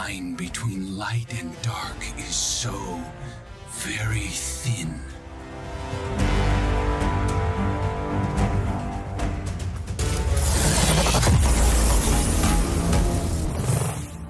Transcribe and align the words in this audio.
line 0.00 0.34
between 0.34 0.96
light 0.96 1.30
and 1.38 1.50
dark 1.60 1.98
is 2.16 2.34
so 2.34 2.72
very 3.68 4.28
thin. 4.28 4.94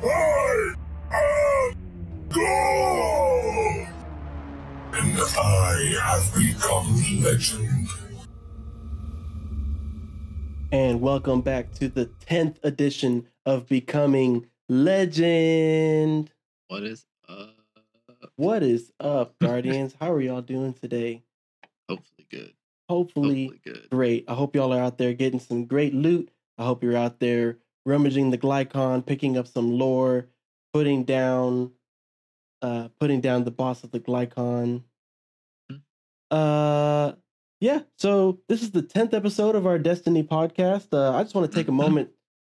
I! 0.03 0.75
And 4.93 5.19
I 5.39 5.95
have 6.03 6.35
become 6.35 7.23
legend. 7.23 7.87
And 10.73 11.01
welcome 11.01 11.43
back 11.43 11.73
to 11.75 11.89
the 11.89 12.07
10th 12.29 12.57
edition 12.65 13.29
of 13.47 13.69
Becoming 13.69 14.47
Legend. 14.71 16.31
What 16.69 16.85
is 16.85 17.05
uh 17.29 17.47
What 18.37 18.63
is 18.63 18.93
up, 19.01 19.35
Guardians? 19.43 19.97
How 19.99 20.13
are 20.13 20.21
y'all 20.21 20.43
doing 20.43 20.75
today? 20.75 21.25
hopefully 21.89 22.27
good. 22.31 22.53
Hopefully, 22.89 23.47
Hopefully 23.47 23.61
good. 23.65 23.89
great. 23.91 24.25
I 24.29 24.35
hope 24.35 24.55
y'all 24.55 24.73
are 24.73 24.81
out 24.81 24.97
there 24.97 25.13
getting 25.13 25.41
some 25.41 25.65
great 25.65 25.93
loot. 25.93 26.31
I 26.57 26.65
hope 26.65 26.85
you're 26.85 26.97
out 26.97 27.19
there 27.19 27.59
rummaging 27.85 28.31
the 28.31 28.39
Glykon, 28.39 29.05
picking 29.05 29.37
up 29.37 29.49
some 29.49 29.73
lore, 29.77 30.29
putting 30.73 31.03
down 31.03 31.73
uh 32.63 32.91
putting 33.01 33.21
down 33.21 33.43
the 33.43 33.51
boss 33.51 33.83
of 33.83 33.91
the 33.91 33.99
Glykon. 33.99 34.85
Hmm. 35.69 35.77
Uh 36.31 37.13
yeah, 37.61 37.81
so 37.99 38.39
this 38.49 38.63
is 38.63 38.71
the 38.71 38.85
10th 38.85 39.15
episode 39.15 39.57
of 39.57 39.67
our 39.67 39.81
Destiny 39.81 40.23
podcast. 40.23 40.93
Uh, 40.93 41.11
I 41.17 41.25
just 41.25 41.35
want 41.35 41.51
to 41.51 41.55
take 41.57 41.67
a 41.67 41.73
moment, 41.85 42.11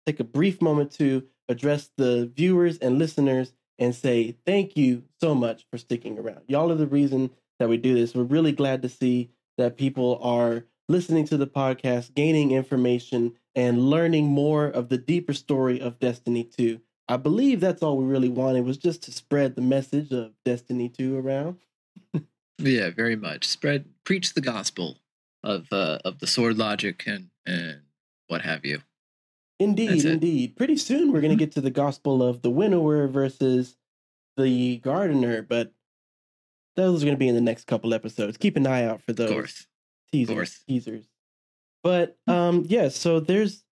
take 0.06 0.22
a 0.22 0.24
brief 0.24 0.62
moment 0.62 0.92
to 0.94 1.28
address 1.50 1.90
the 1.98 2.32
viewers 2.36 2.78
and 2.78 3.00
listeners 3.00 3.54
and 3.78 3.94
say 3.94 4.36
thank 4.46 4.78
you 4.78 5.04
so 5.20 5.36
much 5.36 5.66
for 5.70 5.78
sticking 5.78 6.18
around. 6.18 6.42
Y'all 6.48 6.72
are 6.72 6.76
the 6.76 6.88
reason 6.88 7.32
that 7.60 7.70
we 7.70 7.78
do 7.78 7.94
this. 7.94 8.14
We're 8.16 8.24
really 8.24 8.52
glad 8.52 8.82
to 8.82 8.90
see 8.90 9.30
that 9.58 9.78
people 9.78 10.20
are 10.22 10.66
listening 10.88 11.26
to 11.28 11.38
the 11.38 11.48
podcast, 11.48 12.14
gaining 12.14 12.52
information, 12.52 13.34
and 13.56 13.90
learning 13.90 14.26
more 14.26 14.66
of 14.66 14.90
the 14.90 14.98
deeper 14.98 15.34
story 15.34 15.80
of 15.80 16.00
Destiny 16.00 16.44
2. 16.44 16.80
I 17.08 17.18
believe 17.18 17.60
that's 17.60 17.84
all 17.84 17.98
we 17.98 18.06
really 18.06 18.30
wanted 18.30 18.66
was 18.66 18.78
just 18.78 19.04
to 19.04 19.12
spread 19.12 19.56
the 19.56 19.62
message 19.62 20.12
of 20.12 20.32
Destiny 20.44 20.90
2 20.90 21.18
around. 21.18 21.58
Yeah, 22.58 22.90
very 22.90 23.16
much. 23.16 23.46
Spread 23.46 23.86
preach 24.06 24.34
the 24.34 24.42
gospel 24.42 24.98
of 25.44 25.68
uh 25.72 26.00
of 26.06 26.20
the 26.20 26.28
sword 26.28 26.58
logic 26.58 27.04
and 27.06 27.30
and 27.46 27.82
what 28.28 28.42
have 28.42 28.66
you. 28.66 28.82
Indeed, 29.60 30.04
indeed. 30.06 30.56
Pretty 30.56 30.78
soon 30.78 31.12
we're 31.12 31.22
going 31.22 31.38
to 31.38 31.44
get 31.44 31.54
to 31.54 31.62
the 31.62 31.70
gospel 31.72 32.22
of 32.22 32.42
the 32.42 32.50
winnower 32.50 33.08
versus 33.08 33.78
the 34.38 34.78
gardener, 34.78 35.42
but 35.42 35.72
those 36.76 37.02
are 37.02 37.06
going 37.06 37.16
to 37.16 37.20
be 37.20 37.30
in 37.30 37.36
the 37.36 37.42
next 37.42 37.66
couple 37.66 37.94
episodes. 37.94 38.36
Keep 38.38 38.58
an 38.58 38.68
eye 38.68 38.84
out 38.84 39.02
for 39.02 39.12
Of 39.12 39.18
those 39.18 39.32
course. 39.32 39.68
teasers. 40.12 40.36
course. 40.36 40.60
Teasers. 40.68 41.06
But 41.84 42.18
um, 42.28 42.66
yeah, 42.68 42.90
so 42.90 43.20
there's 43.20 43.64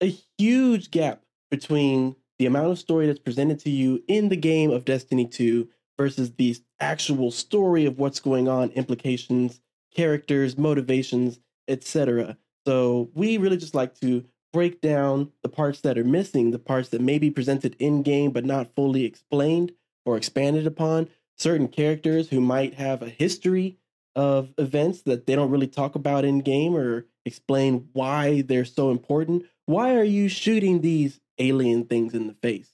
a 0.00 0.14
huge 0.38 0.90
gap 0.90 1.22
between 1.50 2.14
the 2.38 2.46
amount 2.46 2.70
of 2.70 2.78
story 2.78 3.06
that's 3.06 3.18
presented 3.18 3.58
to 3.60 3.70
you 3.70 4.02
in 4.06 4.28
the 4.28 4.36
game 4.36 4.70
of 4.70 4.84
Destiny 4.84 5.26
2 5.26 5.68
versus 5.98 6.32
the 6.32 6.56
actual 6.80 7.30
story 7.30 7.86
of 7.86 7.98
what's 7.98 8.20
going 8.20 8.48
on, 8.48 8.70
implications, 8.70 9.60
characters, 9.94 10.58
motivations, 10.58 11.38
etc. 11.68 12.36
So 12.66 13.10
we 13.14 13.38
really 13.38 13.56
just 13.56 13.74
like 13.74 13.98
to 14.00 14.24
break 14.54 14.80
down 14.80 15.32
the 15.42 15.48
parts 15.48 15.80
that 15.80 15.98
are 15.98 16.04
missing, 16.04 16.52
the 16.52 16.60
parts 16.60 16.90
that 16.90 17.00
may 17.00 17.18
be 17.18 17.28
presented 17.28 17.74
in 17.80 18.04
game 18.04 18.30
but 18.30 18.44
not 18.44 18.72
fully 18.76 19.04
explained 19.04 19.72
or 20.06 20.16
expanded 20.16 20.64
upon, 20.64 21.08
certain 21.36 21.66
characters 21.66 22.28
who 22.28 22.40
might 22.40 22.74
have 22.74 23.02
a 23.02 23.08
history 23.08 23.76
of 24.14 24.54
events 24.56 25.02
that 25.02 25.26
they 25.26 25.34
don't 25.34 25.50
really 25.50 25.66
talk 25.66 25.96
about 25.96 26.24
in 26.24 26.38
game 26.38 26.76
or 26.76 27.04
explain 27.26 27.88
why 27.94 28.42
they're 28.42 28.64
so 28.64 28.92
important. 28.92 29.42
Why 29.66 29.96
are 29.96 30.04
you 30.04 30.28
shooting 30.28 30.82
these 30.82 31.18
alien 31.40 31.86
things 31.86 32.14
in 32.14 32.28
the 32.28 32.34
face? 32.34 32.70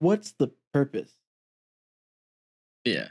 What's 0.00 0.32
the 0.32 0.50
purpose? 0.74 1.12
Yeah. 2.84 3.08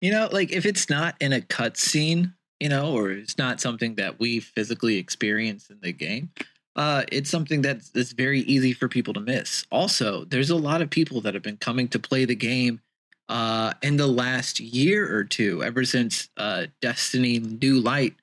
You 0.00 0.12
know, 0.12 0.30
like 0.32 0.50
if 0.50 0.64
it's 0.64 0.88
not 0.88 1.14
in 1.20 1.34
a 1.34 1.42
cutscene, 1.42 2.32
you 2.58 2.70
know, 2.70 2.94
or 2.94 3.10
it's 3.10 3.36
not 3.36 3.60
something 3.60 3.96
that 3.96 4.18
we 4.18 4.40
physically 4.40 4.96
experience 4.96 5.68
in 5.68 5.80
the 5.82 5.92
game, 5.92 6.30
uh, 6.76 7.04
it's 7.12 7.30
something 7.30 7.62
that's, 7.62 7.90
that's 7.90 8.12
very 8.12 8.40
easy 8.40 8.72
for 8.72 8.88
people 8.88 9.14
to 9.14 9.20
miss. 9.20 9.64
Also, 9.70 10.24
there's 10.24 10.50
a 10.50 10.56
lot 10.56 10.82
of 10.82 10.90
people 10.90 11.20
that 11.20 11.34
have 11.34 11.42
been 11.42 11.56
coming 11.56 11.88
to 11.88 11.98
play 11.98 12.24
the 12.24 12.34
game 12.34 12.80
uh, 13.28 13.72
in 13.82 13.96
the 13.96 14.06
last 14.06 14.60
year 14.60 15.14
or 15.14 15.24
two, 15.24 15.62
ever 15.62 15.84
since 15.84 16.28
uh, 16.36 16.66
Destiny 16.80 17.38
New 17.38 17.80
Light 17.80 18.14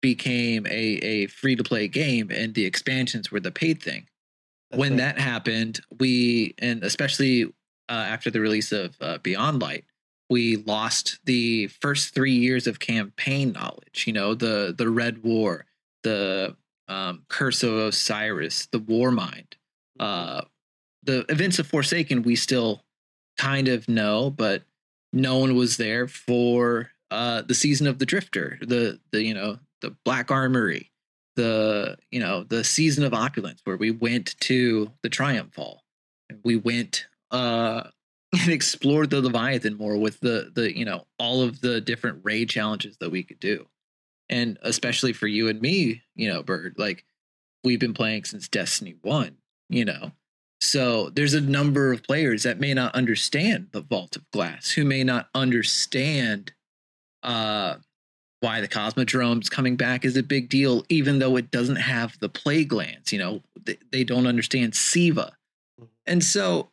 became 0.00 0.66
a, 0.66 0.70
a 0.70 1.26
free 1.28 1.54
to 1.54 1.62
play 1.62 1.86
game 1.86 2.30
and 2.30 2.54
the 2.54 2.66
expansions 2.66 3.30
were 3.30 3.40
the 3.40 3.52
paid 3.52 3.80
thing 3.82 4.08
That's 4.70 4.80
when 4.80 4.92
right. 4.92 4.98
that 4.98 5.18
happened, 5.18 5.80
we 6.00 6.54
and 6.58 6.82
especially 6.82 7.44
uh, 7.44 7.50
after 7.88 8.30
the 8.30 8.40
release 8.40 8.72
of 8.72 8.96
uh, 9.00 9.18
Beyond 9.18 9.62
Light, 9.62 9.84
we 10.28 10.56
lost 10.56 11.20
the 11.24 11.68
first 11.68 12.14
three 12.14 12.32
years 12.32 12.66
of 12.66 12.80
campaign 12.80 13.52
knowledge. 13.52 14.04
You 14.06 14.12
know, 14.12 14.34
the 14.34 14.74
the 14.76 14.90
Red 14.90 15.22
War, 15.22 15.66
the 16.02 16.56
um, 16.92 17.24
Curse 17.28 17.62
of 17.62 17.74
Osiris, 17.74 18.66
the 18.66 18.80
Warmind, 18.80 19.54
uh, 19.98 20.42
the 21.02 21.24
events 21.30 21.58
of 21.58 21.66
Forsaken. 21.66 22.22
We 22.22 22.36
still 22.36 22.82
kind 23.38 23.68
of 23.68 23.88
know, 23.88 24.30
but 24.30 24.62
no 25.12 25.38
one 25.38 25.56
was 25.56 25.76
there 25.78 26.06
for 26.06 26.90
uh, 27.10 27.42
the 27.42 27.54
season 27.54 27.86
of 27.86 27.98
the 27.98 28.06
Drifter, 28.06 28.58
the 28.60 29.00
the 29.10 29.22
you 29.22 29.34
know 29.34 29.58
the 29.80 29.96
Black 30.04 30.30
Armory, 30.30 30.90
the 31.36 31.96
you 32.10 32.20
know 32.20 32.44
the 32.44 32.62
season 32.62 33.04
of 33.04 33.14
opulence 33.14 33.60
where 33.64 33.76
we 33.76 33.90
went 33.90 34.38
to 34.40 34.90
the 35.02 35.08
triumph 35.08 35.56
hall. 35.56 35.82
We 36.44 36.56
went 36.56 37.06
uh 37.30 37.84
and 38.40 38.50
explored 38.50 39.10
the 39.10 39.20
leviathan 39.20 39.76
more 39.76 39.96
with 39.96 40.20
the 40.20 40.50
the 40.54 40.76
you 40.76 40.84
know 40.84 41.06
all 41.18 41.42
of 41.42 41.60
the 41.60 41.80
different 41.82 42.20
raid 42.22 42.48
challenges 42.48 42.96
that 42.98 43.10
we 43.10 43.22
could 43.22 43.38
do 43.40 43.66
and 44.32 44.58
especially 44.62 45.12
for 45.12 45.28
you 45.28 45.48
and 45.48 45.60
me 45.60 46.02
you 46.16 46.28
know 46.28 46.42
bird 46.42 46.74
like 46.78 47.04
we've 47.62 47.80
been 47.80 47.94
playing 47.94 48.24
since 48.24 48.48
destiny 48.48 48.96
1 49.02 49.36
you 49.68 49.84
know 49.84 50.12
so 50.60 51.10
there's 51.10 51.34
a 51.34 51.40
number 51.40 51.92
of 51.92 52.02
players 52.02 52.44
that 52.44 52.60
may 52.60 52.72
not 52.72 52.94
understand 52.94 53.68
the 53.72 53.80
vault 53.80 54.16
of 54.16 54.28
glass 54.30 54.72
who 54.72 54.84
may 54.84 55.04
not 55.04 55.28
understand 55.34 56.52
uh 57.22 57.76
why 58.42 58.60
the 58.60 58.68
cosmodrome's 58.68 59.48
coming 59.48 59.76
back 59.76 60.04
is 60.04 60.16
a 60.16 60.22
big 60.22 60.48
deal, 60.48 60.84
even 60.88 61.20
though 61.20 61.36
it 61.36 61.52
doesn't 61.52 61.76
have 61.76 62.18
the 62.18 62.28
plague 62.28 62.72
lands. 62.72 63.12
You 63.12 63.20
know, 63.20 63.42
they, 63.64 63.78
they 63.92 64.02
don't 64.02 64.26
understand 64.26 64.74
Siva. 64.74 65.36
And 66.06 66.24
so, 66.24 66.68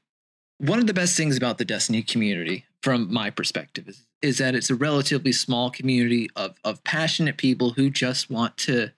one 0.58 0.80
of 0.80 0.88
the 0.88 0.96
best 0.96 1.16
things 1.16 1.38
about 1.38 1.60
the 1.60 1.66
Destiny 1.66 2.02
community, 2.02 2.66
from 2.82 3.14
my 3.14 3.30
perspective, 3.30 3.88
is, 3.88 4.04
is 4.22 4.38
that 4.40 4.56
it's 4.56 4.70
a 4.70 4.76
relatively 4.76 5.32
small 5.32 5.70
community 5.70 6.30
of, 6.36 6.56
of 6.64 6.84
passionate 6.84 7.38
people 7.38 7.72
who 7.72 7.90
just 7.90 8.30
want 8.30 8.58
to 8.58 8.92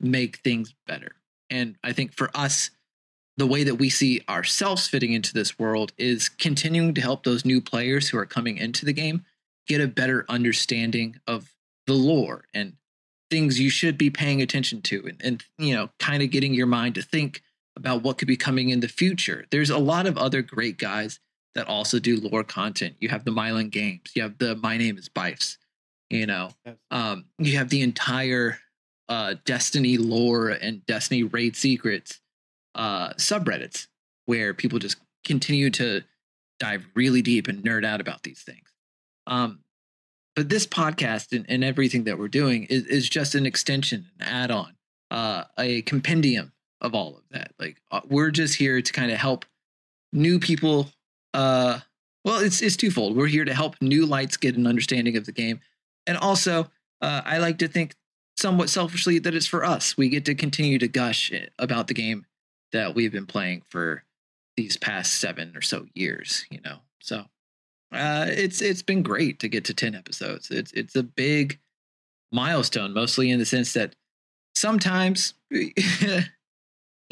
make 0.00 0.38
things 0.38 0.74
better. 0.86 1.12
And 1.50 1.76
I 1.82 1.92
think 1.92 2.12
for 2.12 2.30
us, 2.34 2.70
the 3.36 3.46
way 3.46 3.64
that 3.64 3.76
we 3.76 3.88
see 3.88 4.22
ourselves 4.28 4.88
fitting 4.88 5.12
into 5.12 5.32
this 5.32 5.58
world 5.58 5.92
is 5.96 6.28
continuing 6.28 6.92
to 6.94 7.00
help 7.00 7.22
those 7.22 7.44
new 7.44 7.60
players 7.60 8.08
who 8.08 8.18
are 8.18 8.26
coming 8.26 8.58
into 8.58 8.84
the 8.84 8.92
game 8.92 9.24
get 9.66 9.80
a 9.80 9.86
better 9.86 10.24
understanding 10.28 11.20
of 11.26 11.54
the 11.86 11.92
lore 11.94 12.44
and 12.52 12.74
things 13.30 13.60
you 13.60 13.70
should 13.70 13.96
be 13.96 14.10
paying 14.10 14.42
attention 14.42 14.82
to 14.82 15.04
and, 15.06 15.20
and 15.22 15.44
you 15.58 15.74
know 15.74 15.90
kind 15.98 16.22
of 16.22 16.30
getting 16.30 16.54
your 16.54 16.66
mind 16.66 16.94
to 16.94 17.02
think 17.02 17.42
about 17.76 18.02
what 18.02 18.18
could 18.18 18.28
be 18.28 18.36
coming 18.36 18.70
in 18.70 18.80
the 18.80 18.88
future 18.88 19.46
there's 19.50 19.70
a 19.70 19.78
lot 19.78 20.06
of 20.06 20.18
other 20.18 20.42
great 20.42 20.78
guys 20.78 21.20
that 21.58 21.68
also 21.68 21.98
do 21.98 22.16
lore 22.16 22.44
content 22.44 22.94
you 23.00 23.08
have 23.08 23.24
the 23.24 23.30
Myelin 23.30 23.70
Games 23.70 24.12
you 24.14 24.22
have 24.22 24.38
the 24.38 24.56
my 24.56 24.76
name 24.76 24.96
is 24.96 25.08
bifes 25.08 25.58
you 26.10 26.26
know 26.26 26.50
um, 26.90 27.26
you 27.38 27.56
have 27.56 27.68
the 27.68 27.82
entire 27.82 28.58
uh, 29.08 29.34
destiny 29.44 29.96
lore 29.96 30.48
and 30.48 30.84
destiny 30.86 31.22
raid 31.22 31.56
secrets 31.56 32.20
uh, 32.74 33.10
subreddits 33.14 33.88
where 34.26 34.54
people 34.54 34.78
just 34.78 34.96
continue 35.24 35.70
to 35.70 36.02
dive 36.60 36.86
really 36.94 37.22
deep 37.22 37.48
and 37.48 37.62
nerd 37.62 37.84
out 37.84 38.00
about 38.00 38.22
these 38.22 38.42
things 38.42 38.72
um, 39.26 39.60
but 40.38 40.48
this 40.48 40.68
podcast 40.68 41.36
and, 41.36 41.44
and 41.48 41.64
everything 41.64 42.04
that 42.04 42.16
we're 42.16 42.28
doing 42.28 42.62
is, 42.70 42.86
is 42.86 43.08
just 43.08 43.34
an 43.34 43.44
extension, 43.44 44.06
an 44.20 44.28
add-on, 44.28 44.72
uh, 45.10 45.42
a 45.58 45.82
compendium 45.82 46.52
of 46.80 46.94
all 46.94 47.16
of 47.16 47.24
that. 47.32 47.52
Like 47.58 47.82
uh, 47.90 48.02
we're 48.08 48.30
just 48.30 48.54
here 48.54 48.80
to 48.80 48.92
kind 48.92 49.10
of 49.10 49.18
help 49.18 49.44
new 50.12 50.38
people. 50.38 50.90
Uh, 51.38 51.78
well, 52.24 52.40
it's 52.40 52.60
it's 52.60 52.76
twofold. 52.76 53.16
We're 53.16 53.28
here 53.28 53.44
to 53.44 53.54
help 53.54 53.76
new 53.80 54.06
lights 54.06 54.36
get 54.36 54.56
an 54.56 54.66
understanding 54.66 55.16
of 55.16 55.24
the 55.24 55.30
game, 55.30 55.60
and 56.04 56.18
also 56.18 56.64
uh, 57.00 57.22
I 57.24 57.38
like 57.38 57.58
to 57.58 57.68
think 57.68 57.94
somewhat 58.36 58.70
selfishly 58.70 59.20
that 59.20 59.36
it's 59.36 59.46
for 59.46 59.64
us. 59.64 59.96
We 59.96 60.08
get 60.08 60.24
to 60.24 60.34
continue 60.34 60.80
to 60.80 60.88
gush 60.88 61.32
about 61.56 61.86
the 61.86 61.94
game 61.94 62.26
that 62.72 62.96
we've 62.96 63.12
been 63.12 63.26
playing 63.26 63.62
for 63.68 64.02
these 64.56 64.76
past 64.76 65.20
seven 65.20 65.56
or 65.56 65.60
so 65.60 65.86
years. 65.94 66.44
You 66.50 66.60
know, 66.64 66.78
so 67.00 67.18
uh, 67.92 68.26
it's 68.28 68.60
it's 68.60 68.82
been 68.82 69.04
great 69.04 69.38
to 69.38 69.48
get 69.48 69.64
to 69.66 69.74
ten 69.74 69.94
episodes. 69.94 70.50
It's 70.50 70.72
it's 70.72 70.96
a 70.96 71.04
big 71.04 71.60
milestone, 72.32 72.92
mostly 72.92 73.30
in 73.30 73.38
the 73.38 73.46
sense 73.46 73.74
that 73.74 73.94
sometimes 74.56 75.34
you 75.52 76.24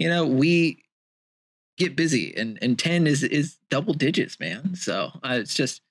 know 0.00 0.26
we 0.26 0.82
get 1.76 1.96
busy 1.96 2.34
and 2.36 2.58
and 2.62 2.78
10 2.78 3.06
is 3.06 3.22
is 3.22 3.56
double 3.70 3.94
digits 3.94 4.40
man. 4.40 4.74
So 4.74 5.10
uh, 5.22 5.38
it's 5.40 5.54
just 5.54 5.82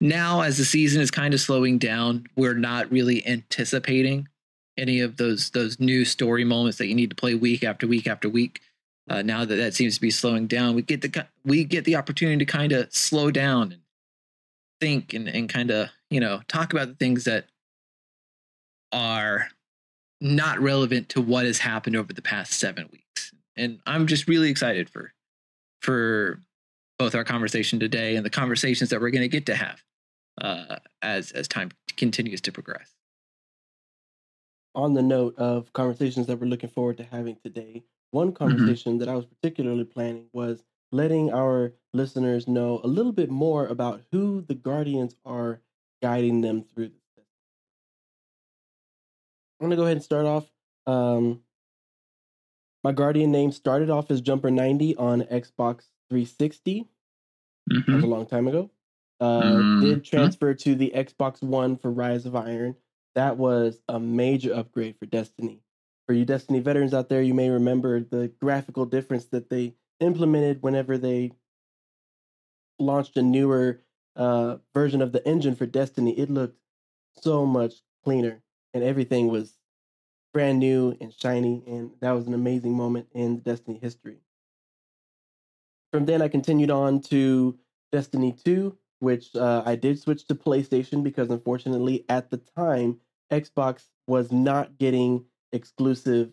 now 0.00 0.42
as 0.42 0.58
the 0.58 0.64
season 0.64 1.00
is 1.00 1.10
kind 1.10 1.34
of 1.34 1.40
slowing 1.40 1.78
down 1.78 2.26
we're 2.36 2.54
not 2.54 2.90
really 2.90 3.26
anticipating 3.26 4.28
any 4.76 5.00
of 5.00 5.16
those 5.16 5.50
those 5.50 5.78
new 5.78 6.04
story 6.04 6.44
moments 6.44 6.78
that 6.78 6.86
you 6.86 6.94
need 6.94 7.10
to 7.10 7.16
play 7.16 7.34
week 7.34 7.62
after 7.64 7.86
week 7.86 8.06
after 8.06 8.28
week. 8.28 8.60
Uh, 9.08 9.20
now 9.20 9.44
that 9.44 9.56
that 9.56 9.74
seems 9.74 9.96
to 9.96 10.00
be 10.00 10.10
slowing 10.10 10.46
down 10.46 10.74
we 10.74 10.80
get 10.80 11.02
the 11.02 11.26
we 11.44 11.62
get 11.62 11.84
the 11.84 11.94
opportunity 11.94 12.38
to 12.38 12.50
kind 12.50 12.72
of 12.72 12.92
slow 12.92 13.30
down 13.30 13.72
and 13.72 13.82
think 14.80 15.12
and, 15.12 15.28
and 15.28 15.48
kind 15.48 15.70
of 15.70 15.90
you 16.10 16.18
know 16.18 16.40
talk 16.48 16.72
about 16.72 16.88
the 16.88 16.94
things 16.94 17.24
that 17.24 17.46
are 18.92 19.48
not 20.22 20.58
relevant 20.58 21.10
to 21.10 21.20
what 21.20 21.44
has 21.44 21.58
happened 21.58 21.94
over 21.94 22.14
the 22.14 22.22
past 22.22 22.54
seven 22.54 22.88
weeks 22.90 23.03
and 23.56 23.78
i'm 23.86 24.06
just 24.06 24.28
really 24.28 24.48
excited 24.50 24.88
for 24.90 25.12
for 25.80 26.40
both 26.98 27.14
our 27.14 27.24
conversation 27.24 27.78
today 27.80 28.16
and 28.16 28.24
the 28.24 28.30
conversations 28.30 28.90
that 28.90 29.00
we're 29.00 29.10
going 29.10 29.22
to 29.22 29.28
get 29.28 29.46
to 29.46 29.54
have 29.54 29.82
uh, 30.40 30.76
as 31.02 31.30
as 31.32 31.46
time 31.48 31.70
continues 31.96 32.40
to 32.40 32.52
progress 32.52 32.94
On 34.74 34.94
the 34.94 35.02
note 35.02 35.38
of 35.38 35.72
conversations 35.72 36.26
that 36.26 36.40
we're 36.40 36.48
looking 36.48 36.70
forward 36.70 36.96
to 36.98 37.04
having 37.04 37.36
today, 37.44 37.84
one 38.10 38.32
conversation 38.32 38.98
that 38.98 39.08
I 39.08 39.14
was 39.14 39.26
particularly 39.26 39.84
planning 39.84 40.26
was 40.32 40.62
letting 40.90 41.32
our 41.32 41.72
listeners 41.92 42.48
know 42.48 42.80
a 42.82 42.88
little 42.88 43.12
bit 43.12 43.30
more 43.30 43.66
about 43.68 44.02
who 44.10 44.42
the 44.42 44.54
Guardians 44.54 45.14
are 45.24 45.60
guiding 46.02 46.40
them 46.40 46.62
through 46.62 46.88
this. 46.88 47.26
I'm 49.60 49.66
gonna 49.66 49.76
go 49.76 49.82
ahead 49.84 49.96
and 49.96 50.04
start 50.04 50.26
off. 50.26 50.50
Um, 50.86 51.42
my 52.84 52.92
Guardian 52.92 53.32
name 53.32 53.50
started 53.50 53.90
off 53.90 54.10
as 54.10 54.20
Jumper 54.20 54.50
90 54.50 54.96
on 54.96 55.22
Xbox 55.22 55.88
360. 56.10 56.86
That 57.70 57.94
was 57.94 58.02
a 58.04 58.06
long 58.06 58.26
time 58.26 58.46
ago. 58.46 58.70
Uh, 59.20 59.54
Mhm. 59.54 59.80
Did 59.80 60.04
transfer 60.04 60.54
to 60.54 60.74
the 60.74 60.92
Xbox 60.94 61.42
One 61.42 61.76
for 61.76 61.90
Rise 61.90 62.26
of 62.26 62.36
Iron. 62.36 62.76
That 63.14 63.38
was 63.38 63.80
a 63.88 63.98
major 63.98 64.52
upgrade 64.54 64.98
for 64.98 65.06
Destiny. 65.06 65.62
For 66.06 66.12
you 66.12 66.24
Destiny 66.24 66.60
veterans 66.60 66.92
out 66.92 67.08
there, 67.08 67.22
you 67.22 67.32
may 67.32 67.48
remember 67.48 68.00
the 68.00 68.28
graphical 68.40 68.84
difference 68.84 69.26
that 69.26 69.48
they 69.48 69.74
implemented 70.00 70.62
whenever 70.62 70.98
they 70.98 71.32
launched 72.78 73.16
a 73.16 73.22
newer 73.22 73.80
uh, 74.16 74.58
version 74.74 75.00
of 75.00 75.12
the 75.12 75.26
engine 75.26 75.54
for 75.54 75.66
Destiny. 75.66 76.18
It 76.18 76.30
looked 76.30 76.58
so 77.16 77.46
much 77.46 77.76
cleaner, 78.04 78.42
and 78.74 78.84
everything 78.84 79.28
was 79.28 79.58
brand 80.34 80.58
new 80.58 80.94
and 81.00 81.14
shiny, 81.14 81.62
and 81.66 81.92
that 82.00 82.10
was 82.10 82.26
an 82.26 82.34
amazing 82.34 82.74
moment 82.74 83.06
in 83.14 83.38
Destiny 83.38 83.78
history. 83.80 84.18
From 85.92 86.04
then, 86.04 86.20
I 86.20 86.28
continued 86.28 86.72
on 86.72 87.00
to 87.02 87.56
Destiny 87.92 88.34
2, 88.44 88.76
which 88.98 89.34
uh, 89.36 89.62
I 89.64 89.76
did 89.76 89.98
switch 89.98 90.26
to 90.26 90.34
PlayStation 90.34 91.04
because 91.04 91.30
unfortunately, 91.30 92.04
at 92.08 92.30
the 92.30 92.38
time, 92.38 93.00
Xbox 93.32 93.84
was 94.08 94.32
not 94.32 94.76
getting 94.76 95.24
exclusive 95.52 96.32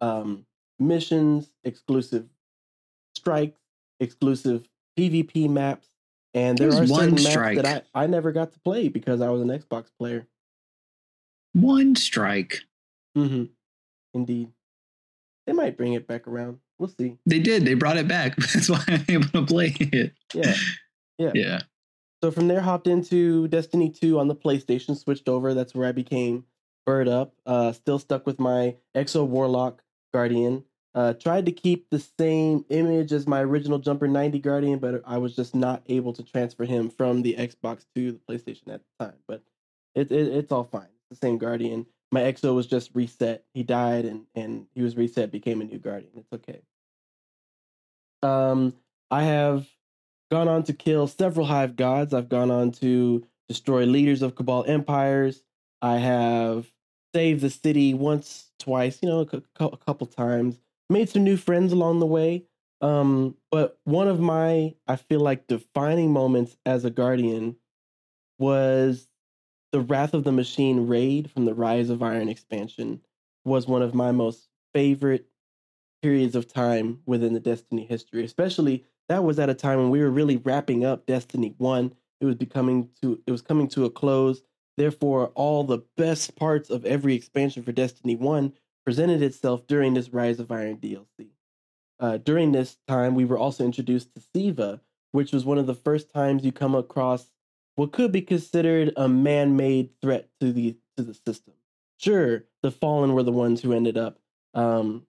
um, 0.00 0.44
missions, 0.80 1.52
exclusive 1.62 2.26
strikes, 3.14 3.60
exclusive 4.00 4.68
PvP 4.98 5.48
maps. 5.48 5.86
And 6.34 6.58
there 6.58 6.70
are 6.70 6.84
one 6.84 6.88
certain 6.88 7.14
maps 7.14 7.30
strike. 7.30 7.62
that 7.62 7.86
I, 7.94 8.02
I 8.02 8.06
never 8.08 8.32
got 8.32 8.52
to 8.52 8.58
play 8.58 8.88
because 8.88 9.20
I 9.20 9.30
was 9.30 9.40
an 9.40 9.48
Xbox 9.48 9.86
player. 9.98 10.26
one 11.54 11.94
strike 11.94 12.64
Mm-hmm. 13.16 13.44
Indeed. 14.14 14.52
They 15.46 15.52
might 15.52 15.76
bring 15.76 15.92
it 15.94 16.06
back 16.06 16.26
around. 16.26 16.58
We'll 16.78 16.88
see. 16.90 17.16
they 17.24 17.38
did 17.38 17.64
they 17.64 17.72
brought 17.72 17.96
it 17.96 18.06
back 18.06 18.36
that's 18.52 18.68
why 18.68 18.84
i'm 18.86 19.02
able 19.08 19.28
to 19.28 19.46
play 19.46 19.74
it 19.80 20.12
Yeah. 20.34 20.54
Yeah. 21.16 21.30
yeah 21.34 21.60
So 22.22 22.30
from 22.30 22.48
there, 22.48 22.60
hopped 22.60 22.86
into 22.86 23.48
Destiny 23.48 23.88
2 23.90 24.18
on 24.18 24.28
the 24.28 24.34
PlayStation, 24.36 24.94
switched 24.96 25.26
over. 25.28 25.54
That's 25.54 25.74
where 25.74 25.88
I 25.88 25.92
became 25.92 26.44
Birduuup. 26.86 27.30
Uh, 27.46 27.72
still 27.72 27.98
stuck 27.98 28.26
with 28.26 28.38
my 28.38 28.76
Exo 28.94 29.26
Warlock 29.26 29.82
Guardian. 30.12 30.64
Uh, 30.94 31.12
tried 31.14 31.46
to 31.46 31.52
keep 31.52 31.88
the 31.90 32.02
same 32.18 32.64
image 32.68 33.12
as 33.12 33.26
my 33.26 33.40
original 33.42 33.78
Jumper 33.78 34.08
90 34.08 34.38
Guardian, 34.40 34.78
but 34.78 35.02
I 35.06 35.16
was 35.18 35.34
just 35.36 35.54
not 35.54 35.82
able 35.86 36.12
to 36.14 36.22
transfer 36.22 36.64
him 36.64 36.90
from 36.90 37.22
the 37.22 37.34
Xbox 37.38 37.84
to 37.94 38.12
the 38.12 38.20
PlayStation 38.28 38.68
at 38.74 38.80
the 38.98 39.04
time. 39.06 39.16
But 39.28 39.42
it, 39.94 40.10
it 40.12 40.28
it's 40.28 40.52
all 40.52 40.64
fine. 40.64 40.88
It's 41.10 41.20
the 41.20 41.26
same 41.26 41.38
Guardian. 41.38 41.86
My 42.12 42.20
Exo 42.20 42.54
was 42.54 42.66
just 42.66 42.90
reset. 42.94 43.44
He 43.52 43.62
died 43.62 44.04
and, 44.04 44.26
and 44.34 44.66
he 44.74 44.82
was 44.82 44.96
reset, 44.96 45.30
became 45.30 45.60
a 45.60 45.64
new 45.64 45.78
Guardian. 45.78 46.12
It's 46.16 46.32
okay. 46.32 46.60
Um, 48.22 48.74
I 49.10 49.24
have 49.24 49.66
gone 50.30 50.48
on 50.48 50.62
to 50.64 50.72
kill 50.72 51.06
several 51.08 51.46
hive 51.46 51.76
gods. 51.76 52.14
I've 52.14 52.28
gone 52.28 52.50
on 52.50 52.72
to 52.72 53.24
destroy 53.48 53.84
leaders 53.84 54.22
of 54.22 54.34
Cabal 54.34 54.64
empires. 54.66 55.42
I 55.82 55.98
have 55.98 56.72
saved 57.14 57.42
the 57.42 57.50
city 57.50 57.94
once, 57.94 58.50
twice, 58.58 58.98
you 59.02 59.08
know, 59.08 59.26
a, 59.32 59.64
a 59.64 59.76
couple 59.76 60.06
times. 60.06 60.58
Made 60.88 61.08
some 61.08 61.24
new 61.24 61.36
friends 61.36 61.72
along 61.72 62.00
the 62.00 62.06
way. 62.06 62.44
Um, 62.80 63.36
but 63.50 63.78
one 63.84 64.08
of 64.08 64.20
my, 64.20 64.74
I 64.86 64.96
feel 64.96 65.20
like, 65.20 65.46
defining 65.46 66.12
moments 66.12 66.56
as 66.66 66.84
a 66.84 66.90
guardian 66.90 67.56
was 68.38 69.08
the 69.76 69.82
Wrath 69.82 70.14
of 70.14 70.24
the 70.24 70.32
Machine 70.32 70.86
raid 70.86 71.30
from 71.30 71.44
the 71.44 71.52
Rise 71.52 71.90
of 71.90 72.02
Iron 72.02 72.30
expansion. 72.30 73.02
Was 73.44 73.68
one 73.68 73.82
of 73.82 73.94
my 73.94 74.10
most 74.10 74.48
favorite 74.72 75.26
periods 76.00 76.34
of 76.34 76.50
time 76.50 77.02
within 77.04 77.34
the 77.34 77.40
Destiny 77.40 77.84
history, 77.84 78.24
especially 78.24 78.86
that 79.10 79.22
was 79.22 79.38
at 79.38 79.50
a 79.50 79.54
time 79.54 79.78
when 79.78 79.90
we 79.90 80.00
were 80.00 80.10
really 80.10 80.38
wrapping 80.38 80.82
up 80.86 81.04
Destiny 81.04 81.54
1. 81.58 81.92
It 82.22 82.24
was 82.24 82.36
becoming 82.36 82.88
to 83.02 83.20
it 83.26 83.30
was 83.30 83.42
coming 83.42 83.68
to 83.68 83.84
a 83.84 83.90
close. 83.90 84.40
Therefore, 84.78 85.26
all 85.34 85.62
the 85.62 85.84
best 85.98 86.36
parts 86.36 86.70
of 86.70 86.86
every 86.86 87.14
expansion 87.14 87.62
for 87.62 87.72
Destiny 87.72 88.16
1 88.16 88.54
presented 88.82 89.20
itself 89.20 89.66
during 89.66 89.92
this 89.92 90.08
Rise 90.08 90.40
of 90.40 90.50
Iron 90.50 90.78
DLC. 90.78 91.32
Uh, 92.00 92.16
during 92.16 92.52
this 92.52 92.78
time, 92.88 93.14
we 93.14 93.26
were 93.26 93.38
also 93.38 93.62
introduced 93.62 94.14
to 94.14 94.22
Siva, 94.32 94.80
which 95.12 95.34
was 95.34 95.44
one 95.44 95.58
of 95.58 95.66
the 95.66 95.74
first 95.74 96.10
times 96.10 96.46
you 96.46 96.52
come 96.52 96.74
across 96.74 97.30
what 97.76 97.92
could 97.92 98.12
be 98.12 98.22
considered 98.22 98.92
a 98.96 99.08
man-made 99.08 99.90
threat 100.02 100.28
to 100.40 100.52
the 100.52 100.76
to 100.96 101.02
the 101.02 101.14
system. 101.14 101.54
Sure, 101.98 102.44
the 102.62 102.70
Fallen 102.70 103.14
were 103.14 103.22
the 103.22 103.32
ones 103.32 103.62
who 103.62 103.72
ended 103.72 103.96
up 103.96 104.18
um, 104.54 105.06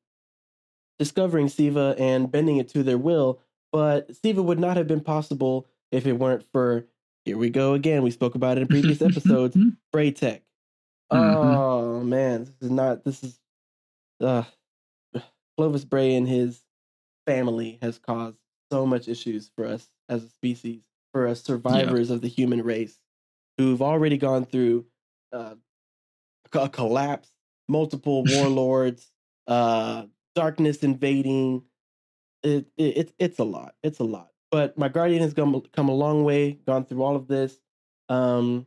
discovering 0.99 1.49
Siva 1.49 1.95
and 1.97 2.31
bending 2.31 2.57
it 2.57 2.69
to 2.69 2.83
their 2.83 2.97
will, 2.97 3.41
but 3.71 4.15
Siva 4.15 4.41
would 4.41 4.59
not 4.59 4.77
have 4.77 4.87
been 4.87 5.01
possible 5.01 5.67
if 5.91 6.05
it 6.05 6.13
weren't 6.13 6.45
for 6.51 6.85
here 7.25 7.37
we 7.37 7.49
go 7.49 7.73
again. 7.73 8.03
We 8.03 8.11
spoke 8.11 8.35
about 8.35 8.57
it 8.57 8.61
in 8.61 8.67
previous 8.67 9.01
episodes. 9.01 9.57
Braytech. 9.93 10.41
Oh 11.11 12.01
man, 12.01 12.45
this 12.45 12.55
is 12.61 12.71
not. 12.71 13.03
This 13.03 13.23
is 13.23 13.39
uh, 14.21 14.43
Clovis 15.57 15.85
Bray 15.85 16.15
and 16.15 16.27
his 16.27 16.61
family 17.25 17.79
has 17.81 17.97
caused 17.99 18.37
so 18.71 18.85
much 18.85 19.07
issues 19.07 19.51
for 19.55 19.65
us 19.65 19.89
as 20.07 20.23
a 20.23 20.29
species, 20.29 20.81
for 21.13 21.27
us 21.27 21.43
survivors 21.43 22.09
of 22.09 22.21
the 22.21 22.27
human 22.27 22.63
race, 22.63 22.99
who've 23.57 23.81
already 23.81 24.17
gone 24.17 24.45
through 24.45 24.85
uh, 25.33 25.55
a 26.53 26.69
collapse, 26.69 27.31
multiple 27.67 28.23
warlords, 28.29 29.11
uh, 29.47 30.03
darkness 30.35 30.83
invading. 30.83 31.63
It, 32.43 32.67
it 32.77 32.97
it's 32.97 33.13
it's 33.19 33.39
a 33.39 33.43
lot. 33.43 33.75
It's 33.83 33.99
a 33.99 34.03
lot. 34.03 34.29
But 34.51 34.77
my 34.77 34.89
guardian 34.89 35.21
has 35.21 35.33
come 35.33 35.61
come 35.73 35.89
a 35.89 35.95
long 35.95 36.23
way. 36.23 36.53
Gone 36.65 36.85
through 36.85 37.03
all 37.03 37.15
of 37.15 37.27
this. 37.27 37.57
Um, 38.09 38.65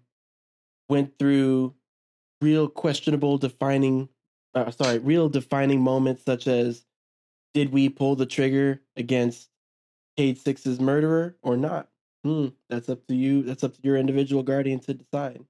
went 0.88 1.18
through 1.18 1.74
real 2.40 2.68
questionable 2.68 3.38
defining. 3.38 4.08
Uh, 4.54 4.70
sorry, 4.70 4.98
real 4.98 5.28
defining 5.28 5.80
moments 5.80 6.24
such 6.24 6.48
as 6.48 6.84
did 7.54 7.72
we 7.72 7.88
pull 7.88 8.16
the 8.16 8.26
trigger 8.26 8.82
against 8.96 9.48
Cayde 10.16 10.38
Six's 10.38 10.80
murderer 10.80 11.36
or 11.42 11.56
not? 11.56 11.88
Hmm, 12.24 12.48
that's 12.68 12.88
up 12.88 13.06
to 13.06 13.14
you. 13.14 13.42
That's 13.42 13.64
up 13.64 13.74
to 13.74 13.80
your 13.82 13.96
individual 13.96 14.42
guardian 14.42 14.80
to 14.80 14.94
decide. 14.94 15.42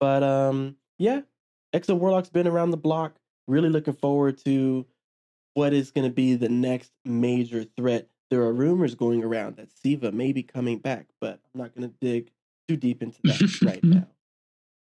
But 0.00 0.22
um, 0.22 0.76
yeah, 0.98 1.20
Exo 1.72 1.96
Warlock's 1.96 2.30
been 2.30 2.48
around 2.48 2.70
the 2.72 2.76
block. 2.76 3.14
Really 3.46 3.68
looking 3.68 3.94
forward 3.94 4.38
to 4.44 4.86
what 5.54 5.72
is 5.72 5.90
going 5.90 6.06
to 6.08 6.12
be 6.12 6.34
the 6.34 6.48
next 6.48 6.90
major 7.04 7.64
threat. 7.76 8.08
There 8.30 8.40
are 8.42 8.52
rumors 8.52 8.94
going 8.94 9.22
around 9.22 9.56
that 9.56 9.68
Siva 9.70 10.10
may 10.10 10.32
be 10.32 10.42
coming 10.42 10.78
back, 10.78 11.06
but 11.20 11.38
I'm 11.54 11.60
not 11.60 11.74
going 11.74 11.88
to 11.88 11.94
dig 12.00 12.30
too 12.68 12.76
deep 12.76 13.02
into 13.02 13.18
that 13.24 13.60
right 13.62 13.84
now. 13.84 14.06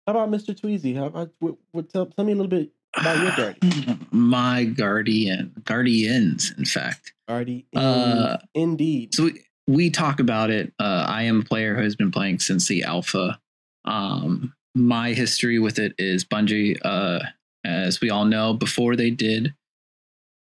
How 0.07 0.13
about 0.13 0.31
Mr. 0.31 0.55
Tweezy? 0.59 0.95
How 0.97 1.07
about 1.07 1.33
what, 1.41 1.57
what, 1.73 1.89
tell, 1.91 2.07
tell 2.07 2.25
me 2.25 2.33
a 2.33 2.37
little 2.37 2.49
bit 2.49 2.71
about 2.97 3.19
your 3.23 3.35
guardian? 3.37 4.07
My 4.13 4.65
guardian, 4.65 5.53
guardians, 5.65 6.53
in 6.57 6.65
fact. 6.67 7.15
Guardian, 7.27 7.65
Uh, 7.75 8.39
indeed. 8.55 9.15
So 9.15 9.25
we, 9.25 9.41
we 9.67 9.91
talk 9.91 10.21
about 10.21 10.51
it. 10.51 10.73
Uh, 10.79 11.07
I 11.09 11.23
am 11.23 11.41
a 11.41 11.45
player 11.45 11.75
who 11.75 11.83
has 11.83 11.97
been 11.97 12.11
playing 12.11 12.41
since 12.41 12.69
the 12.69 12.85
alpha. 12.85 13.39
Um, 13.85 14.55
my 14.75 15.13
history 15.13 15.59
with 15.59 15.79
it 15.79 15.95
is 15.99 16.25
Bungie. 16.25 16.79
Uh, 16.85 17.21
as 17.65 18.01
we 18.01 18.11
all 18.11 18.25
know, 18.25 18.53
before 18.53 18.97
they 18.97 19.11
did 19.11 19.55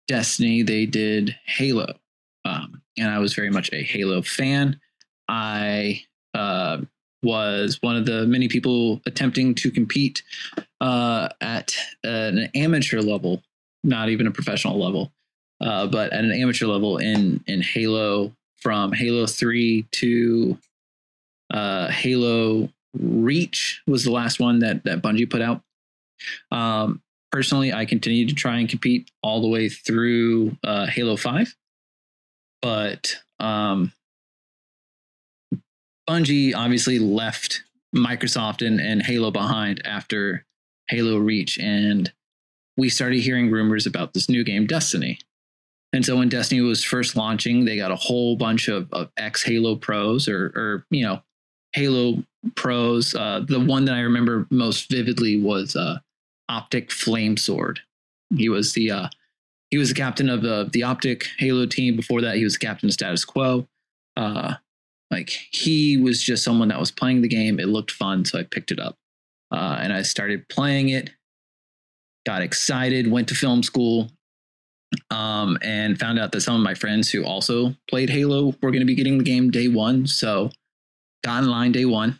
Destiny, 0.09 0.62
they 0.62 0.85
did 0.85 1.35
Halo, 1.47 1.95
um, 2.45 2.83
and 2.99 3.11
I 3.11 3.19
was 3.19 3.33
very 3.35 3.50
much 3.50 3.73
a 3.73 3.83
Halo 3.83 4.21
fan. 4.21 4.78
I 5.28 6.02
uh, 6.35 6.83
was 7.23 7.78
one 7.81 7.97
of 7.97 8.04
the 8.04 8.26
many 8.26 8.49
people 8.49 9.00
attempting 9.07 9.54
to 9.54 9.71
compete 9.71 10.23
uh, 10.83 11.31
at 11.40 11.75
an 12.02 12.50
amateur 12.54 13.00
level, 13.00 13.43
not 13.83 14.11
even 14.11 14.26
a 14.26 14.31
professional 14.31 14.78
level, 14.78 15.11
uh, 15.62 15.87
but 15.87 16.12
at 16.12 16.25
an 16.25 16.33
amateur 16.33 16.66
level 16.66 16.99
in 16.99 17.43
in 17.47 17.62
Halo 17.62 18.35
from 18.64 18.92
Halo 18.92 19.26
Three 19.26 19.87
to 19.92 20.59
uh, 21.52 21.88
Halo 21.88 22.71
Reach 22.99 23.83
was 23.87 24.02
the 24.02 24.11
last 24.11 24.40
one 24.40 24.59
that 24.61 24.83
that 24.85 25.02
Bungie 25.02 25.30
put 25.30 25.42
out. 25.42 25.62
Um, 26.50 27.02
personally, 27.30 27.73
I 27.73 27.85
continued 27.85 28.30
to 28.30 28.35
try 28.35 28.59
and 28.59 28.68
compete 28.68 29.11
all 29.23 29.40
the 29.42 29.49
way 29.49 29.68
through 29.68 30.56
uh, 30.64 30.87
Halo 30.87 31.16
Five, 31.16 31.54
but 32.62 33.16
um, 33.38 33.92
Bungie 36.09 36.54
obviously 36.56 36.99
left 36.99 37.62
Microsoft 37.94 38.66
and, 38.66 38.80
and 38.80 39.02
Halo 39.02 39.30
behind 39.30 39.87
after 39.87 40.44
Halo 40.88 41.18
Reach, 41.18 41.59
and 41.59 42.12
we 42.76 42.88
started 42.88 43.21
hearing 43.21 43.50
rumors 43.50 43.87
about 43.87 44.14
this 44.14 44.28
new 44.28 44.42
game, 44.42 44.66
Destiny. 44.66 45.18
And 45.94 46.04
so 46.04 46.16
when 46.16 46.28
Destiny 46.28 46.60
was 46.60 46.82
first 46.82 47.14
launching, 47.14 47.64
they 47.64 47.76
got 47.76 47.92
a 47.92 47.96
whole 47.96 48.34
bunch 48.34 48.66
of, 48.66 48.92
of 48.92 49.10
ex 49.16 49.44
Halo 49.44 49.76
pros 49.76 50.28
or, 50.28 50.46
or, 50.56 50.86
you 50.90 51.04
know, 51.04 51.22
Halo 51.72 52.24
pros. 52.56 53.14
Uh, 53.14 53.44
the 53.46 53.60
one 53.60 53.84
that 53.84 53.94
I 53.94 54.00
remember 54.00 54.48
most 54.50 54.90
vividly 54.90 55.40
was 55.40 55.76
uh, 55.76 55.98
Optic 56.48 56.90
FlamesWord. 56.90 57.78
He 58.36 58.48
was 58.48 58.72
the 58.72 58.90
uh, 58.90 59.08
he 59.70 59.78
was 59.78 59.90
the 59.90 59.94
captain 59.94 60.28
of 60.28 60.42
the 60.42 60.68
the 60.72 60.82
Optic 60.82 61.28
Halo 61.38 61.64
team. 61.64 61.94
Before 61.94 62.20
that, 62.22 62.36
he 62.36 62.44
was 62.44 62.54
the 62.54 62.66
captain 62.66 62.88
of 62.88 62.92
Status 62.92 63.24
Quo. 63.24 63.68
Uh, 64.16 64.54
like 65.12 65.30
he 65.30 65.96
was 65.96 66.20
just 66.20 66.42
someone 66.42 66.68
that 66.68 66.80
was 66.80 66.90
playing 66.90 67.22
the 67.22 67.28
game. 67.28 67.60
It 67.60 67.68
looked 67.68 67.92
fun, 67.92 68.24
so 68.24 68.38
I 68.38 68.42
picked 68.42 68.72
it 68.72 68.80
up 68.80 68.96
uh, 69.52 69.78
and 69.80 69.92
I 69.92 70.02
started 70.02 70.48
playing 70.48 70.88
it. 70.88 71.10
Got 72.26 72.42
excited, 72.42 73.10
went 73.10 73.28
to 73.28 73.34
film 73.34 73.62
school, 73.62 74.10
um, 75.10 75.58
and 75.62 75.98
found 75.98 76.18
out 76.18 76.32
that 76.32 76.40
some 76.40 76.56
of 76.56 76.62
my 76.62 76.74
friends 76.74 77.10
who 77.10 77.24
also 77.24 77.74
played 77.88 78.10
Halo 78.10 78.54
were 78.62 78.70
going 78.70 78.80
to 78.80 78.86
be 78.86 78.94
getting 78.94 79.18
the 79.18 79.24
game 79.24 79.50
day 79.50 79.68
one. 79.68 80.06
So 80.06 80.50
got 81.22 81.42
in 81.42 81.50
line 81.50 81.72
day 81.72 81.84
one, 81.84 82.18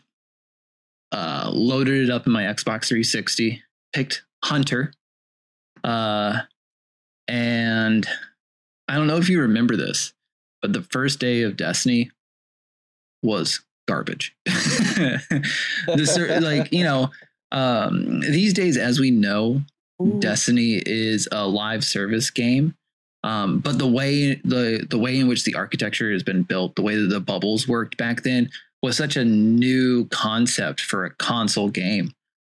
uh, 1.11 1.51
loaded 1.53 2.03
it 2.03 2.11
up 2.11 2.25
in 2.25 2.33
my 2.33 2.43
Xbox 2.43 2.87
360, 2.87 3.61
picked 3.93 4.23
Hunter, 4.43 4.93
uh, 5.83 6.41
and 7.27 8.07
I 8.87 8.95
don't 8.95 9.07
know 9.07 9.17
if 9.17 9.29
you 9.29 9.41
remember 9.41 9.75
this, 9.75 10.13
but 10.61 10.73
the 10.73 10.83
first 10.83 11.19
day 11.19 11.41
of 11.41 11.57
Destiny 11.57 12.11
was 13.23 13.61
garbage. 13.87 14.35
like 16.41 16.71
you 16.71 16.83
know 16.83 17.11
um, 17.51 18.21
these 18.21 18.53
days, 18.53 18.77
as 18.77 18.99
we 18.99 19.11
know, 19.11 19.61
Ooh. 20.01 20.19
Destiny 20.19 20.81
is 20.85 21.27
a 21.31 21.47
live 21.47 21.83
service 21.83 22.29
game. 22.29 22.75
Um, 23.23 23.59
but 23.59 23.79
the 23.79 23.87
way 23.87 24.35
the 24.35 24.85
the 24.87 24.99
way 24.99 25.17
in 25.17 25.27
which 25.27 25.45
the 25.45 25.55
architecture 25.55 26.11
has 26.11 26.21
been 26.21 26.43
built, 26.43 26.75
the 26.75 26.83
way 26.83 26.95
that 26.95 27.07
the 27.07 27.19
bubbles 27.19 27.67
worked 27.67 27.97
back 27.97 28.21
then, 28.21 28.51
was 28.83 28.97
such 28.97 29.15
a 29.17 29.25
new 29.25 30.05
concept 30.09 30.79
for 30.79 31.05
a 31.05 31.15
console 31.15 31.69
game 31.69 32.11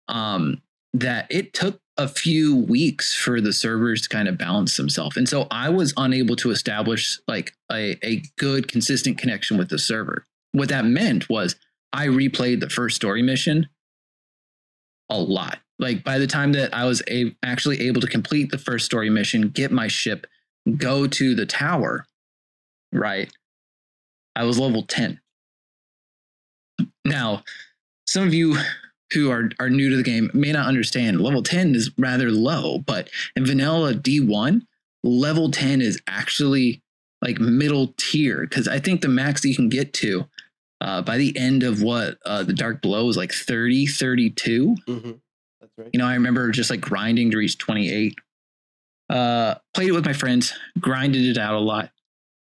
um, 0.09 0.61
that 0.93 1.27
it 1.31 1.55
took 1.55 1.81
a 1.97 2.07
few 2.07 2.55
weeks 2.55 3.15
for 3.15 3.41
the 3.41 3.53
servers 3.53 4.03
to 4.03 4.09
kind 4.09 4.29
of 4.29 4.39
balance 4.39 4.77
themselves. 4.77 5.17
And 5.17 5.29
so 5.29 5.49
I 5.51 5.69
was 5.69 5.93
unable 5.97 6.37
to 6.37 6.51
establish 6.51 7.19
like 7.27 7.55
a, 7.73 7.97
a 8.07 8.23
good, 8.39 8.69
consistent 8.69 9.19
connection 9.19 9.59
with 9.59 9.69
the 9.69 9.79
server. 9.79 10.27
What 10.53 10.69
that 10.69 10.85
meant 10.85 11.29
was 11.29 11.57
I 11.93 12.07
replayed 12.07 12.61
the 12.61 12.71
first 12.71 12.95
story 12.95 13.23
mission 13.23 13.69
a 15.11 15.19
lot. 15.19 15.59
Like 15.79 16.03
by 16.05 16.19
the 16.19 16.27
time 16.27 16.53
that 16.53 16.75
I 16.75 16.85
was 16.87 17.03
a- 17.09 17.35
actually 17.43 17.81
able 17.83 18.01
to 18.01 18.07
complete 18.09 18.51
the 18.51 18.59
first 18.59 18.85
story 18.85 19.11
mission, 19.11 19.49
get 19.49 19.71
my 19.71 19.87
ship, 19.89 20.27
go 20.77 21.07
to 21.07 21.35
the 21.35 21.47
tower, 21.47 22.07
right? 22.93 23.31
I 24.35 24.45
was 24.45 24.59
level 24.59 24.83
10. 24.83 25.21
Now, 27.05 27.43
some 28.07 28.27
of 28.27 28.35
you 28.35 28.57
who 29.13 29.31
are, 29.31 29.51
are 29.59 29.71
new 29.71 29.89
to 29.91 29.97
the 29.97 30.03
game 30.03 30.31
may 30.35 30.53
not 30.53 30.67
understand 30.67 31.21
level 31.21 31.43
10 31.43 31.75
is 31.75 31.91
rather 31.99 32.31
low, 32.31 32.79
but 32.79 33.09
in 33.37 33.47
vanilla 33.47 33.95
D1, 33.95 34.63
level 35.03 35.51
10 35.51 35.81
is 35.81 36.01
actually 36.07 36.83
like 37.23 37.41
middle 37.41 37.95
tier 37.97 38.43
because 38.43 38.69
I 38.69 38.79
think 38.79 39.01
the 39.01 39.09
max 39.09 39.45
you 39.45 39.57
can 39.57 39.69
get 39.69 39.93
to 39.95 40.27
uh, 40.81 41.03
by 41.03 41.17
the 41.17 41.37
end 41.37 41.63
of 41.63 41.83
what 41.83 42.19
uh, 42.25 42.43
the 42.45 42.53
Dark 42.53 42.83
Below 42.83 43.09
is 43.09 43.17
like 43.17 43.33
30, 43.33 43.87
32. 43.87 44.77
Mhm. 44.87 45.21
You 45.93 45.99
know, 45.99 46.07
I 46.07 46.15
remember 46.15 46.51
just 46.51 46.71
like 46.71 46.81
grinding 46.81 47.31
to 47.31 47.37
reach 47.37 47.59
28. 47.59 48.15
Uh, 49.11 49.55
played 49.75 49.89
it 49.89 49.93
with 49.93 50.05
my 50.05 50.13
friends, 50.13 50.53
grinded 50.79 51.25
it 51.25 51.39
out 51.39 51.55
a 51.55 51.59
lot. 51.59 51.91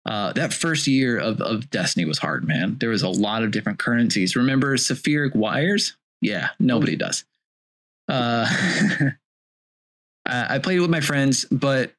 Uh, 0.06 0.32
that 0.34 0.52
first 0.52 0.86
year 0.86 1.18
of, 1.18 1.40
of 1.40 1.70
Destiny 1.70 2.04
was 2.04 2.18
hard, 2.18 2.46
man. 2.46 2.76
There 2.78 2.90
was 2.90 3.02
a 3.02 3.08
lot 3.08 3.42
of 3.42 3.50
different 3.50 3.78
currencies. 3.78 4.36
Remember 4.36 4.76
Saphiric 4.76 5.34
Wires? 5.34 5.96
Yeah, 6.20 6.50
nobody 6.58 6.96
does. 6.96 7.24
Uh, 8.08 8.46
I 10.26 10.58
played 10.58 10.78
it 10.78 10.80
with 10.80 10.90
my 10.90 11.00
friends, 11.00 11.46
but 11.50 11.92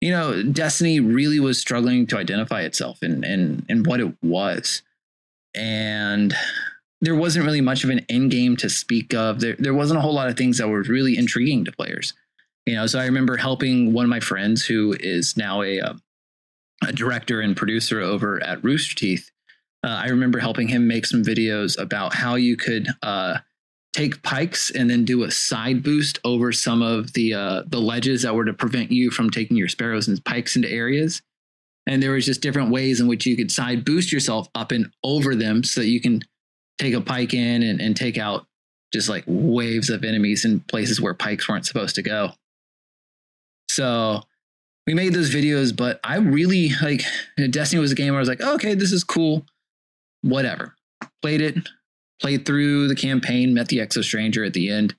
you 0.00 0.10
know, 0.10 0.42
Destiny 0.42 1.00
really 1.00 1.40
was 1.40 1.58
struggling 1.58 2.06
to 2.08 2.18
identify 2.18 2.62
itself 2.62 3.02
and 3.02 3.24
and 3.24 3.66
and 3.68 3.86
what 3.86 4.00
it 4.00 4.14
was, 4.22 4.82
and 5.54 6.34
there 7.00 7.14
wasn't 7.14 7.44
really 7.44 7.60
much 7.60 7.84
of 7.84 7.90
an 7.90 8.04
end 8.08 8.30
game 8.30 8.56
to 8.56 8.68
speak 8.68 9.14
of. 9.14 9.40
There 9.40 9.56
there 9.58 9.74
wasn't 9.74 9.98
a 9.98 10.02
whole 10.02 10.14
lot 10.14 10.28
of 10.28 10.36
things 10.36 10.58
that 10.58 10.68
were 10.68 10.82
really 10.82 11.16
intriguing 11.16 11.64
to 11.64 11.72
players. 11.72 12.14
You 12.66 12.74
know, 12.74 12.86
so 12.86 12.98
I 12.98 13.06
remember 13.06 13.36
helping 13.36 13.92
one 13.92 14.04
of 14.04 14.10
my 14.10 14.20
friends 14.20 14.64
who 14.64 14.94
is 14.98 15.36
now 15.36 15.62
a 15.62 15.80
uh, 15.80 15.94
a 16.86 16.92
director 16.92 17.40
and 17.40 17.56
producer 17.56 18.00
over 18.00 18.42
at 18.42 18.62
Rooster 18.62 18.94
Teeth. 18.94 19.30
Uh, 19.84 20.02
I 20.04 20.08
remember 20.08 20.38
helping 20.38 20.68
him 20.68 20.86
make 20.88 21.06
some 21.06 21.22
videos 21.22 21.78
about 21.78 22.14
how 22.14 22.34
you 22.34 22.56
could 22.56 22.88
uh, 23.02 23.38
take 23.92 24.22
pikes 24.22 24.70
and 24.70 24.90
then 24.90 25.04
do 25.04 25.22
a 25.22 25.30
side 25.30 25.82
boost 25.82 26.18
over 26.24 26.52
some 26.52 26.82
of 26.82 27.12
the 27.12 27.34
uh, 27.34 27.62
the 27.66 27.80
ledges 27.80 28.22
that 28.22 28.34
were 28.34 28.44
to 28.44 28.52
prevent 28.52 28.90
you 28.90 29.10
from 29.10 29.30
taking 29.30 29.56
your 29.56 29.68
sparrows 29.68 30.08
and 30.08 30.24
pikes 30.24 30.56
into 30.56 30.70
areas. 30.70 31.22
And 31.86 32.02
there 32.02 32.12
was 32.12 32.26
just 32.26 32.42
different 32.42 32.70
ways 32.70 33.00
in 33.00 33.06
which 33.06 33.24
you 33.24 33.36
could 33.36 33.50
side 33.50 33.84
boost 33.84 34.12
yourself 34.12 34.48
up 34.54 34.72
and 34.72 34.92
over 35.02 35.34
them 35.34 35.64
so 35.64 35.80
that 35.80 35.88
you 35.88 36.00
can 36.00 36.22
take 36.78 36.94
a 36.94 37.00
pike 37.00 37.34
in 37.34 37.62
and, 37.62 37.80
and 37.80 37.96
take 37.96 38.18
out 38.18 38.46
just 38.92 39.08
like 39.08 39.24
waves 39.26 39.90
of 39.90 40.04
enemies 40.04 40.44
in 40.44 40.60
places 40.60 41.00
where 41.00 41.14
pikes 41.14 41.48
weren't 41.48 41.66
supposed 41.66 41.94
to 41.96 42.02
go. 42.02 42.30
So 43.70 44.22
we 44.86 44.94
made 44.94 45.12
those 45.12 45.32
videos, 45.34 45.76
but 45.76 46.00
I 46.02 46.16
really 46.16 46.70
like 46.82 47.02
Destiny 47.50 47.80
was 47.80 47.92
a 47.92 47.94
game 47.94 48.12
where 48.12 48.18
I 48.18 48.20
was 48.20 48.28
like, 48.28 48.40
oh, 48.42 48.54
okay, 48.54 48.74
this 48.74 48.92
is 48.92 49.04
cool. 49.04 49.44
Whatever. 50.22 50.74
Played 51.20 51.42
it, 51.42 51.68
played 52.20 52.46
through 52.46 52.88
the 52.88 52.96
campaign, 52.96 53.54
met 53.54 53.68
the 53.68 53.78
Exo 53.78 54.02
Stranger 54.02 54.44
at 54.44 54.54
the 54.54 54.70
end. 54.70 54.94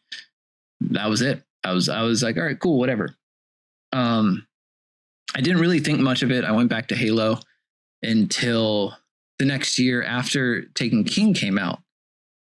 That 0.81 1.09
was 1.09 1.21
it. 1.21 1.41
I 1.63 1.73
was 1.73 1.89
I 1.89 2.03
was 2.03 2.21
like, 2.23 2.37
all 2.37 2.43
right, 2.43 2.59
cool, 2.59 2.77
whatever. 2.77 3.15
Um 3.91 4.45
I 5.35 5.41
didn't 5.41 5.61
really 5.61 5.79
think 5.79 5.99
much 5.99 6.21
of 6.21 6.31
it. 6.31 6.43
I 6.43 6.51
went 6.51 6.69
back 6.69 6.87
to 6.87 6.95
Halo 6.95 7.39
until 8.01 8.95
the 9.39 9.45
next 9.45 9.79
year 9.79 10.03
after 10.03 10.63
Taken 10.75 11.03
King 11.03 11.33
came 11.33 11.57
out. 11.57 11.79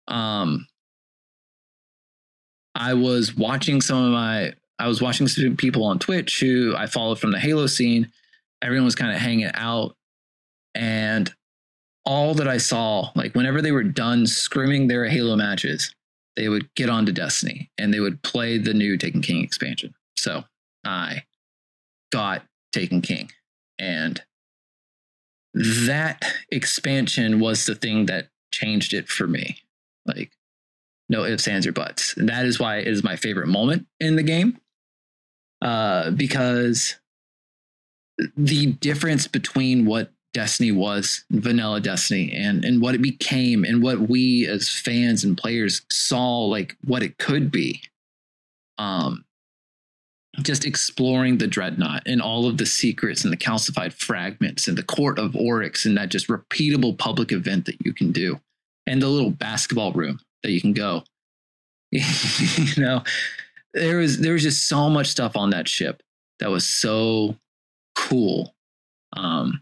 Um 0.07 0.67
I 2.75 2.93
was 2.93 3.35
watching 3.35 3.81
some 3.81 4.03
of 4.03 4.11
my 4.11 4.53
I 4.77 4.87
was 4.87 5.01
watching 5.01 5.27
some 5.27 5.55
people 5.55 5.85
on 5.85 5.99
Twitch 5.99 6.39
who 6.39 6.75
I 6.75 6.87
followed 6.87 7.19
from 7.19 7.31
the 7.31 7.39
Halo 7.39 7.67
scene. 7.67 8.11
Everyone 8.61 8.85
was 8.85 8.95
kind 8.95 9.13
of 9.13 9.21
hanging 9.21 9.51
out. 9.53 9.95
And 10.73 11.33
all 12.05 12.33
that 12.35 12.47
I 12.47 12.57
saw, 12.57 13.11
like 13.15 13.33
whenever 13.33 13.61
they 13.61 13.71
were 13.71 13.83
done 13.83 14.27
screaming 14.27 14.87
their 14.87 15.05
Halo 15.05 15.35
matches, 15.35 15.95
they 16.35 16.49
would 16.49 16.73
get 16.75 16.89
onto 16.89 17.13
Destiny 17.13 17.71
and 17.77 17.93
they 17.93 18.01
would 18.01 18.21
play 18.21 18.57
the 18.57 18.73
new 18.73 18.97
Taken 18.97 19.21
King 19.21 19.43
expansion. 19.43 19.93
So 20.17 20.43
I 20.83 21.23
got 22.11 22.43
Taken 22.73 23.01
King. 23.01 23.31
And 23.79 24.21
that 25.55 26.25
expansion 26.51 27.39
was 27.39 27.65
the 27.65 27.75
thing 27.75 28.07
that 28.07 28.29
changed 28.51 28.93
it 28.93 29.09
for 29.09 29.27
me. 29.27 29.57
Like, 30.05 30.31
no 31.09 31.25
ifs, 31.25 31.47
ands, 31.47 31.67
or 31.67 31.71
buts. 31.73 32.17
And 32.17 32.29
that 32.29 32.45
is 32.45 32.59
why 32.59 32.77
it 32.77 32.87
is 32.87 33.03
my 33.03 33.15
favorite 33.15 33.47
moment 33.47 33.87
in 33.99 34.15
the 34.17 34.23
game. 34.23 34.59
uh, 35.61 36.11
because 36.11 36.95
the 38.37 38.73
difference 38.73 39.27
between 39.27 39.85
what 39.85 40.11
Destiny 40.33 40.71
was, 40.71 41.25
vanilla 41.31 41.81
Destiny, 41.81 42.33
and 42.33 42.65
and 42.65 42.81
what 42.81 42.95
it 42.95 43.01
became, 43.01 43.63
and 43.63 43.81
what 43.81 44.01
we 44.09 44.47
as 44.47 44.69
fans 44.69 45.23
and 45.23 45.37
players 45.37 45.83
saw 45.91 46.41
like 46.45 46.77
what 46.85 47.03
it 47.03 47.17
could 47.17 47.51
be. 47.51 47.81
Um, 48.77 49.25
just 50.41 50.65
exploring 50.65 51.37
the 51.37 51.47
dreadnought 51.47 52.03
and 52.05 52.21
all 52.21 52.47
of 52.47 52.57
the 52.57 52.65
secrets 52.65 53.23
and 53.23 53.31
the 53.31 53.37
calcified 53.37 53.93
fragments 53.93 54.67
and 54.67 54.77
the 54.77 54.83
court 54.83 55.17
of 55.17 55.35
oryx 55.35 55.85
and 55.85 55.97
that 55.97 56.09
just 56.09 56.27
repeatable 56.27 56.97
public 56.97 57.31
event 57.31 57.65
that 57.65 57.83
you 57.85 57.93
can 57.93 58.11
do. 58.11 58.39
And 58.87 59.01
the 59.01 59.07
little 59.07 59.31
basketball 59.31 59.93
room 59.93 60.19
that 60.43 60.51
you 60.51 60.61
can 60.61 60.73
go. 60.73 61.03
You 61.91 62.83
know 62.83 63.03
there 63.75 63.97
was 63.97 64.19
there 64.19 64.33
was 64.33 64.41
just 64.41 64.67
so 64.67 64.89
much 64.89 65.07
stuff 65.07 65.35
on 65.35 65.51
that 65.51 65.67
ship 65.67 66.01
that 66.39 66.49
was 66.49 66.67
so 66.67 67.35
cool. 67.95 68.55
Um 69.15 69.61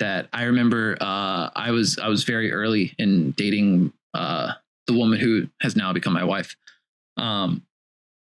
that 0.00 0.28
i 0.32 0.42
remember 0.42 0.96
uh 1.00 1.50
i 1.54 1.70
was 1.70 1.98
i 2.02 2.08
was 2.08 2.24
very 2.24 2.50
early 2.50 2.92
in 2.98 3.30
dating 3.30 3.92
uh 4.12 4.50
the 4.88 4.92
woman 4.92 5.20
who 5.20 5.46
has 5.60 5.76
now 5.76 5.92
become 5.92 6.12
my 6.12 6.24
wife. 6.24 6.56
Um 7.16 7.62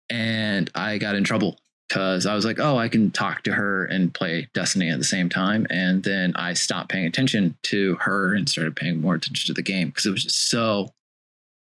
and 0.09 0.69
i 0.75 0.97
got 0.97 1.15
in 1.15 1.23
trouble 1.23 1.57
because 1.93 2.25
I 2.25 2.33
was 2.33 2.43
like, 2.43 2.59
oh, 2.59 2.77
I 2.77 2.89
can 2.89 3.11
talk 3.11 3.43
to 3.43 3.53
her 3.53 3.85
and 3.85 4.11
play 4.11 4.47
Destiny 4.55 4.89
at 4.89 4.97
the 4.97 5.03
same 5.03 5.29
time. 5.29 5.67
And 5.69 6.01
then 6.01 6.33
I 6.35 6.53
stopped 6.53 6.89
paying 6.89 7.05
attention 7.05 7.55
to 7.63 7.97
her 8.01 8.33
and 8.33 8.49
started 8.49 8.75
paying 8.75 8.99
more 8.99 9.13
attention 9.13 9.45
to 9.45 9.53
the 9.53 9.61
game 9.61 9.89
because 9.89 10.07
it 10.07 10.11
was 10.11 10.23
just 10.23 10.49
so 10.49 10.89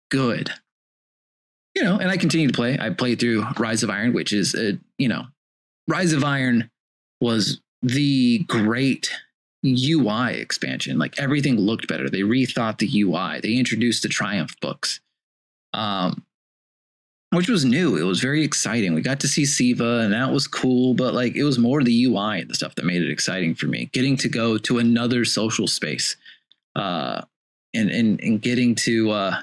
good. 0.09 0.53
You 1.75 1.83
know, 1.83 1.99
and 1.99 2.11
I 2.11 2.17
continued 2.17 2.53
to 2.53 2.57
play. 2.57 2.79
I 2.79 2.91
played 2.91 3.19
through 3.19 3.45
Rise 3.59 3.83
of 3.83 3.91
Iron, 3.91 4.13
which 4.13 4.33
is, 4.33 4.55
a, 4.55 4.79
you 4.99 5.09
know, 5.09 5.25
Rise 5.89 6.13
of 6.13 6.23
Iron 6.23 6.71
was 7.21 7.61
the 7.83 8.39
great 8.47 9.11
UI 9.67 10.35
expansion. 10.35 10.97
Like 10.97 11.19
everything 11.19 11.57
looked 11.57 11.89
better. 11.89 12.09
They 12.09 12.21
rethought 12.21 12.79
the 12.79 13.03
UI. 13.03 13.41
They 13.41 13.59
introduced 13.59 14.05
the 14.05 14.09
Triumph 14.09 14.55
books. 14.61 15.01
Um, 15.75 16.25
which 17.33 17.49
was 17.49 17.65
new. 17.65 17.97
It 17.97 18.03
was 18.03 18.21
very 18.21 18.43
exciting. 18.43 18.93
We 18.93 19.03
got 19.03 19.21
to 19.21 19.29
see 19.29 19.45
Siva, 19.45 20.01
and 20.01 20.13
that 20.13 20.33
was 20.33 20.49
cool. 20.49 20.95
But 20.95 21.15
like, 21.15 21.37
it 21.37 21.45
was 21.45 21.59
more 21.59 21.83
the 21.83 22.05
UI 22.05 22.41
and 22.41 22.51
the 22.51 22.55
stuff 22.55 22.75
that 22.75 22.85
made 22.85 23.03
it 23.03 23.11
exciting 23.11 23.55
for 23.55 23.67
me. 23.67 23.89
Getting 23.93 24.17
to 24.19 24.29
go 24.29 24.59
to 24.59 24.79
another 24.79 25.25
social 25.25 25.69
space, 25.69 26.17
uh, 26.75 27.23
and 27.73 27.91
and 27.91 28.21
and 28.21 28.43
getting 28.43 28.75
to, 28.77 29.11
uh, 29.11 29.41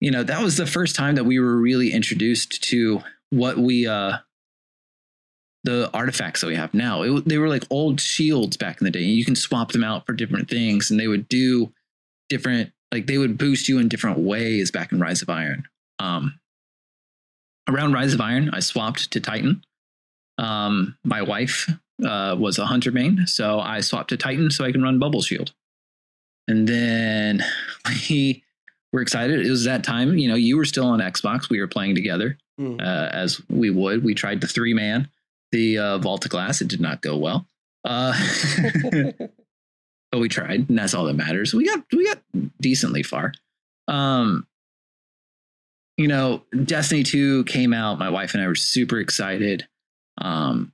you 0.00 0.10
know, 0.10 0.24
that 0.24 0.42
was 0.42 0.56
the 0.56 0.66
first 0.66 0.96
time 0.96 1.14
that 1.14 1.24
we 1.24 1.38
were 1.38 1.56
really 1.56 1.92
introduced 1.92 2.64
to 2.64 3.00
what 3.30 3.56
we, 3.56 3.86
uh, 3.86 4.18
the 5.64 5.88
artifacts 5.94 6.40
that 6.40 6.48
we 6.48 6.56
have 6.56 6.74
now. 6.74 7.02
It, 7.02 7.28
they 7.28 7.38
were 7.38 7.48
like 7.48 7.64
old 7.70 8.00
shields 8.00 8.56
back 8.56 8.80
in 8.80 8.84
the 8.84 8.90
day. 8.90 9.02
You 9.02 9.24
can 9.24 9.36
swap 9.36 9.70
them 9.70 9.84
out 9.84 10.04
for 10.04 10.14
different 10.14 10.50
things, 10.50 10.90
and 10.90 10.98
they 10.98 11.06
would 11.06 11.28
do 11.28 11.72
different. 12.28 12.72
Like 12.90 13.06
they 13.06 13.18
would 13.18 13.38
boost 13.38 13.68
you 13.68 13.78
in 13.78 13.88
different 13.88 14.18
ways 14.18 14.72
back 14.72 14.90
in 14.90 14.98
Rise 14.98 15.22
of 15.22 15.30
Iron. 15.30 15.68
Um, 16.00 16.40
around 17.68 17.92
Rise 17.92 18.14
of 18.14 18.20
Iron, 18.20 18.50
I 18.52 18.60
swapped 18.60 19.10
to 19.12 19.20
Titan. 19.20 19.64
Um, 20.38 20.96
my 21.04 21.22
wife 21.22 21.68
uh, 22.04 22.36
was 22.38 22.58
a 22.58 22.66
hunter 22.66 22.90
main, 22.90 23.26
so 23.26 23.60
I 23.60 23.80
swapped 23.80 24.08
to 24.10 24.16
Titan 24.16 24.50
so 24.50 24.64
I 24.64 24.72
can 24.72 24.82
run 24.82 24.98
Bubble 24.98 25.22
Shield. 25.22 25.52
And 26.48 26.66
then 26.68 27.44
we 28.10 28.42
were 28.92 29.00
excited. 29.02 29.44
It 29.46 29.50
was 29.50 29.64
that 29.64 29.84
time, 29.84 30.18
you 30.18 30.28
know, 30.28 30.34
you 30.34 30.56
were 30.56 30.64
still 30.64 30.86
on 30.86 31.00
Xbox. 31.00 31.48
We 31.48 31.60
were 31.60 31.68
playing 31.68 31.94
together 31.94 32.38
Mm. 32.60 32.82
uh, 32.82 33.08
as 33.10 33.40
we 33.48 33.70
would. 33.70 34.04
We 34.04 34.12
tried 34.14 34.42
the 34.42 34.46
three 34.46 34.74
man, 34.74 35.08
the 35.52 35.78
uh, 35.78 35.98
Vault 35.98 36.26
of 36.26 36.30
Glass. 36.30 36.60
It 36.60 36.68
did 36.68 36.82
not 36.82 37.00
go 37.00 37.16
well. 37.16 37.46
Uh, 37.82 38.12
but 40.12 40.20
we 40.20 40.28
tried, 40.28 40.68
and 40.68 40.78
that's 40.78 40.92
all 40.92 41.06
that 41.06 41.14
matters. 41.14 41.54
We 41.54 41.64
got 41.64 41.82
we 41.90 42.04
got 42.04 42.18
decently 42.60 43.02
far. 43.02 43.32
Um, 43.88 44.46
you 45.96 46.08
know, 46.08 46.42
Destiny 46.64 47.02
2 47.02 47.44
came 47.44 47.72
out. 47.72 47.98
My 47.98 48.10
wife 48.10 48.34
and 48.34 48.42
I 48.42 48.46
were 48.46 48.54
super 48.54 48.98
excited. 48.98 49.66
Um, 50.18 50.72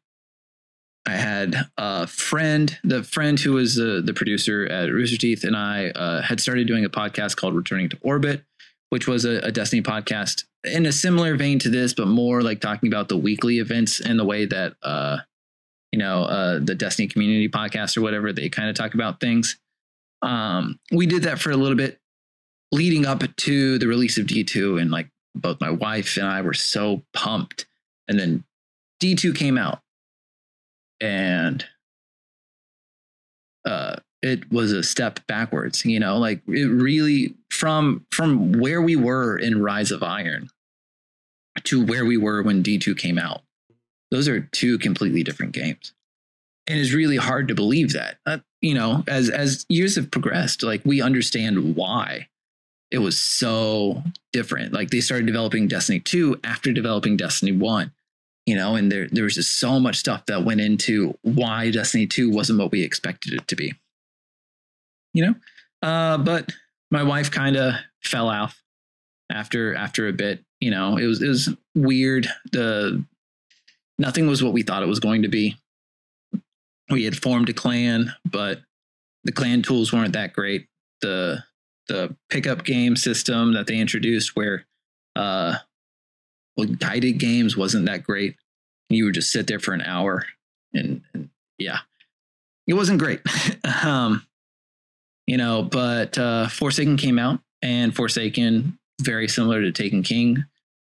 I 1.07 1.13
had 1.13 1.57
a 1.77 2.07
friend, 2.07 2.79
the 2.85 3.03
friend 3.03 3.41
who 3.41 3.55
was 3.55 3.79
uh, 3.79 4.03
the 4.05 4.13
producer 4.13 4.67
at 4.67 4.93
Rooster 4.93 5.17
Teeth, 5.17 5.45
and 5.45 5.57
I 5.57 5.89
uh, 5.89 6.23
had 6.23 6.41
started 6.41 6.67
doing 6.67 6.85
a 6.85 6.91
podcast 6.91 7.37
called 7.37 7.55
Returning 7.55 7.89
to 7.89 7.99
Orbit, 8.03 8.45
which 8.91 9.09
was 9.09 9.25
a, 9.25 9.39
a 9.39 9.51
Destiny 9.51 9.83
podcast 9.83 10.45
in 10.65 10.87
a 10.87 10.93
similar 10.93 11.35
vein 11.37 11.59
to 11.61 11.71
this, 11.71 11.95
but 11.95 12.09
more 12.09 12.43
like 12.43 12.61
talking 12.61 12.89
about 12.89 13.09
the 13.09 13.17
weekly 13.17 13.59
events 13.59 14.01
and 14.01 14.19
the 14.19 14.25
way 14.25 14.45
that, 14.45 14.75
uh, 14.83 15.19
you 15.93 15.99
know, 15.99 16.25
uh, 16.25 16.61
the 16.63 16.75
Destiny 16.75 17.09
community 17.09 17.49
podcast 17.49 17.97
or 17.97 18.03
whatever, 18.03 18.33
they 18.33 18.49
kind 18.51 18.69
of 18.69 18.77
talk 18.77 18.95
about 18.95 19.21
things. 19.21 19.59
Um, 20.21 20.79
we 20.93 21.07
did 21.07 21.23
that 21.23 21.39
for 21.39 21.51
a 21.51 21.57
little 21.57 21.77
bit 21.77 21.99
leading 22.73 23.07
up 23.07 23.23
to 23.37 23.79
the 23.79 23.87
release 23.87 24.19
of 24.19 24.27
D2 24.27 24.81
and 24.81 24.91
like 24.91 25.09
both 25.35 25.61
my 25.61 25.71
wife 25.71 26.17
and 26.17 26.27
I 26.27 26.43
were 26.43 26.55
so 26.55 27.03
pumped. 27.13 27.67
And 28.09 28.19
then 28.19 28.45
D2 29.03 29.35
came 29.37 29.59
out 29.59 29.81
and 31.01 31.65
uh 33.65 33.97
it 34.21 34.51
was 34.51 34.73
a 34.73 34.83
step 34.83 35.21
backwards, 35.29 35.85
you 35.85 36.01
know, 36.01 36.19
like 36.19 36.43
it 36.49 36.67
really 36.67 37.35
from 37.51 38.05
from 38.11 38.53
where 38.53 38.83
we 38.83 38.97
were 38.97 39.37
in 39.37 39.63
Rise 39.63 39.91
of 39.93 40.03
Iron 40.03 40.51
to 41.65 41.85
where 41.85 42.05
we 42.05 42.17
were 42.17 42.43
when 42.43 42.63
D2 42.63 42.97
came 42.99 43.19
out. 43.19 43.43
Those 44.11 44.29
are 44.29 44.41
two 44.53 44.79
completely 44.79 45.23
different 45.23 45.53
games. 45.53 45.93
And 46.67 46.79
it's 46.79 46.93
really 46.93 47.17
hard 47.17 47.49
to 47.49 47.55
believe 47.55 47.93
that. 47.93 48.19
Uh, 48.27 48.39
you 48.61 48.75
know, 48.75 49.05
as 49.07 49.31
as 49.31 49.65
years 49.69 49.97
have 49.97 50.11
progressed, 50.11 50.63
like 50.63 50.83
we 50.85 51.01
understand 51.01 51.77
why 51.77 52.29
it 52.91 52.99
was 52.99 53.21
so 53.21 54.03
different. 54.33 54.73
Like 54.73 54.91
they 54.91 55.01
started 55.01 55.27
developing 55.27 55.69
Destiny 55.69 56.01
2 56.01 56.41
after 56.45 56.73
developing 56.73 57.17
Destiny 57.17 57.53
1. 57.53 57.93
You 58.47 58.57
know, 58.57 58.77
and 58.77 58.91
there 58.91 59.09
there 59.11 59.25
was 59.25 59.35
just 59.35 59.59
so 59.59 59.79
much 59.79 59.97
stuff 59.97 60.25
that 60.27 60.45
went 60.45 60.63
into 60.63 61.19
why 61.21 61.71
Destiny 61.71 62.07
2 62.07 62.31
wasn't 62.31 62.59
what 62.59 62.73
we 62.73 62.83
expected 62.83 63.35
it 63.35 63.47
to 63.49 63.57
be. 63.57 63.75
You 65.13 65.27
know? 65.27 65.35
Uh, 65.87 66.19
but 66.19 66.51
my 66.91 67.03
wife 67.03 67.31
kind 67.31 67.57
of 67.57 67.75
fell 68.03 68.29
off 68.29 68.63
after 69.31 69.75
after 69.75 70.09
a 70.09 70.13
bit. 70.13 70.43
You 70.61 70.71
know, 70.71 70.97
it 70.97 71.07
was 71.07 71.23
it 71.23 71.29
was 71.29 71.55
weird. 71.75 72.27
The 72.53 73.05
nothing 73.99 74.27
was 74.27 74.43
what 74.43 74.55
we 74.55 74.63
thought 74.63 74.83
it 74.83 74.89
was 74.89 75.01
going 75.01 75.23
to 75.23 75.29
be. 75.29 75.57
We 76.91 77.05
had 77.05 77.21
formed 77.21 77.51
a 77.51 77.53
clan, 77.53 78.15
but 78.25 78.61
the 79.25 79.33
clan 79.33 79.61
tools 79.61 79.93
weren't 79.93 80.15
that 80.15 80.33
great. 80.33 80.69
The 81.03 81.45
the 81.89 82.15
pickup 82.31 82.65
game 82.65 82.95
system 82.97 83.55
that 83.55 83.67
they 83.67 83.79
introduced 83.79 84.37
where 84.37 84.67
uh 85.17 85.57
well 86.57 86.69
guided 86.69 87.19
games 87.19 87.57
wasn't 87.57 87.87
that 87.87 88.05
great. 88.05 88.37
You 88.89 89.07
would 89.07 89.15
just 89.15 89.33
sit 89.33 89.47
there 89.47 89.61
for 89.61 89.75
an 89.75 89.83
hour 89.83 90.25
and, 90.73 91.03
and 91.13 91.31
yeah. 91.59 91.79
It 92.67 92.75
wasn't 92.75 93.01
great. 93.01 93.21
Um 93.85 94.27
you 95.27 95.37
know 95.37 95.63
but 95.63 96.17
uh 96.19 96.49
forsaken 96.49 96.97
came 96.97 97.19
out 97.19 97.41
and 97.63 97.95
forsaken 97.95 98.79
very 99.03 99.29
similar 99.29 99.61
to 99.61 99.73
taken 99.73 100.03
king 100.03 100.45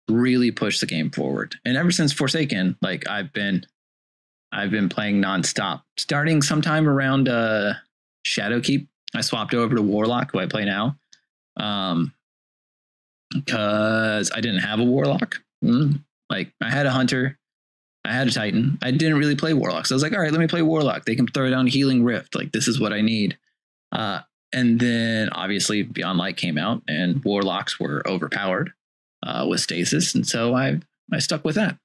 really 0.10 0.52
pushed 0.52 0.82
the 0.82 0.86
game 0.86 1.10
forward. 1.10 1.56
And 1.66 1.78
ever 1.78 1.92
since 1.92 2.12
forsaken 2.14 2.78
like 2.82 3.08
i've 3.08 3.32
been 3.34 3.66
i've 4.52 4.72
been 4.72 4.90
playing 4.90 5.22
nonstop. 5.22 5.84
Starting 5.98 6.42
sometime 6.42 6.88
around 6.88 7.30
uh 7.30 7.74
shadowkeep 8.26 8.88
I 9.16 9.22
swapped 9.22 9.54
over 9.54 9.76
to 9.76 9.82
Warlock, 9.82 10.32
who 10.32 10.40
I 10.40 10.48
play 10.48 10.66
now, 10.66 10.98
um, 11.58 12.14
because 13.34 14.32
I 14.32 14.42
didn't 14.42 14.62
have 14.62 14.80
a 14.80 14.84
Warlock. 14.84 15.42
Mm. 15.64 16.02
Like 16.30 16.52
I 16.62 16.70
had 16.70 16.86
a 16.86 16.92
Hunter, 16.92 17.38
I 18.06 18.14
had 18.14 18.28
a 18.28 18.32
Titan. 18.32 18.78
I 18.82 18.92
didn't 18.92 19.18
really 19.18 19.36
play 19.36 19.54
Warlock, 19.54 19.86
so 19.86 19.94
I 19.94 19.98
was 19.98 20.04
like, 20.04 20.14
all 20.14 20.20
right, 20.20 20.32
let 20.32 20.42
me 20.42 20.48
play 20.48 20.62
Warlock. 20.62 21.06
They 21.06 21.16
can 21.16 21.28
throw 21.28 21.50
down 21.50 21.68
Healing 21.68 22.04
Rift. 22.04 22.36
Like 22.36 22.52
this 22.52 22.68
is 22.68 22.80
what 22.80 22.94
I 22.94 23.02
need. 23.02 23.38
Uh, 23.92 24.22
and 24.52 24.80
then 24.80 25.30
obviously 25.30 25.84
Beyond 25.84 26.18
Light 26.18 26.38
came 26.38 26.58
out, 26.58 26.82
and 26.88 27.24
Warlocks 27.24 27.80
were 27.80 28.04
overpowered 28.08 28.74
uh, 29.26 29.46
with 29.50 29.62
Stasis, 29.62 30.16
and 30.16 30.28
so 30.28 30.56
I 30.56 30.80
I 31.12 31.20
stuck 31.20 31.46
with 31.46 31.56
that. 31.56 31.78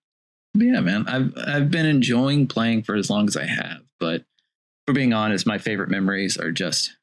But 0.54 0.66
yeah, 0.66 0.80
man, 0.80 1.06
I've 1.06 1.32
I've 1.36 1.70
been 1.70 1.86
enjoying 1.86 2.46
playing 2.46 2.82
for 2.82 2.94
as 2.94 3.10
long 3.10 3.28
as 3.28 3.36
I 3.36 3.46
have, 3.46 3.82
but 4.00 4.24
for 4.86 4.92
being 4.92 5.12
honest, 5.12 5.46
my 5.46 5.58
favorite 5.58 5.90
memories 5.90 6.36
are 6.38 6.50
just 6.50 6.96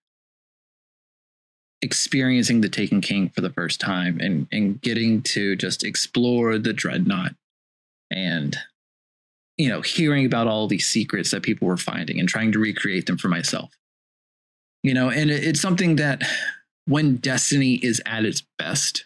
experiencing 1.81 2.61
the 2.61 2.69
Taken 2.69 3.01
King 3.01 3.29
for 3.29 3.41
the 3.41 3.49
first 3.49 3.79
time 3.79 4.19
and 4.19 4.47
and 4.51 4.81
getting 4.81 5.21
to 5.23 5.55
just 5.55 5.83
explore 5.83 6.57
the 6.57 6.73
dreadnought 6.73 7.35
and 8.11 8.57
you 9.57 9.69
know 9.69 9.81
hearing 9.81 10.25
about 10.25 10.47
all 10.47 10.67
these 10.67 10.87
secrets 10.87 11.31
that 11.31 11.43
people 11.43 11.67
were 11.67 11.77
finding 11.77 12.19
and 12.19 12.29
trying 12.29 12.51
to 12.51 12.59
recreate 12.59 13.05
them 13.05 13.17
for 13.17 13.27
myself 13.27 13.69
you 14.83 14.93
know 14.93 15.09
and 15.09 15.29
it, 15.29 15.43
it's 15.43 15.61
something 15.61 15.97
that 15.97 16.23
when 16.85 17.17
destiny 17.17 17.75
is 17.75 18.01
at 18.05 18.25
its 18.25 18.43
best 18.57 19.05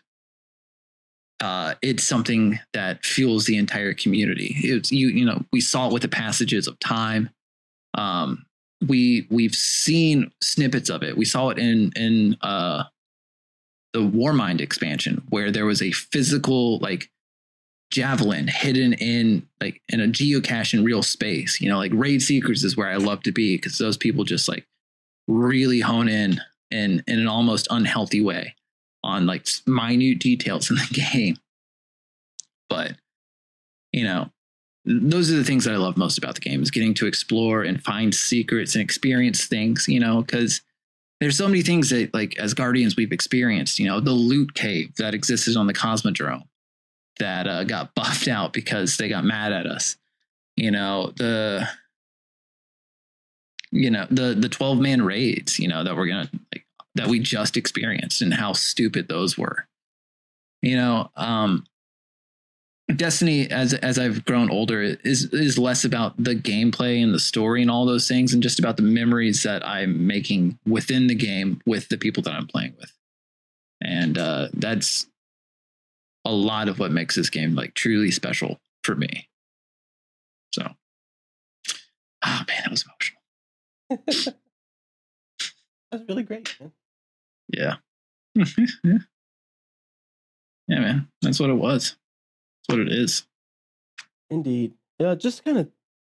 uh, 1.42 1.76
it's 1.82 2.04
something 2.04 2.60
that 2.74 3.06
fuels 3.06 3.46
the 3.46 3.58
entire 3.58 3.94
community. 3.94 4.56
It's 4.58 4.92
you 4.92 5.08
you 5.08 5.26
know 5.26 5.44
we 5.54 5.62
saw 5.62 5.88
it 5.88 5.94
with 5.94 6.02
the 6.02 6.10
passages 6.10 6.68
of 6.68 6.78
time. 6.80 7.30
Um, 7.94 8.46
we 8.88 9.28
we've 9.30 9.56
seen 9.56 10.32
snippets 10.42 10.90
of 10.90 11.04
it. 11.04 11.18
We 11.18 11.26
saw 11.26 11.50
it 11.50 11.60
in 11.60 11.92
in 11.96 12.38
uh, 12.42 12.84
the 13.94 14.00
Warmind 14.00 14.62
expansion 14.62 15.24
where 15.30 15.52
there 15.52 15.66
was 15.66 15.82
a 15.82 15.92
physical 15.92 16.80
like 16.80 17.10
javelin 17.92 18.48
hidden 18.48 18.94
in 18.94 19.48
like 19.60 19.82
in 19.90 20.00
a 20.00 20.08
geocache 20.08 20.74
in 20.74 20.84
real 20.84 21.04
space. 21.04 21.60
You 21.60 21.70
know, 21.70 21.78
like 21.78 21.92
raid 21.94 22.22
seekers 22.22 22.64
is 22.64 22.78
where 22.78 22.90
I 22.90 22.98
love 22.98 23.24
to 23.24 23.32
be 23.32 23.58
because 23.58 23.78
those 23.78 23.98
people 23.98 24.24
just 24.24 24.48
like 24.48 24.66
really 25.28 25.82
hone 25.82 26.08
in 26.08 26.40
in 26.72 27.04
in 27.08 27.20
an 27.20 27.28
almost 27.28 27.68
unhealthy 27.70 28.22
way 28.22 28.56
on 29.04 29.26
like 29.26 29.48
minute 29.66 30.20
details 30.20 30.70
in 30.70 30.78
the 30.78 31.06
game. 31.14 31.38
But 32.70 32.94
you 33.92 34.04
know, 34.04 34.30
those 34.90 35.32
are 35.32 35.36
the 35.36 35.44
things 35.44 35.66
that 35.66 35.74
I 35.76 35.78
love 35.78 35.98
most 35.98 36.18
about 36.18 36.34
the 36.34 36.42
game 36.42 36.64
is 36.64 36.72
getting 36.72 36.96
to 36.96 37.06
explore 37.06 37.62
and 37.62 37.84
find 37.84 38.14
secrets 38.14 38.74
and 38.74 38.82
experience 38.82 39.46
things, 39.46 39.88
you 39.88 40.00
know, 40.00 40.22
because 40.22 40.62
there's 41.20 41.38
so 41.38 41.48
many 41.48 41.62
things 41.62 41.92
that 41.92 42.12
like 42.14 42.38
as 42.40 42.56
guardians 42.56 42.96
we've 42.96 43.12
experienced, 43.12 43.78
you 43.78 43.86
know, 43.86 44.00
the 44.00 44.12
loot 44.12 44.56
cave 44.56 44.96
that 44.98 45.14
existed 45.14 45.56
on 45.56 45.68
the 45.68 45.74
Cosmodrome 45.76 46.48
that 47.20 47.48
uh, 47.48 47.64
got 47.66 47.94
buffed 47.96 48.28
out 48.28 48.52
because 48.52 48.98
they 48.98 49.08
got 49.08 49.24
mad 49.24 49.52
at 49.52 49.68
us. 49.68 49.96
You 50.56 50.72
know, 50.72 51.14
the 51.18 51.68
you 53.72 53.92
know, 53.92 54.08
the 54.10 54.34
the 54.34 54.50
12 54.50 54.80
man 54.80 55.04
raids, 55.04 55.60
you 55.60 55.68
know, 55.68 55.84
that 55.84 55.96
we're 55.96 56.08
going 56.08 56.26
to 56.26 56.40
like 56.52 56.66
that 56.96 57.08
we 57.08 57.20
just 57.20 57.58
experienced 57.58 58.24
and 58.24 58.34
how 58.34 58.54
stupid 58.54 59.08
those 59.08 59.38
were. 59.38 59.68
You 60.64 60.76
know, 60.76 61.12
um, 61.16 61.66
Destiny 62.96 63.50
as 63.52 63.76
as 63.76 64.00
I've 64.00 64.26
grown 64.26 64.50
older 64.50 64.82
is 64.82 65.32
is 65.32 65.60
less 65.60 65.86
about 65.86 66.16
the 66.18 66.36
gameplay 66.36 67.04
and 67.04 67.14
the 67.14 67.20
story 67.20 67.62
and 67.62 67.70
all 67.70 67.86
those 67.86 68.08
things 68.08 68.34
and 68.34 68.42
just 68.42 68.58
about 68.58 68.78
the 68.78 68.84
memories 68.84 69.44
that 69.44 69.66
I'm 69.66 70.08
making 70.08 70.58
within 70.66 71.06
the 71.08 71.16
game 71.16 71.62
with 71.68 71.90
the 71.90 71.98
people 71.98 72.24
that 72.24 72.34
I'm 72.34 72.48
playing 72.48 72.76
with. 72.80 72.92
And 73.82 74.18
uh, 74.18 74.50
that's 74.54 75.08
a 76.26 76.32
lot 76.32 76.68
of 76.68 76.80
what 76.80 76.92
makes 76.92 77.16
this 77.16 77.30
game 77.30 77.56
like 77.56 77.76
truly 77.76 78.12
special 78.12 78.60
for 78.84 78.96
me. 78.96 79.30
So, 80.54 80.64
oh 82.26 82.42
man, 82.48 82.62
that 82.64 82.72
was 82.72 82.86
emotional. 82.86 84.36
That's 85.92 86.04
really 86.08 86.24
great, 86.24 86.56
man. 86.60 86.72
Yeah. 87.52 87.76
yeah, 88.36 89.00
man. 90.68 91.08
That's 91.22 91.40
what 91.40 91.50
it 91.50 91.56
was. 91.56 91.96
What 92.70 92.80
it 92.80 92.92
is. 92.92 93.26
Indeed. 94.30 94.74
Yeah, 95.00 95.16
just 95.16 95.44
kind 95.44 95.58
of 95.58 95.70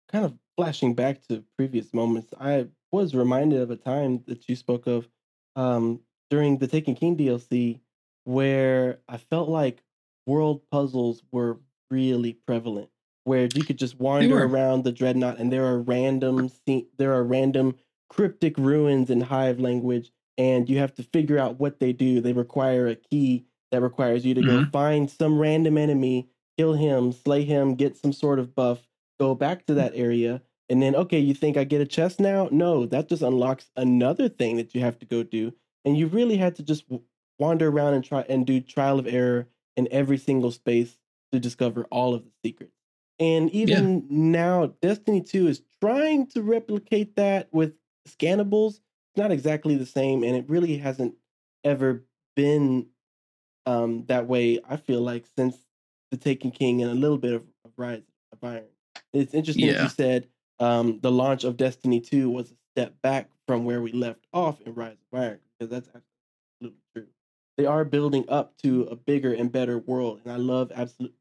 kind 0.10 0.24
of 0.24 0.34
flashing 0.56 0.94
back 0.94 1.22
to 1.28 1.44
previous 1.58 1.94
moments, 1.94 2.34
I 2.40 2.68
was 2.92 3.14
reminded 3.14 3.60
of 3.60 3.72
a 3.72 3.76
time 3.76 4.24
that 4.28 4.48
you 4.48 4.56
spoke 4.56 4.88
of 4.88 5.10
um, 5.58 6.00
during 6.30 6.58
the 6.58 6.68
Taken 6.68 6.96
King 6.96 7.18
DLC 7.18 7.82
where 8.24 9.00
I 9.10 9.18
felt 9.18 9.50
like 9.50 9.84
world 10.26 10.62
puzzles 10.72 11.24
were 11.32 11.60
really 11.92 12.34
prevalent 12.48 12.90
where 13.26 13.46
you 13.54 13.64
could 13.66 13.78
just 13.78 14.00
wander 14.00 14.44
around 14.44 14.84
the 14.84 14.92
dreadnought 14.92 15.40
and 15.40 15.52
there 15.52 15.66
are 15.66 15.80
random 15.82 16.48
scene, 16.50 16.88
there 16.98 17.14
are 17.14 17.24
random 17.24 17.76
cryptic 18.10 18.58
ruins 18.58 19.10
in 19.10 19.20
hive 19.22 19.60
language 19.60 20.12
and 20.38 20.70
you 20.70 20.78
have 20.80 20.94
to 20.94 21.04
figure 21.04 21.38
out 21.38 21.60
what 21.60 21.80
they 21.80 21.92
do 21.94 22.22
they 22.22 22.34
require 22.34 22.88
a 22.88 22.96
key 22.96 23.46
that 23.72 23.82
requires 23.82 24.26
you 24.26 24.34
to 24.34 24.42
go 24.42 24.60
Mhm. 24.60 24.72
find 24.72 25.10
some 25.10 25.38
random 25.38 25.78
enemy 25.78 26.30
kill 26.58 26.74
him 26.74 27.12
slay 27.12 27.44
him 27.44 27.76
get 27.76 27.98
some 27.98 28.14
sort 28.14 28.40
of 28.40 28.56
buff 28.56 28.88
go 29.20 29.36
back 29.36 29.66
to 29.66 29.74
that 29.74 29.92
area 29.96 30.42
and 30.70 30.82
then 30.82 30.96
okay 30.96 31.20
you 31.20 31.34
think 31.34 31.58
i 31.58 31.64
get 31.64 31.82
a 31.82 31.86
chest 31.86 32.20
now? 32.20 32.50
No 32.52 32.86
that 32.86 33.10
just 33.10 33.22
unlocks 33.22 33.70
another 33.76 34.30
thing 34.30 34.58
that 34.58 34.74
you 34.74 34.82
have 34.82 35.00
to 35.00 35.06
go 35.06 35.24
do 35.24 35.54
and 35.84 35.98
you 35.98 36.08
really 36.08 36.38
had 36.38 36.56
to 36.56 36.64
just 36.64 36.86
wander 37.40 37.70
around 37.70 37.94
and 37.94 38.04
try 38.04 38.22
and 38.28 38.46
do 38.46 38.60
trial 38.60 39.00
of 39.00 39.08
error 39.08 39.48
in 39.76 39.88
every 39.92 40.18
single 40.18 40.52
space 40.52 40.98
to 41.32 41.40
discover 41.40 41.86
all 41.92 42.14
of 42.14 42.24
the 42.24 42.32
secrets 42.44 42.74
and 43.20 43.50
even 43.52 44.06
now 44.10 44.74
destiny 44.82 45.22
2 45.22 45.48
is 45.48 45.62
trying 45.82 46.28
to 46.28 46.42
replicate 46.42 47.16
that 47.16 47.48
with 47.52 47.74
scannables 48.08 48.76
it's 48.76 49.18
not 49.18 49.32
exactly 49.32 49.76
the 49.76 49.86
same 49.86 50.24
and 50.24 50.36
it 50.36 50.50
really 50.50 50.78
hasn't 50.78 51.16
ever 51.64 52.06
been 52.36 52.88
um 53.66 54.06
that 54.08 54.28
way 54.28 54.60
i 54.70 54.76
feel 54.76 55.02
like 55.02 55.26
since 55.38 55.58
the 56.12 56.18
taken 56.18 56.52
king 56.52 56.82
and 56.82 56.92
a 56.92 56.96
little 56.96 57.18
bit 57.18 57.34
of, 57.34 57.44
of 57.64 57.72
rise 57.78 58.04
of 58.32 58.44
iron. 58.44 58.66
It's 59.14 59.34
interesting 59.34 59.68
that 59.68 59.84
you 59.84 59.90
said 59.90 60.28
um 60.60 61.00
the 61.02 61.12
launch 61.12 61.44
of 61.44 61.58
destiny 61.58 62.00
2 62.00 62.30
was 62.30 62.52
a 62.52 62.56
step 62.74 62.96
back 63.02 63.30
from 63.48 63.66
where 63.66 63.82
we 63.82 63.92
left 63.92 64.26
off 64.34 64.62
in 64.62 64.74
rise 64.74 64.98
of 65.12 65.20
iron 65.20 65.40
because 65.60 65.70
that's 65.72 65.90
absolutely 65.90 66.82
true. 66.96 67.08
They 67.58 67.66
are 67.66 67.86
building 67.86 68.26
up 68.30 68.58
to 68.64 68.84
a 68.84 68.96
bigger 68.96 69.34
and 69.34 69.52
better 69.52 69.80
world 69.80 70.22
and 70.24 70.32
i 70.32 70.38
love 70.38 70.72
absolutely 70.74 71.18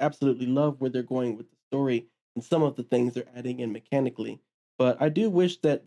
absolutely 0.00 0.46
love 0.46 0.80
where 0.80 0.90
they're 0.90 1.02
going 1.02 1.36
with 1.36 1.50
the 1.50 1.56
story 1.70 2.06
and 2.34 2.44
some 2.44 2.62
of 2.62 2.76
the 2.76 2.82
things 2.82 3.14
they're 3.14 3.28
adding 3.34 3.60
in 3.60 3.72
mechanically. 3.72 4.40
But 4.78 5.00
i 5.00 5.08
do 5.08 5.28
wish 5.30 5.58
that 5.58 5.84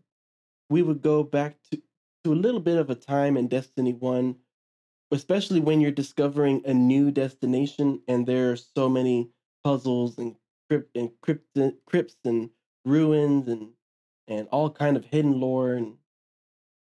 we 0.72 0.82
would 0.82 1.02
go 1.02 1.22
back 1.22 1.58
to, 1.70 1.82
to 2.24 2.34
a 2.34 2.34
little 2.34 2.60
bit 2.60 2.78
of 2.78 2.90
a 2.90 2.96
time 2.96 3.38
in 3.38 3.48
Destiny 3.48 3.94
1, 3.94 4.36
especially 5.12 5.60
when 5.60 5.82
you're 5.82 5.92
discovering 5.92 6.62
a 6.66 6.74
new 6.74 7.12
destination 7.12 8.02
and 8.08 8.28
there 8.28 8.52
are 8.52 8.58
so 8.58 8.90
many 8.90 9.32
puzzles 9.64 10.18
and 10.18 10.38
crypt 10.70 10.96
and 10.98 11.12
crypt, 11.22 11.58
crypts 11.86 12.18
and 12.26 12.52
ruins 12.86 13.48
and 13.48 13.74
and 14.28 14.48
all 14.50 14.70
kind 14.72 14.98
of 14.98 15.06
hidden 15.06 15.40
lore 15.40 15.74
and 15.74 15.98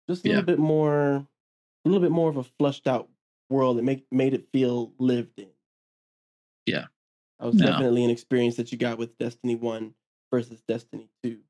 just 0.09 0.25
a 0.25 0.27
Yeah. 0.27 0.33
little 0.33 0.45
bit 0.45 0.59
more 0.59 1.17
a 1.17 1.89
little 1.89 2.01
bit 2.03 2.13
more 2.13 2.31
of 2.31 2.37
a 2.39 2.45
flushed 2.45 2.87
out 2.89 3.11
world 3.51 3.79
that 3.79 3.85
make, 3.85 4.07
made 4.13 4.35
it 4.35 4.49
feel 4.53 4.95
lived 4.99 5.39
in. 5.41 5.51
Yeah. 6.67 6.87
That 7.39 7.47
was 7.47 7.55
No. 7.55 7.57
definitely 7.57 8.05
an 8.05 8.11
experience 8.11 8.57
that 8.57 8.71
you 8.71 8.79
got 8.79 8.99
with 8.99 9.17
Destiny 9.19 9.55
1 9.55 9.95
versus 10.33 10.63
Destiny 10.63 11.11
2. 11.23 11.43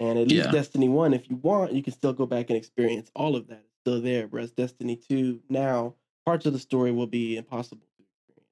And 0.00 0.18
at 0.18 0.28
least 0.28 0.50
Yeah. 0.50 0.50
Destiny 0.50 0.88
1, 0.88 1.14
if 1.14 1.30
you 1.30 1.36
want, 1.36 1.72
you 1.72 1.82
can 1.82 1.92
still 1.92 2.12
go 2.14 2.26
back 2.26 2.50
and 2.50 2.56
experience 2.56 3.10
all 3.14 3.36
of 3.36 3.48
that. 3.48 3.66
Still 3.84 4.00
there. 4.00 4.26
Whereas 4.28 4.50
Destiny 4.50 4.96
2, 4.96 5.40
now, 5.50 5.94
parts 6.24 6.46
of 6.46 6.52
the 6.54 6.58
story 6.58 6.90
will 6.90 7.06
be 7.06 7.36
impossible 7.36 7.86
to 7.98 8.02
experience. 8.02 8.48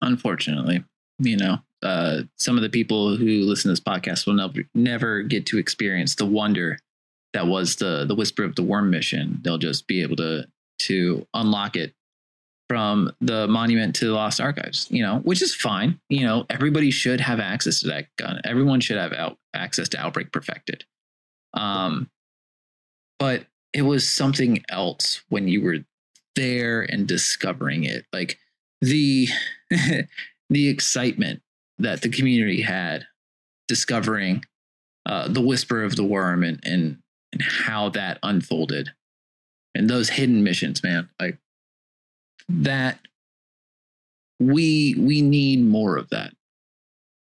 unfortunately 0.00 0.84
you 1.18 1.36
know 1.36 1.58
uh, 1.82 2.22
some 2.38 2.56
of 2.56 2.62
the 2.62 2.70
people 2.70 3.16
who 3.16 3.42
listen 3.42 3.64
to 3.68 3.72
this 3.72 3.80
podcast 3.80 4.26
will 4.26 4.34
never 4.34 4.62
never 4.74 5.22
get 5.22 5.44
to 5.46 5.58
experience 5.58 6.14
the 6.14 6.24
wonder 6.24 6.78
that 7.34 7.46
was 7.46 7.76
the 7.76 8.04
the 8.06 8.14
whisper 8.14 8.44
of 8.44 8.54
the 8.56 8.62
worm 8.62 8.88
mission 8.90 9.38
they'll 9.42 9.58
just 9.58 9.86
be 9.86 10.00
able 10.02 10.16
to 10.16 10.44
to 10.78 11.26
unlock 11.34 11.76
it 11.76 11.92
from 12.68 13.12
the 13.20 13.46
monument 13.48 13.94
to 13.94 14.06
the 14.06 14.12
lost 14.12 14.40
archives 14.40 14.86
you 14.90 15.02
know 15.02 15.18
which 15.18 15.42
is 15.42 15.54
fine 15.54 16.00
you 16.08 16.24
know 16.24 16.46
everybody 16.48 16.90
should 16.90 17.20
have 17.20 17.40
access 17.40 17.80
to 17.80 17.88
that 17.88 18.06
gun 18.16 18.40
everyone 18.44 18.80
should 18.80 18.96
have 18.96 19.12
out, 19.12 19.36
access 19.54 19.88
to 19.88 20.00
outbreak 20.00 20.32
perfected 20.32 20.84
um 21.54 22.08
but 23.18 23.44
it 23.72 23.82
was 23.82 24.08
something 24.08 24.62
else 24.68 25.22
when 25.28 25.48
you 25.48 25.62
were 25.62 25.78
there 26.36 26.82
and 26.82 27.06
discovering 27.06 27.84
it. 27.84 28.04
Like 28.12 28.38
the 28.80 29.28
the 29.70 30.68
excitement 30.68 31.42
that 31.78 32.02
the 32.02 32.08
community 32.08 32.62
had 32.62 33.06
discovering 33.68 34.44
uh, 35.06 35.28
the 35.28 35.40
whisper 35.40 35.82
of 35.82 35.96
the 35.96 36.04
worm 36.04 36.42
and 36.42 36.60
and 36.64 36.98
and 37.32 37.42
how 37.42 37.88
that 37.88 38.18
unfolded 38.22 38.90
and 39.74 39.88
those 39.88 40.10
hidden 40.10 40.44
missions 40.44 40.82
man. 40.82 41.08
Like 41.18 41.38
that 42.48 42.98
we 44.38 44.94
we 44.98 45.22
need 45.22 45.64
more 45.64 45.96
of 45.96 46.10
that. 46.10 46.34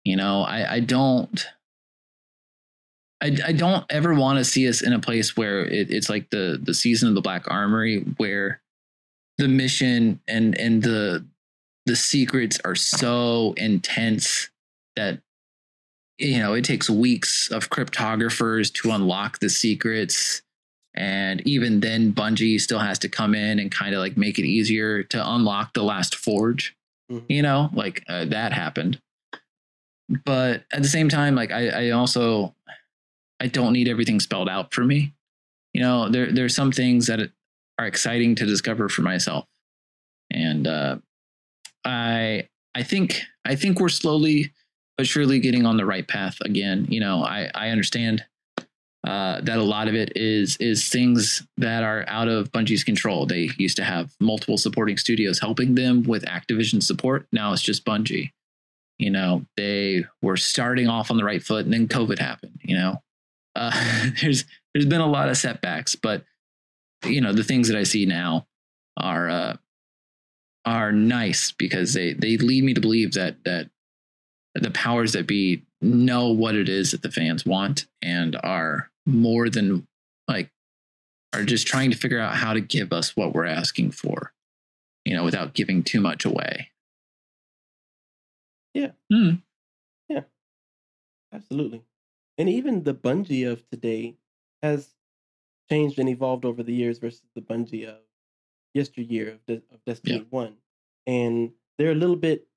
You 0.03 0.15
know 0.15 0.43
i 0.43 0.75
i 0.75 0.79
don't 0.79 1.47
I, 3.21 3.37
I 3.47 3.51
don't 3.53 3.85
ever 3.89 4.13
want 4.13 4.37
to 4.39 4.43
see 4.45 4.67
us 4.67 4.81
in 4.81 4.93
a 4.93 4.99
place 4.99 5.35
where 5.37 5.65
it, 5.65 5.89
it's 5.91 6.09
like 6.09 6.29
the 6.29 6.59
the 6.61 6.73
season 6.73 7.09
of 7.09 7.15
the 7.15 7.21
black 7.21 7.49
armory 7.49 8.01
where 8.17 8.61
the 9.37 9.47
mission 9.47 10.19
and 10.27 10.57
and 10.57 10.83
the 10.83 11.25
the 11.85 11.95
secrets 11.95 12.59
are 12.65 12.75
so 12.75 13.53
intense 13.57 14.49
that 14.95 15.19
you 16.17 16.39
know 16.39 16.53
it 16.53 16.63
takes 16.65 16.89
weeks 16.89 17.49
of 17.51 17.69
cryptographers 17.69 18.71
to 18.73 18.91
unlock 18.91 19.39
the 19.39 19.49
secrets 19.49 20.41
and 20.93 21.45
even 21.47 21.81
then 21.81 22.13
bungie 22.13 22.59
still 22.59 22.79
has 22.79 22.97
to 22.99 23.09
come 23.09 23.35
in 23.35 23.59
and 23.59 23.71
kind 23.71 23.93
of 23.93 23.99
like 23.99 24.15
make 24.17 24.39
it 24.39 24.45
easier 24.45 25.03
to 25.03 25.29
unlock 25.31 25.73
the 25.73 25.83
last 25.83 26.15
forge 26.15 26.75
Mhm. 27.11 27.23
you 27.29 27.41
know 27.43 27.69
like 27.73 28.03
uh, 28.09 28.25
that 28.25 28.51
happened 28.51 28.99
but 30.25 30.63
at 30.71 30.81
the 30.81 30.87
same 30.87 31.09
time 31.09 31.35
like 31.35 31.51
i 31.51 31.87
i 31.87 31.89
also 31.91 32.55
i 33.39 33.47
don't 33.47 33.73
need 33.73 33.87
everything 33.87 34.19
spelled 34.19 34.49
out 34.49 34.73
for 34.73 34.83
me 34.83 35.13
you 35.73 35.81
know 35.81 36.09
there 36.09 36.31
there's 36.31 36.55
some 36.55 36.71
things 36.71 37.07
that 37.07 37.19
are 37.77 37.85
exciting 37.85 38.35
to 38.35 38.45
discover 38.45 38.89
for 38.89 39.01
myself 39.01 39.45
and 40.31 40.67
uh 40.67 40.97
I 41.85 42.47
I 42.73 42.83
think 42.83 43.21
I 43.45 43.55
think 43.55 43.79
we're 43.79 43.89
slowly 43.89 44.51
but 44.97 45.07
surely 45.07 45.39
getting 45.39 45.65
on 45.65 45.77
the 45.77 45.85
right 45.85 46.07
path 46.07 46.37
again. 46.41 46.87
You 46.89 46.99
know, 46.99 47.23
I 47.23 47.49
I 47.53 47.69
understand 47.69 48.25
uh, 49.07 49.39
that 49.41 49.59
a 49.59 49.63
lot 49.63 49.87
of 49.87 49.93
it 49.93 50.13
is 50.15 50.57
is 50.57 50.89
things 50.89 51.45
that 51.57 51.83
are 51.83 52.03
out 52.07 52.27
of 52.27 52.51
Bungie's 52.51 52.83
control. 52.83 53.25
They 53.25 53.51
used 53.57 53.77
to 53.77 53.83
have 53.83 54.13
multiple 54.19 54.57
supporting 54.57 54.97
studios 54.97 55.39
helping 55.39 55.75
them 55.75 56.03
with 56.03 56.25
Activision 56.25 56.81
support. 56.81 57.27
Now 57.31 57.53
it's 57.53 57.61
just 57.61 57.85
Bungie. 57.85 58.31
You 58.97 59.11
know, 59.11 59.45
they 59.57 60.05
were 60.21 60.37
starting 60.37 60.87
off 60.87 61.11
on 61.11 61.17
the 61.17 61.25
right 61.25 61.43
foot, 61.43 61.65
and 61.65 61.73
then 61.73 61.87
COVID 61.87 62.17
happened. 62.17 62.59
You 62.63 62.77
know, 62.77 63.03
uh, 63.55 64.09
there's 64.21 64.45
there's 64.73 64.85
been 64.85 65.01
a 65.01 65.07
lot 65.07 65.29
of 65.29 65.37
setbacks, 65.37 65.95
but 65.95 66.23
you 67.05 67.21
know 67.21 67.33
the 67.33 67.43
things 67.43 67.67
that 67.67 67.77
I 67.77 67.83
see 67.83 68.05
now 68.05 68.47
are 68.97 69.29
uh, 69.29 69.57
are 70.65 70.91
nice 70.91 71.51
because 71.51 71.93
they 71.93 72.13
they 72.13 72.37
lead 72.37 72.63
me 72.63 72.73
to 72.73 72.81
believe 72.81 73.13
that 73.13 73.43
that 73.45 73.69
the 74.55 74.71
powers 74.71 75.13
that 75.13 75.27
be 75.27 75.63
know 75.81 76.29
what 76.29 76.55
it 76.55 76.69
is 76.69 76.91
that 76.91 77.01
the 77.01 77.11
fans 77.11 77.45
want 77.45 77.85
and 78.01 78.35
are 78.43 78.89
more 79.05 79.49
than 79.49 79.85
like 80.27 80.49
are 81.33 81.43
just 81.43 81.67
trying 81.67 81.91
to 81.91 81.97
figure 81.97 82.19
out 82.19 82.35
how 82.35 82.53
to 82.53 82.61
give 82.61 82.93
us 82.93 83.15
what 83.15 83.33
we're 83.33 83.45
asking 83.45 83.91
for 83.91 84.31
you 85.03 85.15
know 85.15 85.23
without 85.23 85.53
giving 85.53 85.83
too 85.83 85.99
much 85.99 86.23
away 86.25 86.71
Yeah. 88.73 88.91
yeah, 90.09 90.21
Absolutely. 91.33 91.83
And 92.37 92.49
even 92.49 92.83
the 92.83 92.93
Bungie 92.95 93.49
of 93.49 93.67
today 93.69 94.17
has 94.61 94.95
changed 95.69 95.99
and 95.99 96.09
evolved 96.09 96.45
over 96.45 96.63
the 96.63 96.73
years 96.73 96.99
versus 96.99 97.23
the 97.35 97.41
Bungie 97.41 97.87
of 97.87 98.01
yesteryear 98.73 99.31
of, 99.33 99.45
De- 99.45 99.63
of 99.73 99.83
Destiny 99.85 100.25
1. 100.29 100.57
And 101.07 101.53
they're 101.77 101.91
a 101.91 101.95
little 101.95 102.15
bit 102.15 102.47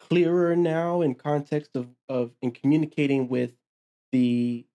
clearer 0.00 0.56
now 0.56 1.00
in 1.02 1.14
context 1.14 1.76
of, 1.76 1.88
of 2.08 2.32
in 2.42 2.52
communicating 2.52 3.28
with 3.28 3.54
the 4.12 4.66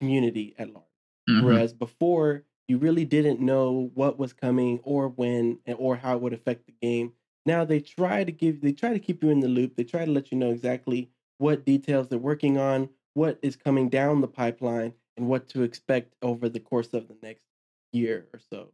community 0.00 0.54
at 0.58 0.72
large. 0.72 0.86
Mhm. 1.28 1.44
Whereas 1.44 1.72
before, 1.72 2.44
you 2.68 2.78
really 2.78 3.04
didn't 3.04 3.40
know 3.40 3.90
what 3.94 4.18
was 4.18 4.32
coming 4.32 4.80
or 4.84 5.08
when 5.08 5.58
or 5.76 5.96
how 5.96 6.16
it 6.16 6.22
would 6.22 6.32
affect 6.32 6.66
the 6.66 6.72
game. 6.80 7.14
Now 7.46 7.64
they 7.64 7.80
try 7.80 8.24
to 8.24 8.32
give 8.32 8.60
they 8.60 8.72
try 8.72 8.92
to 8.92 8.98
keep 9.00 9.22
you 9.22 9.30
in 9.30 9.40
the 9.40 9.48
loop. 9.48 9.76
They 9.76 9.84
try 9.84 10.04
to 10.04 10.10
let 10.10 10.30
you 10.30 10.38
know 10.38 10.50
exactly 10.50 11.10
what 11.38 11.64
details 11.64 12.08
they're 12.08 12.18
working 12.18 12.58
on, 12.58 12.90
what 13.14 13.38
is 13.42 13.56
coming 13.56 13.88
down 13.88 14.20
the 14.20 14.28
pipeline, 14.28 14.94
and 15.16 15.26
what 15.26 15.48
to 15.50 15.62
expect 15.62 16.14
over 16.22 16.48
the 16.48 16.60
course 16.60 16.94
of 16.94 17.08
the 17.08 17.16
next 17.22 17.44
year 17.92 18.26
or 18.32 18.40
so. 18.50 18.68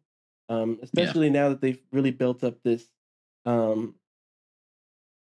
Um, 0.48 0.78
especially 0.82 1.28
now 1.28 1.48
that 1.48 1.60
they've 1.60 1.82
really 1.90 2.12
built 2.12 2.44
up 2.44 2.62
this 2.62 2.86
um, 3.44 3.94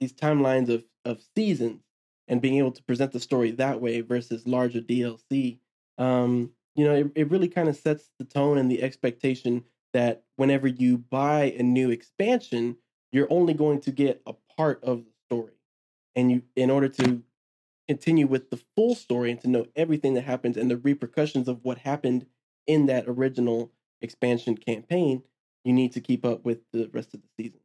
these 0.00 0.12
timelines 0.12 0.68
of 0.68 0.84
of 1.04 1.22
seasons 1.36 1.82
and 2.28 2.40
being 2.40 2.56
able 2.56 2.72
to 2.72 2.82
present 2.82 3.12
the 3.12 3.20
story 3.20 3.50
that 3.52 3.80
way 3.80 4.00
versus 4.00 4.46
larger 4.46 4.80
DLC. 4.80 5.58
Um, 5.98 6.50
you 6.74 6.84
know, 6.84 6.94
it, 6.94 7.12
it 7.14 7.30
really 7.30 7.48
kind 7.48 7.68
of 7.68 7.76
sets 7.76 8.10
the 8.18 8.24
tone 8.24 8.58
and 8.58 8.70
the 8.70 8.82
expectation 8.82 9.64
that 9.92 10.24
whenever 10.36 10.66
you 10.66 10.98
buy 10.98 11.54
a 11.58 11.62
new 11.62 11.90
expansion, 11.90 12.76
you're 13.12 13.28
only 13.30 13.54
going 13.54 13.80
to 13.82 13.92
get 13.92 14.22
a 14.26 14.34
part 14.56 14.82
of 14.82 15.04
the 15.04 15.12
story. 15.26 15.52
And 16.16 16.30
you 16.30 16.42
in 16.56 16.70
order 16.70 16.88
to 16.88 17.22
continue 17.88 18.26
with 18.26 18.50
the 18.50 18.62
full 18.76 18.94
story 18.94 19.30
and 19.30 19.40
to 19.40 19.48
know 19.48 19.66
everything 19.76 20.14
that 20.14 20.22
happens 20.22 20.56
and 20.56 20.70
the 20.70 20.76
repercussions 20.78 21.48
of 21.48 21.64
what 21.64 21.78
happened 21.78 22.26
in 22.66 22.86
that 22.86 23.04
original 23.08 23.72
expansion 24.00 24.56
campaign, 24.56 25.22
you 25.64 25.72
need 25.72 25.92
to 25.92 26.00
keep 26.00 26.24
up 26.24 26.44
with 26.44 26.60
the 26.72 26.88
rest 26.92 27.14
of 27.14 27.22
the 27.22 27.28
season. 27.38 27.60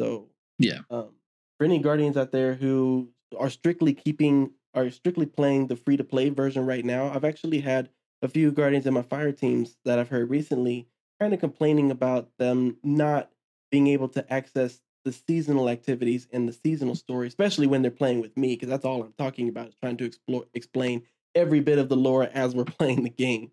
So 0.00 0.30
Yeah. 0.58 0.82
um, 0.90 1.16
for 1.58 1.64
any 1.64 1.78
guardians 1.80 2.16
out 2.16 2.32
there 2.32 2.54
who 2.54 3.12
are 3.38 3.50
strictly 3.50 3.94
keeping 3.94 4.54
are 4.74 4.90
strictly 4.90 5.26
playing 5.26 5.66
the 5.68 5.76
free 5.76 5.96
to 5.96 6.04
play 6.04 6.30
version 6.30 6.66
right 6.66 6.84
now, 6.84 7.10
I've 7.10 7.24
actually 7.24 7.60
had 7.60 7.90
a 8.22 8.28
few 8.28 8.52
guardians 8.52 8.86
in 8.86 8.94
my 8.94 9.02
fire 9.02 9.32
teams 9.32 9.78
that 9.84 9.98
I've 9.98 10.08
heard 10.10 10.30
recently 10.30 10.88
kind 11.20 11.34
of 11.34 11.40
complaining 11.40 11.90
about 11.90 12.30
them 12.38 12.78
not 12.82 13.32
being 13.70 13.88
able 13.88 14.08
to 14.10 14.32
access 14.32 14.82
the 15.08 15.18
seasonal 15.26 15.70
activities 15.70 16.28
and 16.32 16.46
the 16.46 16.52
seasonal 16.52 16.94
story, 16.94 17.26
especially 17.26 17.66
when 17.66 17.80
they're 17.80 17.90
playing 17.90 18.20
with 18.20 18.36
me, 18.36 18.54
because 18.54 18.68
that's 18.68 18.84
all 18.84 19.02
I'm 19.02 19.14
talking 19.16 19.48
about 19.48 19.68
is 19.68 19.74
trying 19.80 19.96
to 19.96 20.04
explore 20.04 20.44
explain 20.52 21.02
every 21.34 21.60
bit 21.60 21.78
of 21.78 21.88
the 21.88 21.96
lore 21.96 22.28
as 22.34 22.54
we're 22.54 22.64
playing 22.78 23.04
the 23.04 23.10
game. 23.10 23.50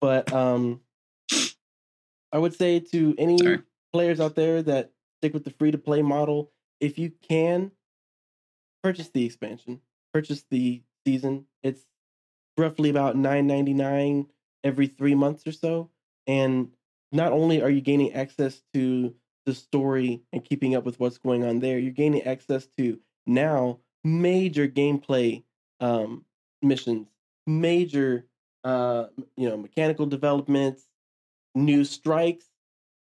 But 0.00 0.32
um 0.32 0.80
I 2.32 2.38
would 2.38 2.52
say 2.52 2.80
to 2.80 3.14
any 3.16 3.38
Sorry. 3.38 3.62
players 3.92 4.18
out 4.18 4.34
there 4.34 4.60
that 4.62 4.90
stick 5.20 5.34
with 5.34 5.44
the 5.44 5.50
free 5.50 5.70
to 5.70 5.78
play 5.78 6.02
model, 6.02 6.50
if 6.80 6.98
you 6.98 7.12
can 7.22 7.70
purchase 8.82 9.08
the 9.10 9.24
expansion, 9.24 9.80
purchase 10.12 10.44
the 10.50 10.82
season. 11.06 11.46
It's 11.62 11.84
roughly 12.56 12.90
about 12.90 13.14
nine 13.14 13.46
ninety 13.46 13.72
nine 13.72 14.26
every 14.64 14.88
three 14.88 15.14
months 15.14 15.46
or 15.46 15.52
so, 15.52 15.90
and 16.26 16.70
not 17.12 17.30
only 17.30 17.62
are 17.62 17.70
you 17.70 17.82
gaining 17.82 18.14
access 18.14 18.60
to 18.74 19.14
the 19.48 19.54
story 19.54 20.20
and 20.32 20.44
keeping 20.44 20.76
up 20.76 20.84
with 20.84 21.00
what's 21.00 21.16
going 21.16 21.42
on 21.42 21.60
there, 21.60 21.78
you're 21.78 21.90
gaining 21.90 22.22
access 22.24 22.66
to 22.78 23.00
now 23.26 23.80
major 24.04 24.68
gameplay 24.68 25.42
um, 25.80 26.26
missions, 26.60 27.08
major 27.46 28.26
uh, 28.62 29.06
you 29.38 29.48
know 29.48 29.56
mechanical 29.56 30.04
developments, 30.06 30.86
new 31.54 31.84
strikes. 31.84 32.46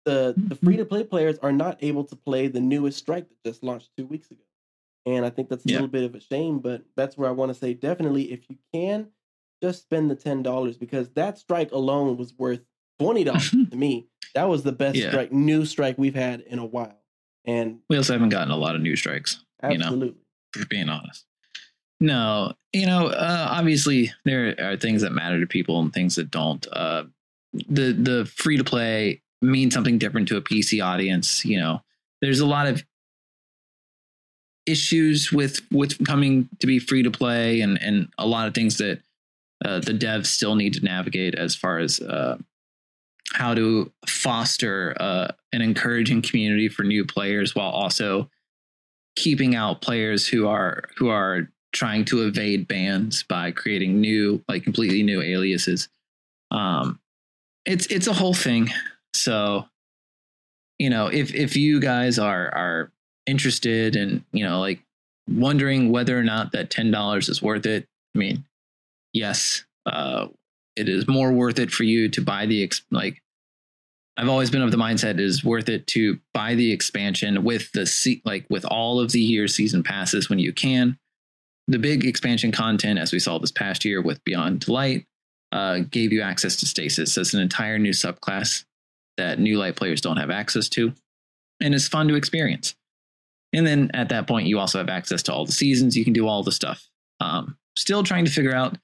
The 0.05 0.37
the 0.49 0.57
free 0.57 0.77
to 0.77 0.85
play 0.85 1.05
players 1.05 1.39
are 1.39 1.53
not 1.53 1.79
able 1.83 2.05
to 2.05 2.17
play 2.17 2.49
the 2.49 2.61
newest 2.61 2.99
strike 2.99 3.29
that 3.29 3.45
just 3.49 3.63
launched 3.63 3.91
two 3.97 4.07
weeks 4.07 4.31
ago, 4.33 4.43
and 5.07 5.25
I 5.25 5.31
think 5.31 5.49
that's 5.49 5.65
a 5.65 5.69
Yeah. 5.69 5.77
little 5.77 5.89
bit 5.89 6.05
of 6.05 6.17
a 6.17 6.21
shame. 6.21 6.59
But 6.59 6.83
that's 6.97 7.17
where 7.17 7.29
I 7.29 7.33
want 7.33 7.51
to 7.51 7.55
say 7.55 7.75
definitely 7.75 8.33
if 8.33 8.51
you 8.51 8.57
can, 8.75 9.09
just 9.63 9.83
spend 9.83 10.11
the 10.11 10.17
ten 10.17 10.43
dollars 10.43 10.77
because 10.77 11.11
that 11.11 11.39
strike 11.39 11.71
alone 11.73 12.17
was 12.17 12.35
worth 12.37 12.63
twenty 12.99 13.25
dollars 13.25 13.51
to 13.71 13.77
me. 13.77 14.09
That 14.35 14.49
was 14.49 14.63
the 14.63 14.73
best 14.73 14.97
Yeah. 14.97 15.11
strike, 15.11 15.33
new 15.33 15.65
strike 15.65 15.97
we've 15.99 16.15
had 16.15 16.41
in 16.41 16.59
a 16.59 16.67
while, 16.67 16.99
and 17.45 17.81
we 17.89 17.97
also 17.97 18.13
haven't 18.13 18.31
gotten 18.31 18.51
a 18.51 18.57
lot 18.57 18.75
of 18.75 18.83
new 18.83 18.97
strikes 18.97 19.45
You 19.63 19.79
know. 19.79 19.85
absolutely. 19.87 20.21
for 20.53 20.67
being 20.67 20.89
honest. 20.89 21.25
No, 22.01 22.53
you 22.73 22.87
know, 22.87 23.07
uh, 23.09 23.49
obviously 23.51 24.13
there 24.25 24.55
are 24.61 24.77
things 24.77 25.03
that 25.03 25.13
matter 25.13 25.41
to 25.41 25.47
people 25.47 25.81
and 25.81 25.93
things 25.93 26.17
that 26.17 26.31
don't. 26.31 26.67
Uh, 26.73 27.05
the 27.69 27.93
the 27.93 28.25
free 28.37 28.57
to 28.57 28.65
play 28.65 29.23
means 29.41 29.73
something 29.75 29.97
different 29.99 30.27
to 30.29 30.37
a 30.37 30.43
PC 30.43 30.85
audience. 30.85 31.45
You 31.45 31.59
know, 31.61 31.83
there's 32.21 32.41
a 32.41 32.47
lot 32.47 32.67
of 32.67 32.85
issues 34.67 35.31
with 35.33 35.61
with 35.71 36.05
coming 36.07 36.49
to 36.59 36.67
be 36.67 36.79
free 36.79 37.03
to 37.03 37.11
play, 37.11 37.61
and 37.61 37.81
and 37.81 38.09
a 38.19 38.27
lot 38.27 38.49
of 38.49 38.55
things 38.55 38.79
that 38.79 39.01
uh, 39.65 39.81
the 39.81 39.93
devs 39.93 40.27
still 40.27 40.57
need 40.57 40.75
to 40.75 40.85
navigate 40.85 41.35
as 41.35 41.55
far 41.55 41.79
as 41.79 42.01
uh, 42.01 42.37
how 43.35 43.55
to 43.55 43.91
foster 44.07 44.97
uh, 45.01 45.29
an 45.53 45.61
encouraging 45.61 46.23
community 46.23 46.69
for 46.69 46.85
new 46.85 47.05
players 47.05 47.55
while 47.55 47.71
also 47.71 48.31
keeping 49.17 49.55
out 49.55 49.81
players 49.81 50.27
who 50.27 50.47
are 50.49 50.85
who 50.97 51.09
are 51.09 51.49
trying 51.73 52.05
to 52.05 52.23
evade 52.23 52.69
bans 52.69 53.25
by 53.25 53.51
creating 53.51 54.01
new 54.01 54.43
like 54.49 54.63
completely 54.63 55.03
new 55.03 55.21
aliases. 55.21 55.89
Um 56.51 57.01
it's 57.67 57.87
it's 57.87 58.07
a 58.07 58.13
whole 58.13 58.35
thing. 58.35 58.71
So 59.15 59.67
you 60.79 60.91
know 60.91 61.09
if 61.09 61.35
if 61.35 61.57
you 61.57 61.81
guys 61.81 62.19
are 62.19 62.49
are 62.55 62.93
interested 63.27 63.97
and 63.97 64.23
you 64.33 64.45
know 64.45 64.61
like 64.61 64.81
wondering 65.29 65.91
whether 65.91 66.19
or 66.19 66.23
not 66.23 66.53
that 66.53 66.71
$10 66.71 67.29
is 67.31 67.41
worth 67.41 67.65
it 67.65 67.87
i 68.15 68.19
mean 68.19 68.45
yes 69.15 69.65
uh 69.87 70.27
it 70.77 70.89
is 70.89 71.09
more 71.09 71.33
worth 71.33 71.59
it 71.59 71.71
for 71.71 71.85
you 71.85 72.09
to 72.11 72.21
buy 72.21 72.45
the 72.45 72.71
like 72.91 73.23
I've 74.17 74.29
always 74.29 74.51
been 74.51 74.63
of 74.63 74.71
the 74.71 74.77
mindset 74.77 75.15
it 75.15 75.21
is 75.21 75.45
worth 75.45 75.69
it 75.69 75.87
to 75.89 76.21
buy 76.33 76.55
the 76.55 76.73
expansion 76.73 77.43
with 77.43 77.73
the 77.73 77.85
se- 77.85 78.23
like 78.25 78.47
with 78.49 78.65
all 78.65 79.01
of 79.01 79.11
the 79.11 79.21
year 79.21 79.49
season 79.49 79.83
passes 79.83 80.31
when 80.31 80.39
you 80.39 80.53
can. 80.53 80.99
The 81.67 81.79
big 81.79 82.05
expansion 82.05 82.53
content, 82.53 82.99
as 82.99 83.13
we 83.13 83.19
saw 83.19 83.39
this 83.39 83.51
past 83.51 83.85
year 83.85 84.01
with 84.01 84.23
Beyond 84.25 84.69
Light, 84.69 85.07
uh, 85.51 85.79
gave 85.91 86.13
you 86.13 86.21
access 86.21 86.57
to 86.57 86.67
Stasis 86.67 87.17
as 87.17 87.35
an 87.35 87.41
entire 87.41 87.79
new 87.79 87.93
subclass 87.93 88.65
that 89.17 89.39
new 89.39 89.59
light 89.59 89.77
players 89.77 90.01
don't 90.01 90.17
have 90.17 90.31
access 90.31 90.69
to, 90.71 90.93
and 91.61 91.75
it's 91.75 91.89
fun 91.89 92.09
to 92.09 92.15
experience. 92.15 92.75
And 93.53 93.67
then 93.67 93.91
at 93.95 94.09
that 94.09 94.27
point, 94.27 94.47
you 94.49 94.59
also 94.59 94.79
have 94.79 94.89
access 94.89 95.23
to 95.25 95.33
all 95.33 95.47
the 95.47 95.53
seasons. 95.53 95.97
You 95.97 96.05
can 96.05 96.13
do 96.13 96.27
all 96.27 96.43
the 96.43 96.53
stuff. 96.53 96.89
Um, 97.21 97.57
still 97.77 98.03
trying 98.03 98.25
to 98.25 98.31
figure 98.31 98.55
out 98.55 98.77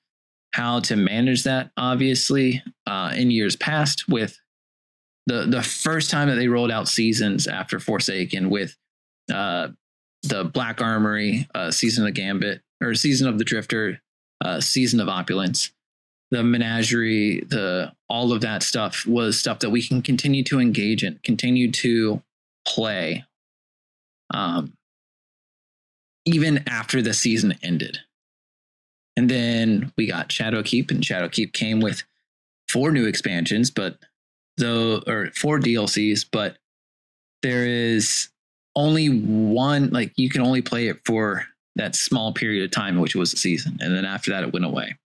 how 0.54 0.80
to 0.80 0.96
manage 0.96 1.42
that. 1.44 1.70
Obviously, 1.76 2.62
uh, 2.86 3.12
in 3.16 3.30
years 3.30 3.56
past, 3.56 4.08
with 4.08 4.38
the 5.30 5.46
the 5.46 5.62
first 5.62 6.10
time 6.10 6.28
that 6.28 6.34
they 6.34 6.48
rolled 6.48 6.72
out 6.72 6.88
seasons 6.88 7.46
after 7.46 7.78
Forsaken 7.78 8.50
with 8.50 8.76
uh, 9.32 9.68
the 10.24 10.44
Black 10.44 10.82
Armory, 10.82 11.46
uh, 11.54 11.70
season 11.70 12.04
of 12.04 12.12
the 12.12 12.20
Gambit, 12.20 12.62
or 12.82 12.94
season 12.94 13.28
of 13.28 13.38
the 13.38 13.44
Drifter, 13.44 14.00
uh, 14.44 14.60
season 14.60 14.98
of 14.98 15.08
Opulence, 15.08 15.70
the 16.32 16.42
Menagerie, 16.42 17.44
the 17.48 17.92
all 18.08 18.32
of 18.32 18.40
that 18.40 18.64
stuff 18.64 19.06
was 19.06 19.38
stuff 19.38 19.60
that 19.60 19.70
we 19.70 19.86
can 19.86 20.02
continue 20.02 20.42
to 20.44 20.58
engage 20.58 21.04
in, 21.04 21.20
continue 21.22 21.70
to 21.70 22.20
play. 22.66 23.24
Um, 24.34 24.72
even 26.26 26.62
after 26.68 27.00
the 27.02 27.14
season 27.14 27.54
ended. 27.62 27.98
And 29.16 29.28
then 29.28 29.92
we 29.96 30.06
got 30.06 30.28
Shadowkeep, 30.28 30.90
and 30.90 31.02
Shadowkeep 31.02 31.52
came 31.52 31.80
with 31.80 32.04
four 32.68 32.92
new 32.92 33.06
expansions, 33.06 33.70
but 33.70 33.98
though 34.56 35.02
or 35.06 35.30
four 35.34 35.58
DLCs, 35.58 36.26
but 36.30 36.56
there 37.42 37.66
is 37.66 38.28
only 38.76 39.08
one 39.08 39.90
like 39.90 40.12
you 40.16 40.30
can 40.30 40.42
only 40.42 40.62
play 40.62 40.88
it 40.88 41.00
for 41.04 41.44
that 41.76 41.94
small 41.94 42.32
period 42.32 42.64
of 42.64 42.70
time, 42.70 43.00
which 43.00 43.14
was 43.14 43.32
a 43.32 43.36
season, 43.36 43.78
and 43.80 43.94
then 43.94 44.04
after 44.04 44.30
that 44.30 44.44
it 44.44 44.52
went 44.52 44.64
away. 44.64 44.96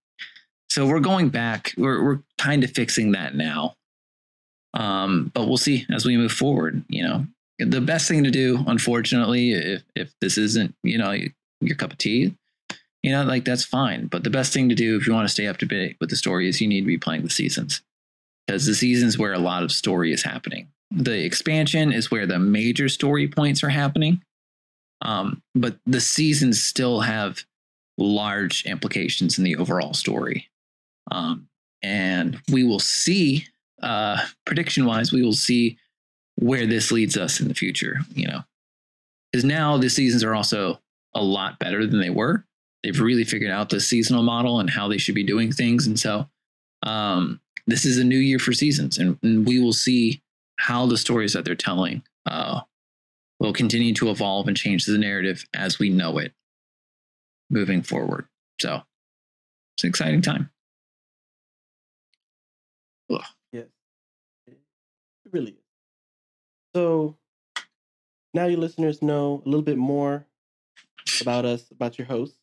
So 0.70 0.86
we're 0.86 1.00
going 1.00 1.30
back. 1.30 1.72
We're 1.76 2.02
we're 2.02 2.20
kind 2.38 2.64
of 2.64 2.70
fixing 2.70 3.12
that 3.12 3.34
now. 3.34 3.74
Um, 4.74 5.30
but 5.32 5.46
we'll 5.46 5.56
see 5.56 5.86
as 5.90 6.04
we 6.04 6.16
move 6.16 6.32
forward. 6.32 6.84
You 6.88 7.04
know, 7.04 7.26
the 7.58 7.80
best 7.80 8.08
thing 8.08 8.24
to 8.24 8.30
do, 8.30 8.62
unfortunately, 8.66 9.52
if 9.52 9.82
if 9.94 10.12
this 10.20 10.38
isn't 10.38 10.74
you 10.82 10.98
know 10.98 11.16
your 11.60 11.76
cup 11.76 11.92
of 11.92 11.98
tea, 11.98 12.34
you 13.02 13.12
know, 13.12 13.24
like 13.24 13.44
that's 13.44 13.64
fine. 13.64 14.06
But 14.06 14.24
the 14.24 14.30
best 14.30 14.52
thing 14.52 14.68
to 14.68 14.74
do 14.74 14.96
if 14.96 15.06
you 15.06 15.14
want 15.14 15.26
to 15.26 15.32
stay 15.32 15.46
up 15.46 15.58
to 15.58 15.66
date 15.66 15.96
with 16.00 16.10
the 16.10 16.16
story 16.16 16.48
is 16.48 16.60
you 16.60 16.68
need 16.68 16.82
to 16.82 16.86
be 16.86 16.98
playing 16.98 17.22
the 17.22 17.30
seasons 17.30 17.82
because 18.46 18.66
the 18.66 18.74
seasons 18.74 19.18
where 19.18 19.32
a 19.32 19.38
lot 19.38 19.62
of 19.62 19.72
story 19.72 20.12
is 20.12 20.22
happening. 20.22 20.68
The 20.90 21.24
expansion 21.24 21.92
is 21.92 22.10
where 22.10 22.26
the 22.26 22.38
major 22.38 22.88
story 22.88 23.26
points 23.28 23.64
are 23.64 23.68
happening. 23.68 24.22
Um, 25.02 25.42
but 25.54 25.76
the 25.84 26.00
seasons 26.00 26.62
still 26.62 27.00
have 27.00 27.44
large 27.98 28.64
implications 28.64 29.38
in 29.38 29.44
the 29.44 29.56
overall 29.56 29.94
story. 29.94 30.48
Um, 31.10 31.48
and 31.82 32.40
we 32.50 32.64
will 32.64 32.78
see, 32.78 33.46
uh, 33.82 34.18
prediction 34.44 34.86
wise, 34.86 35.12
we 35.12 35.22
will 35.22 35.32
see 35.32 35.78
where 36.36 36.66
this 36.66 36.92
leads 36.92 37.16
us 37.16 37.40
in 37.40 37.48
the 37.48 37.54
future, 37.54 37.98
you 38.14 38.26
know, 38.26 38.42
because 39.32 39.44
now 39.44 39.76
the 39.76 39.90
seasons 39.90 40.22
are 40.22 40.34
also 40.34 40.80
a 41.14 41.22
lot 41.22 41.58
better 41.58 41.86
than 41.86 42.00
they 42.00 42.10
were. 42.10 42.44
They've 42.82 43.00
really 43.00 43.24
figured 43.24 43.50
out 43.50 43.70
the 43.70 43.80
seasonal 43.80 44.22
model 44.22 44.60
and 44.60 44.70
how 44.70 44.88
they 44.88 44.98
should 44.98 45.14
be 45.14 45.24
doing 45.24 45.50
things. 45.52 45.86
And 45.86 45.98
so, 45.98 46.28
um, 46.82 47.40
this 47.66 47.84
is 47.84 47.98
a 47.98 48.04
new 48.04 48.18
year 48.18 48.38
for 48.38 48.52
seasons, 48.52 48.98
and, 48.98 49.18
and 49.22 49.46
we 49.46 49.58
will 49.58 49.72
see 49.72 50.22
how 50.58 50.86
the 50.86 50.96
stories 50.96 51.32
that 51.32 51.44
they're 51.44 51.54
telling 51.54 52.02
uh, 52.24 52.60
will 53.40 53.52
continue 53.52 53.92
to 53.94 54.10
evolve 54.10 54.48
and 54.48 54.56
change 54.56 54.86
the 54.86 54.98
narrative 54.98 55.44
as 55.52 55.78
we 55.78 55.90
know 55.90 56.18
it 56.18 56.32
moving 57.50 57.82
forward. 57.82 58.26
So 58.60 58.82
it's 59.76 59.84
an 59.84 59.88
exciting 59.88 60.22
time. 60.22 60.50
Ugh. 63.10 63.22
Yes, 63.52 63.66
it 64.46 64.56
really 65.32 65.52
is. 65.52 65.64
So 66.74 67.16
now 68.32 68.46
your 68.46 68.58
listeners 68.58 69.02
know 69.02 69.42
a 69.44 69.48
little 69.48 69.62
bit 69.62 69.78
more 69.78 70.26
about 71.20 71.44
us, 71.44 71.70
about 71.70 71.98
your 71.98 72.06
hosts, 72.06 72.38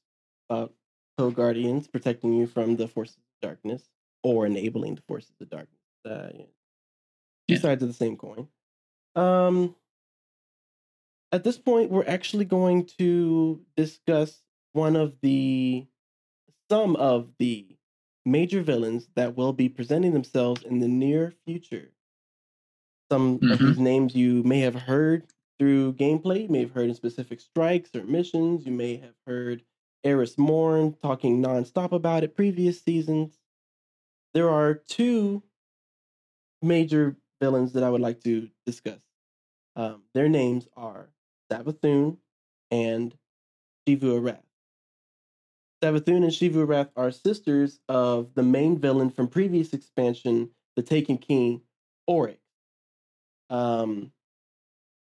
about 0.49 0.73
Code 1.17 1.35
Guardians 1.35 1.87
protecting 1.87 2.33
you 2.33 2.47
from 2.47 2.75
the 2.75 2.87
forces 2.87 3.17
of 3.17 3.49
darkness 3.49 3.83
or 4.23 4.45
enabling 4.45 4.95
the 4.95 5.01
forces 5.07 5.33
of 5.41 5.49
darkness. 5.49 5.79
Uh, 6.05 6.29
two 7.47 7.55
yeah. 7.55 7.59
sides 7.59 7.83
of 7.83 7.89
the 7.89 7.93
same 7.93 8.17
coin. 8.17 8.47
Um, 9.15 9.75
at 11.31 11.43
this 11.43 11.57
point, 11.57 11.91
we're 11.91 12.07
actually 12.07 12.45
going 12.45 12.85
to 12.99 13.61
discuss 13.75 14.41
one 14.73 14.95
of 14.95 15.15
the 15.21 15.85
some 16.69 16.95
of 16.95 17.29
the 17.39 17.67
major 18.25 18.61
villains 18.61 19.07
that 19.15 19.35
will 19.35 19.53
be 19.53 19.67
presenting 19.69 20.13
themselves 20.13 20.63
in 20.63 20.79
the 20.79 20.87
near 20.87 21.33
future. 21.45 21.91
Some 23.11 23.39
mm-hmm. 23.39 23.51
of 23.51 23.59
these 23.59 23.79
names 23.79 24.15
you 24.15 24.43
may 24.43 24.61
have 24.61 24.75
heard 24.75 25.25
through 25.59 25.93
gameplay, 25.93 26.43
you 26.43 26.49
may 26.49 26.61
have 26.61 26.71
heard 26.71 26.89
in 26.89 26.95
specific 26.95 27.41
strikes 27.41 27.93
or 27.93 28.03
missions, 28.03 28.65
you 28.65 28.71
may 28.71 28.95
have 28.97 29.13
heard 29.27 29.63
Eris 30.03 30.37
Morn 30.37 30.95
talking 31.01 31.41
nonstop 31.41 31.91
about 31.91 32.23
it 32.23 32.35
previous 32.35 32.81
seasons 32.81 33.39
there 34.33 34.49
are 34.49 34.73
two 34.73 35.43
major 36.61 37.17
villains 37.41 37.73
that 37.73 37.83
I 37.83 37.89
would 37.89 38.01
like 38.01 38.21
to 38.23 38.49
discuss. 38.65 38.99
Um, 39.75 40.03
their 40.13 40.29
names 40.29 40.67
are 40.75 41.09
Savathun 41.51 42.17
and 42.71 43.13
Xivu 43.87 44.19
Arath. 44.21 44.43
Savathun 45.83 46.23
and 46.23 46.25
Xivu 46.25 46.65
Arath 46.65 46.89
are 46.95 47.11
sisters 47.11 47.79
of 47.89 48.33
the 48.35 48.43
main 48.43 48.79
villain 48.79 49.09
from 49.09 49.27
previous 49.27 49.73
expansion, 49.73 50.51
the 50.75 50.83
Taken 50.83 51.17
King, 51.17 51.61
Oryx. 52.07 52.39
Um, 53.49 54.11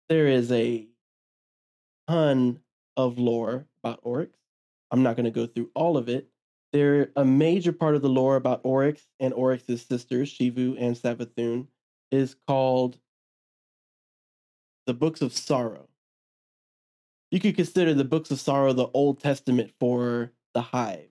there 0.09 0.27
is 0.27 0.51
a 0.51 0.89
ton 2.09 2.61
of 2.97 3.19
lore 3.19 3.67
about 3.83 4.01
Oryx. 4.03 4.37
I'm 4.91 5.03
not 5.03 5.17
going 5.17 5.25
to 5.25 5.31
go 5.31 5.47
through 5.47 5.71
all 5.75 5.97
of 5.97 6.09
it, 6.09 6.29
they're 6.73 7.11
a 7.17 7.25
major 7.25 7.73
part 7.73 7.95
of 7.95 8.03
the 8.03 8.09
lore 8.09 8.37
about 8.37 8.63
Oryx 8.65 9.03
and 9.21 9.35
Oryx's 9.35 9.83
sisters, 9.83 10.37
Xivu 10.37 10.77
and 10.79 10.97
Savathun, 10.97 11.67
is 12.11 12.35
called 12.47 12.99
the 14.87 14.95
Books 14.95 15.21
of 15.21 15.33
Sorrow. 15.33 15.89
You 17.31 17.41
could 17.41 17.57
consider 17.57 17.95
the 17.95 18.05
Books 18.05 18.31
of 18.31 18.41
Sorrow 18.41 18.73
the 18.73 18.89
Old 18.95 19.21
Testament 19.21 19.73
for 19.79 20.33
the 20.55 20.63
Hive. 20.63 21.09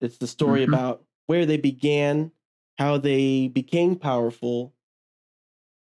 It's 0.00 0.18
the 0.18 0.26
story 0.26 0.62
mm-hmm. 0.62 0.74
about 0.74 1.02
where 1.26 1.46
they 1.46 1.56
began, 1.56 2.30
how 2.78 2.98
they 2.98 3.48
became 3.48 3.96
powerful, 3.96 4.74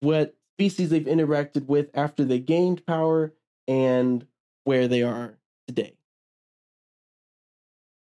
what 0.01 0.35
species 0.55 0.89
they've 0.89 1.03
interacted 1.03 1.67
with 1.67 1.89
after 1.93 2.25
they 2.25 2.39
gained 2.39 2.85
power, 2.85 3.33
and 3.67 4.25
where 4.65 4.87
they 4.87 5.03
are 5.03 5.37
today. 5.67 5.93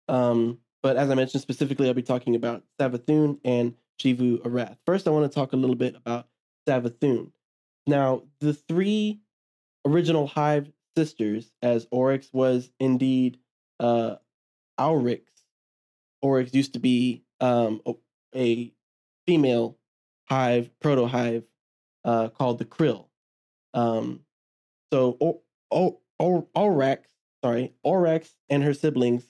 Um, 0.08 0.58
but 0.82 0.96
as 0.96 1.10
I 1.10 1.14
mentioned 1.14 1.42
specifically, 1.42 1.88
I'll 1.88 1.94
be 1.94 2.02
talking 2.02 2.34
about 2.34 2.62
Savathun 2.80 3.38
and 3.44 3.74
Xivu 4.00 4.38
Arath. 4.42 4.76
First, 4.86 5.06
I 5.06 5.10
want 5.10 5.30
to 5.30 5.34
talk 5.34 5.52
a 5.52 5.56
little 5.56 5.76
bit 5.76 5.96
about 5.96 6.26
Savathun. 6.68 7.32
Now, 7.86 8.22
the 8.40 8.54
three 8.54 9.20
original 9.86 10.26
Hive 10.26 10.70
sisters, 10.96 11.50
as 11.62 11.86
Oryx 11.90 12.28
was 12.32 12.70
indeed 12.80 13.38
uh, 13.78 14.16
Auryx. 14.78 15.22
Oryx 16.22 16.52
used 16.54 16.74
to 16.74 16.78
be 16.78 17.24
um, 17.40 17.80
a 18.34 18.72
female 19.26 19.78
hive, 20.28 20.70
proto 20.80 21.06
hive, 21.06 21.44
uh, 22.04 22.28
called 22.28 22.58
the 22.58 22.64
Krill. 22.64 23.06
Um, 23.74 24.20
so, 24.92 25.16
o- 25.20 25.42
o- 25.70 26.00
o- 26.18 26.92
sorry, 27.42 27.72
Orax 27.84 28.30
and 28.48 28.62
her 28.62 28.74
siblings 28.74 29.24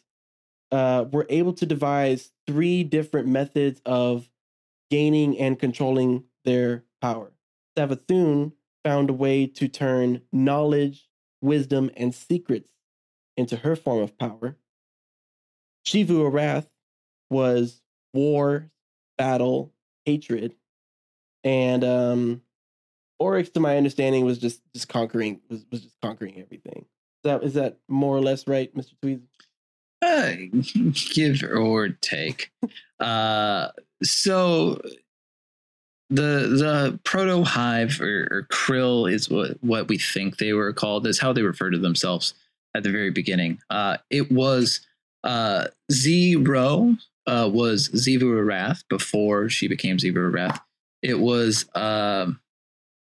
uh, 0.72 1.04
were 1.10 1.26
able 1.28 1.52
to 1.54 1.66
devise 1.66 2.30
three 2.46 2.84
different 2.84 3.28
methods 3.28 3.80
of 3.84 4.28
gaining 4.90 5.38
and 5.38 5.58
controlling 5.58 6.24
their 6.44 6.84
power. 7.00 7.32
Savathun 7.76 8.52
found 8.84 9.10
a 9.10 9.12
way 9.12 9.46
to 9.46 9.68
turn 9.68 10.22
knowledge, 10.32 11.08
wisdom, 11.40 11.90
and 11.96 12.14
secrets 12.14 12.70
into 13.36 13.56
her 13.56 13.76
form 13.76 14.02
of 14.02 14.18
power. 14.18 14.56
Xivu 15.86 16.30
Arath 16.30 16.66
was 17.30 17.80
war, 18.12 18.70
battle, 19.16 19.72
hatred, 20.04 20.54
and 21.44 21.84
um, 21.84 22.42
Oryx, 23.18 23.50
to 23.50 23.60
my 23.60 23.76
understanding, 23.76 24.24
was 24.24 24.38
just 24.38 24.60
just 24.74 24.88
conquering 24.88 25.40
was, 25.48 25.64
was 25.70 25.82
just 25.82 26.00
conquering 26.02 26.40
everything. 26.40 26.84
Is 26.84 27.24
that 27.24 27.42
is 27.42 27.54
that 27.54 27.78
more 27.88 28.16
or 28.16 28.20
less 28.20 28.46
right, 28.46 28.74
Mister 28.76 28.94
Tweez? 29.02 29.20
Give 31.14 31.42
or 31.42 31.90
take. 31.90 32.50
uh, 33.00 33.68
so 34.02 34.80
the 36.08 36.48
the 36.58 37.00
proto 37.04 37.44
hive 37.44 38.00
or, 38.00 38.28
or, 38.30 38.46
krill 38.50 39.10
is 39.10 39.30
what 39.30 39.62
what 39.62 39.88
we 39.88 39.98
think 39.98 40.38
they 40.38 40.52
were 40.52 40.72
called. 40.72 41.06
Is 41.06 41.18
how 41.18 41.32
they 41.32 41.42
refer 41.42 41.70
to 41.70 41.78
themselves 41.78 42.34
at 42.74 42.82
the 42.82 42.90
very 42.90 43.10
beginning. 43.10 43.60
Uh, 43.70 43.98
it 44.10 44.30
was 44.32 44.80
uh, 45.22 45.66
Xi 45.90 46.36
Ro 46.36 46.96
uh, 47.26 47.48
was 47.52 47.88
Xivu 47.90 48.22
Arath 48.22 48.82
before 48.88 49.48
she 49.48 49.68
became 49.68 49.98
Xivu 49.98 50.32
Arath 50.32 50.60
It 51.02 51.20
was 51.20 51.68
uh, 51.74 52.26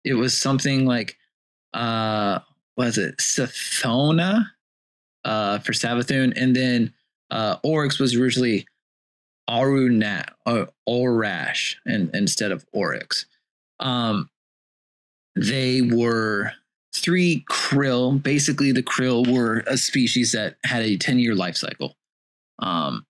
it 0.05 0.15
was 0.15 0.39
something 0.39 0.87
like 0.87 1.17
uh, 1.75 2.39
was 2.77 2.99
it 2.99 3.19
Sathona 3.19 4.47
uh, 5.25 5.59
for 5.61 5.73
Savathun, 5.73 6.33
and 6.37 6.55
then 6.55 6.93
uh, 7.31 7.57
Oryx 7.63 7.99
was 7.99 8.15
originally 8.15 8.67
Arunat 9.49 10.29
or 10.47 10.59
uh, 10.59 10.67
Aurash 10.89 11.77
and, 11.87 12.11
instead 12.15 12.53
of 12.53 12.65
Oryx. 12.73 13.27
Um, 13.81 14.31
they 15.37 15.83
were 15.83 16.53
three 16.95 17.45
krill. 17.51 18.23
Basically, 18.23 18.73
the 18.73 18.83
krill 18.83 19.31
were 19.31 19.65
a 19.67 19.77
species 19.77 20.33
that 20.33 20.57
had 20.65 20.83
a 20.83 20.97
10 20.97 21.19
year 21.19 21.35
life 21.35 21.57
cycle. 21.57 21.97
Um, 22.61 23.05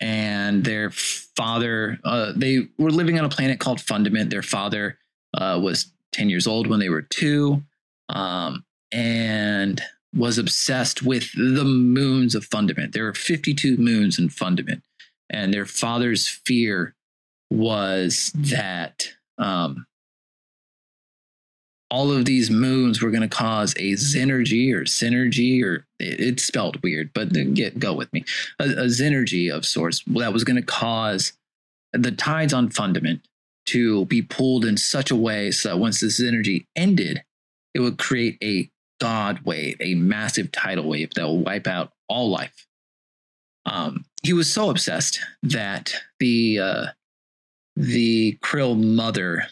and 0.00 0.64
their 0.64 0.90
father, 0.90 2.00
uh, 2.04 2.32
they 2.34 2.66
were 2.78 2.90
living 2.90 3.18
on 3.18 3.24
a 3.24 3.28
planet 3.28 3.60
called 3.60 3.80
Fundament. 3.80 4.30
Their 4.30 4.42
father 4.42 4.98
uh, 5.34 5.60
was 5.62 5.92
10 6.12 6.28
years 6.28 6.46
old 6.46 6.66
when 6.66 6.80
they 6.80 6.88
were 6.88 7.02
two. 7.02 7.62
Um, 8.08 8.64
and 8.90 9.80
was 10.14 10.38
obsessed 10.38 11.02
with 11.02 11.32
the 11.32 11.64
moons 11.64 12.34
of 12.34 12.44
Fundament. 12.44 12.92
There 12.92 13.06
are 13.06 13.14
52 13.14 13.76
moons 13.76 14.18
in 14.18 14.28
Fundament, 14.28 14.82
and 15.30 15.52
their 15.52 15.66
father's 15.66 16.28
fear 16.28 16.94
was 17.50 18.32
that 18.34 19.08
um, 19.38 19.86
all 21.90 22.10
of 22.10 22.24
these 22.24 22.50
moons 22.50 23.02
were 23.02 23.10
going 23.10 23.28
to 23.28 23.28
cause 23.28 23.74
a 23.74 23.92
syzygy 23.92 24.72
or 24.72 24.84
syzygy, 24.84 25.62
or 25.62 25.86
it, 25.98 26.20
it's 26.20 26.44
spelled 26.44 26.82
weird, 26.82 27.12
but 27.12 27.32
get 27.54 27.78
go 27.78 27.92
with 27.92 28.10
me, 28.12 28.24
a, 28.58 28.64
a 28.64 28.84
syzygy 28.86 29.54
of 29.54 29.66
sorts 29.66 30.02
that 30.06 30.32
was 30.32 30.44
going 30.44 30.56
to 30.56 30.62
cause 30.62 31.34
the 31.92 32.10
tides 32.10 32.54
on 32.54 32.70
Fundament 32.70 33.20
to 33.66 34.06
be 34.06 34.22
pulled 34.22 34.64
in 34.64 34.76
such 34.76 35.10
a 35.10 35.16
way 35.16 35.50
so 35.50 35.68
that 35.68 35.78
once 35.78 36.00
this 36.00 36.20
energy 36.20 36.66
ended, 36.74 37.22
it 37.74 37.80
would 37.80 37.98
create 37.98 38.38
a 38.42 38.70
god 39.02 39.40
wave, 39.44 39.76
a 39.80 39.96
massive 39.96 40.52
tidal 40.52 40.88
wave 40.88 41.12
that 41.14 41.24
will 41.24 41.40
wipe 41.40 41.66
out 41.66 41.92
all 42.08 42.30
life. 42.30 42.68
Um, 43.66 44.04
he 44.22 44.32
was 44.32 44.52
so 44.52 44.70
obsessed 44.70 45.18
that 45.42 45.92
the 46.20 46.60
uh, 46.60 46.86
the 47.74 48.38
Krill 48.44 48.80
mother 48.80 49.48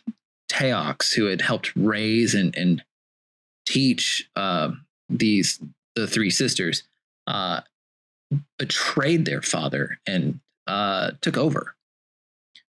Taox, 0.48 1.12
who 1.12 1.24
had 1.24 1.40
helped 1.40 1.74
raise 1.74 2.34
and, 2.34 2.56
and 2.56 2.84
teach 3.66 4.30
uh, 4.36 4.70
these 5.08 5.60
the 5.96 6.06
three 6.06 6.30
sisters, 6.30 6.84
uh, 7.26 7.62
betrayed 8.56 9.24
their 9.24 9.42
father 9.42 9.98
and 10.06 10.38
uh, 10.68 11.10
took 11.22 11.36
over. 11.36 11.74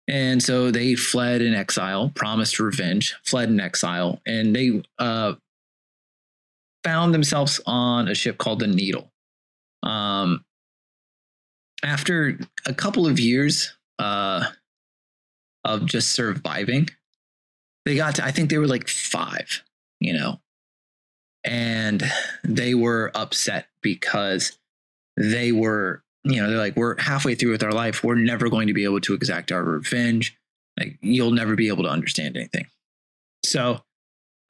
And 0.06 0.40
so 0.40 0.70
they 0.70 0.94
fled 0.94 1.42
in 1.42 1.54
exile, 1.54 2.12
promised 2.14 2.60
revenge, 2.60 3.16
fled 3.24 3.48
in 3.48 3.58
exile, 3.58 4.20
and 4.24 4.54
they 4.54 4.82
uh, 4.98 5.34
found 6.88 7.12
themselves 7.12 7.60
on 7.66 8.08
a 8.08 8.14
ship 8.14 8.38
called 8.38 8.60
the 8.60 8.66
Needle. 8.66 9.12
Um, 9.82 10.42
after 11.84 12.40
a 12.64 12.72
couple 12.72 13.06
of 13.06 13.20
years 13.20 13.76
uh, 13.98 14.46
of 15.64 15.84
just 15.84 16.12
surviving, 16.12 16.88
they 17.84 17.94
got 17.94 18.14
to, 18.14 18.24
I 18.24 18.30
think 18.30 18.48
they 18.48 18.56
were 18.56 18.66
like 18.66 18.88
five, 18.88 19.62
you 20.00 20.14
know, 20.14 20.40
and 21.44 22.02
they 22.42 22.74
were 22.74 23.12
upset 23.14 23.66
because 23.82 24.58
they 25.18 25.52
were 25.52 26.02
you 26.24 26.42
know, 26.42 26.48
they're 26.48 26.58
like, 26.58 26.76
we're 26.76 27.00
halfway 27.00 27.34
through 27.34 27.52
with 27.52 27.62
our 27.62 27.72
life. 27.72 28.02
We're 28.02 28.16
never 28.16 28.50
going 28.50 28.66
to 28.66 28.74
be 28.74 28.84
able 28.84 29.00
to 29.02 29.14
exact 29.14 29.52
our 29.52 29.62
revenge. 29.62 30.36
Like, 30.78 30.98
you'll 31.00 31.30
never 31.30 31.54
be 31.54 31.68
able 31.68 31.84
to 31.84 31.88
understand 31.88 32.36
anything. 32.36 32.66
So, 33.44 33.80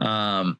um, 0.00 0.58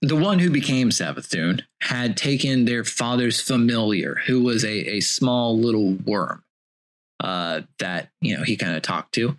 the 0.00 0.16
one 0.16 0.38
who 0.38 0.50
became 0.50 0.90
Savathun 0.90 1.62
had 1.80 2.16
taken 2.16 2.64
their 2.64 2.84
father's 2.84 3.40
familiar, 3.40 4.20
who 4.26 4.42
was 4.42 4.64
a, 4.64 4.96
a 4.96 5.00
small 5.00 5.58
little 5.58 5.92
worm 5.92 6.44
uh, 7.20 7.62
that, 7.78 8.10
you 8.20 8.36
know, 8.36 8.44
he 8.44 8.56
kind 8.56 8.76
of 8.76 8.82
talked 8.82 9.14
to. 9.14 9.36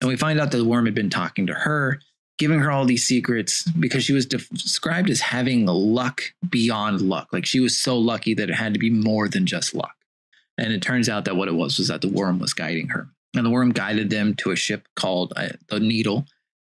And 0.00 0.08
we 0.08 0.16
find 0.16 0.40
out 0.40 0.50
that 0.50 0.56
the 0.56 0.64
worm 0.64 0.86
had 0.86 0.94
been 0.94 1.10
talking 1.10 1.46
to 1.46 1.54
her 1.54 2.00
giving 2.40 2.58
her 2.58 2.70
all 2.70 2.86
these 2.86 3.04
secrets 3.04 3.70
because 3.72 4.02
she 4.02 4.14
was 4.14 4.24
described 4.24 5.10
as 5.10 5.20
having 5.20 5.66
luck 5.66 6.22
beyond 6.48 7.02
luck. 7.02 7.28
Like 7.34 7.44
she 7.44 7.60
was 7.60 7.78
so 7.78 7.98
lucky 7.98 8.32
that 8.32 8.48
it 8.48 8.54
had 8.54 8.72
to 8.72 8.80
be 8.80 8.88
more 8.88 9.28
than 9.28 9.44
just 9.44 9.74
luck. 9.74 9.94
And 10.56 10.72
it 10.72 10.80
turns 10.80 11.10
out 11.10 11.26
that 11.26 11.36
what 11.36 11.48
it 11.48 11.54
was 11.54 11.78
was 11.78 11.88
that 11.88 12.00
the 12.00 12.08
worm 12.08 12.38
was 12.38 12.54
guiding 12.54 12.88
her. 12.88 13.08
And 13.36 13.44
the 13.44 13.50
worm 13.50 13.72
guided 13.72 14.08
them 14.08 14.34
to 14.36 14.52
a 14.52 14.56
ship 14.56 14.88
called 14.96 15.34
uh, 15.36 15.50
the 15.68 15.80
Needle. 15.80 16.24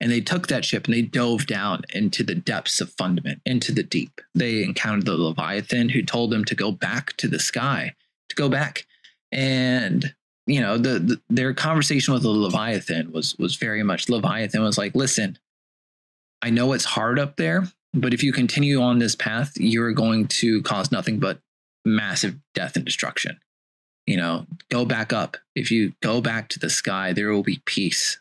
And 0.01 0.11
they 0.11 0.19
took 0.19 0.47
that 0.47 0.65
ship 0.65 0.85
and 0.85 0.93
they 0.95 1.03
dove 1.03 1.45
down 1.45 1.83
into 1.93 2.23
the 2.23 2.33
depths 2.33 2.81
of 2.81 2.91
Fundament, 2.91 3.39
into 3.45 3.71
the 3.71 3.83
deep. 3.83 4.19
They 4.33 4.63
encountered 4.63 5.05
the 5.05 5.15
Leviathan 5.15 5.89
who 5.89 6.01
told 6.01 6.31
them 6.31 6.43
to 6.45 6.55
go 6.55 6.71
back 6.71 7.15
to 7.17 7.27
the 7.27 7.39
sky, 7.39 7.93
to 8.29 8.35
go 8.35 8.49
back. 8.49 8.87
And 9.31 10.13
you 10.47 10.59
know, 10.59 10.77
the, 10.77 10.99
the 10.99 11.21
their 11.29 11.53
conversation 11.53 12.13
with 12.15 12.23
the 12.23 12.29
Leviathan 12.29 13.11
was 13.11 13.37
was 13.37 13.55
very 13.55 13.83
much 13.83 14.09
Leviathan 14.09 14.63
was 14.63 14.77
like, 14.77 14.95
listen, 14.95 15.37
I 16.41 16.49
know 16.49 16.73
it's 16.73 16.83
hard 16.83 17.19
up 17.19 17.37
there, 17.37 17.67
but 17.93 18.13
if 18.13 18.23
you 18.23 18.33
continue 18.33 18.81
on 18.81 18.97
this 18.97 19.15
path, 19.15 19.53
you're 19.55 19.93
going 19.93 20.27
to 20.27 20.63
cause 20.63 20.91
nothing 20.91 21.19
but 21.19 21.39
massive 21.85 22.37
death 22.55 22.75
and 22.75 22.83
destruction. 22.83 23.39
You 24.07 24.17
know, 24.17 24.47
go 24.69 24.83
back 24.83 25.13
up. 25.13 25.37
If 25.55 25.69
you 25.69 25.93
go 26.01 26.21
back 26.21 26.49
to 26.49 26.59
the 26.59 26.71
sky, 26.71 27.13
there 27.13 27.31
will 27.31 27.43
be 27.43 27.61
peace. 27.65 28.19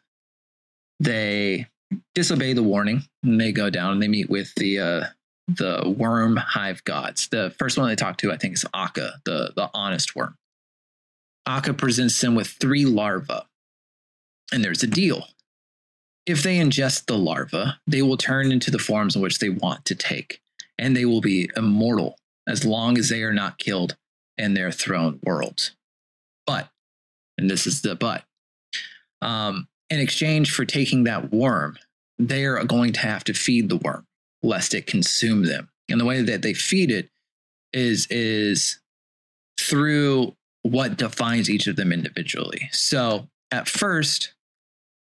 They 1.01 1.67
disobey 2.15 2.53
the 2.53 2.63
warning 2.63 3.03
and 3.23 3.41
they 3.41 3.53
go 3.53 3.71
down 3.71 3.93
and 3.93 4.03
they 4.03 4.09
meet 4.09 4.31
with 4.31 4.55
the 4.57 4.79
uh, 4.79 5.05
the 5.49 5.95
worm 5.97 6.37
hive 6.37 6.83
gods. 6.85 7.29
The 7.29 7.55
first 7.59 7.77
one 7.77 7.89
they 7.89 7.97
talk 7.97 8.19
to, 8.19 8.33
I 8.33 8.37
think, 8.37 8.55
is 8.55 8.65
Akka, 8.75 9.21
the 9.25 9.53
the 9.55 9.71
honest 9.75 10.15
worm. 10.15 10.37
Akka 11.47 11.75
presents 11.75 12.21
them 12.21 12.35
with 12.35 12.49
three 12.49 12.85
larvae, 12.85 13.41
and 14.53 14.63
there's 14.63 14.83
a 14.83 14.87
deal. 14.87 15.27
If 16.27 16.43
they 16.43 16.59
ingest 16.59 17.07
the 17.07 17.19
larvae, 17.19 17.73
they 17.87 18.03
will 18.03 18.17
turn 18.17 18.53
into 18.53 18.71
the 18.71 18.79
forms 18.79 19.17
in 19.17 19.23
which 19.23 19.39
they 19.39 19.49
want 19.49 19.85
to 19.87 19.95
take, 19.95 20.41
and 20.79 20.97
they 20.97 21.05
will 21.05 21.21
be 21.21 21.51
immortal 21.57 22.17
as 22.47 22.65
long 22.65 22.99
as 22.99 23.09
they 23.09 23.23
are 23.23 23.33
not 23.33 23.59
killed 23.59 23.97
in 24.37 24.55
their 24.55 24.71
throne 24.71 25.19
worlds. 25.25 25.75
But, 26.47 26.69
and 27.39 27.51
this 27.51 27.67
is 27.67 27.83
the 27.83 27.95
but, 27.95 28.25
um, 29.23 29.67
in 29.91 30.01
exchange 30.01 30.53
for 30.53 30.65
taking 30.65 31.05
that 31.05 31.33
worm, 31.33 31.79
they 32.19 32.45
are 32.45 32.63
going 32.65 32.93
to 32.93 33.01
have 33.01 33.25
to 33.25 33.35
feed 33.35 33.69
the 33.69 33.77
worm 33.77 34.07
lest 34.43 34.75
it 34.75 34.87
consume 34.87 35.45
them. 35.45 35.69
And 35.89 36.01
the 36.01 36.05
way 36.05 36.23
that 36.23 36.43
they 36.43 36.55
feed 36.55 36.91
it 36.91 37.11
is 37.73 38.07
is 38.11 38.81
through 39.59 40.35
what 40.63 40.97
defines 40.97 41.51
each 41.51 41.67
of 41.67 41.77
them 41.77 41.93
individually. 41.93 42.69
So 42.73 43.29
at 43.51 43.69
first, 43.69 44.35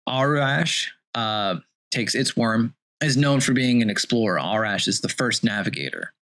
Aurash 0.08 0.88
uh, 1.14 1.56
takes 1.92 2.16
its 2.16 2.38
worm, 2.38 2.76
is 3.02 3.18
known 3.18 3.40
for 3.40 3.54
being 3.54 3.82
an 3.82 3.90
explorer. 3.90 4.40
Aurash 4.40 4.88
is 4.88 5.02
the 5.02 5.10
first 5.10 5.44
navigator, 5.44 6.14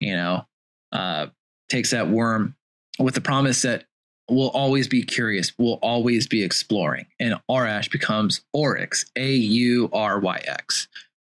you 0.00 0.14
know, 0.14 0.46
uh, 0.92 1.28
takes 1.68 1.90
that 1.90 2.08
worm 2.08 2.54
with 2.98 3.14
the 3.14 3.20
promise 3.20 3.62
that 3.62 3.84
we'll 4.28 4.50
always 4.50 4.88
be 4.88 5.02
curious, 5.02 5.52
we'll 5.58 5.78
always 5.82 6.26
be 6.26 6.42
exploring. 6.42 7.06
And 7.20 7.34
Aurash 7.50 7.90
becomes 7.90 8.42
Oryx, 8.52 9.06
A 9.16 9.32
U 9.34 9.90
R 9.92 10.18
Y 10.18 10.42
X. 10.46 10.88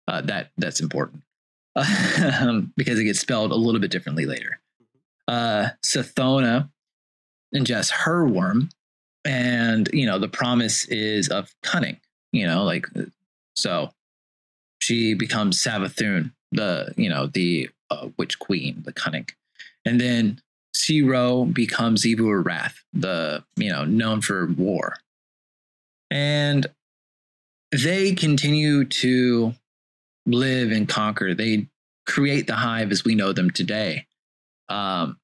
Uh, 0.07 0.21
that 0.21 0.51
that's 0.57 0.79
important 0.79 1.21
because 1.75 2.99
it 2.99 3.03
gets 3.03 3.19
spelled 3.19 3.51
a 3.51 3.55
little 3.55 3.81
bit 3.81 3.91
differently 3.91 4.25
later. 4.25 4.59
Uh, 5.27 5.69
Sathona 5.85 6.69
ingests 7.55 7.91
her 7.91 8.25
worm, 8.25 8.69
and 9.23 9.89
you 9.93 10.05
know 10.05 10.17
the 10.17 10.27
promise 10.27 10.85
is 10.85 11.29
of 11.29 11.53
cunning 11.61 11.99
you 12.31 12.45
know, 12.45 12.63
like 12.63 12.87
so 13.55 13.91
she 14.79 15.13
becomes 15.13 15.61
Savathun, 15.61 16.31
the 16.51 16.93
you 16.97 17.09
know 17.09 17.27
the 17.27 17.69
uh, 17.89 18.09
witch 18.17 18.39
queen, 18.39 18.83
the 18.85 18.93
cunning, 18.93 19.27
and 19.85 19.99
then 19.99 20.41
Xi 20.75 21.01
Ro 21.01 21.45
becomes 21.45 22.03
Xivu 22.03 22.43
Arath, 22.43 22.75
the 22.93 23.43
you 23.55 23.71
know 23.71 23.85
known 23.85 24.21
for 24.21 24.47
war, 24.47 24.95
and 26.11 26.67
they 27.71 28.13
continue 28.13 28.85
to 28.85 29.53
live 30.25 30.71
and 30.71 30.87
conquer. 30.87 31.33
They 31.33 31.67
create 32.05 32.47
the 32.47 32.55
hive 32.55 32.91
as 32.91 33.03
we 33.03 33.15
know 33.15 33.33
them 33.33 33.51
today. 33.51 34.07
Um, 34.67 35.19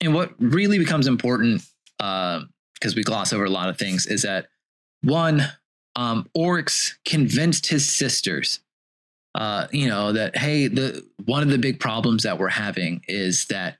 and 0.00 0.14
what 0.14 0.32
really 0.38 0.78
becomes 0.78 1.06
important, 1.06 1.62
because 1.98 2.44
uh, 2.84 2.96
we 2.96 3.02
gloss 3.02 3.32
over 3.32 3.44
a 3.44 3.50
lot 3.50 3.68
of 3.68 3.78
things, 3.78 4.06
is 4.06 4.22
that 4.22 4.46
one, 5.02 5.42
um, 5.96 6.28
Oryx 6.34 6.98
convinced 7.04 7.66
his 7.66 7.88
sisters, 7.88 8.60
uh, 9.34 9.66
you 9.72 9.88
know, 9.88 10.12
that 10.12 10.36
hey, 10.36 10.68
the 10.68 11.04
one 11.24 11.42
of 11.42 11.48
the 11.50 11.58
big 11.58 11.80
problems 11.80 12.22
that 12.22 12.38
we're 12.38 12.48
having 12.48 13.02
is 13.08 13.46
that 13.46 13.78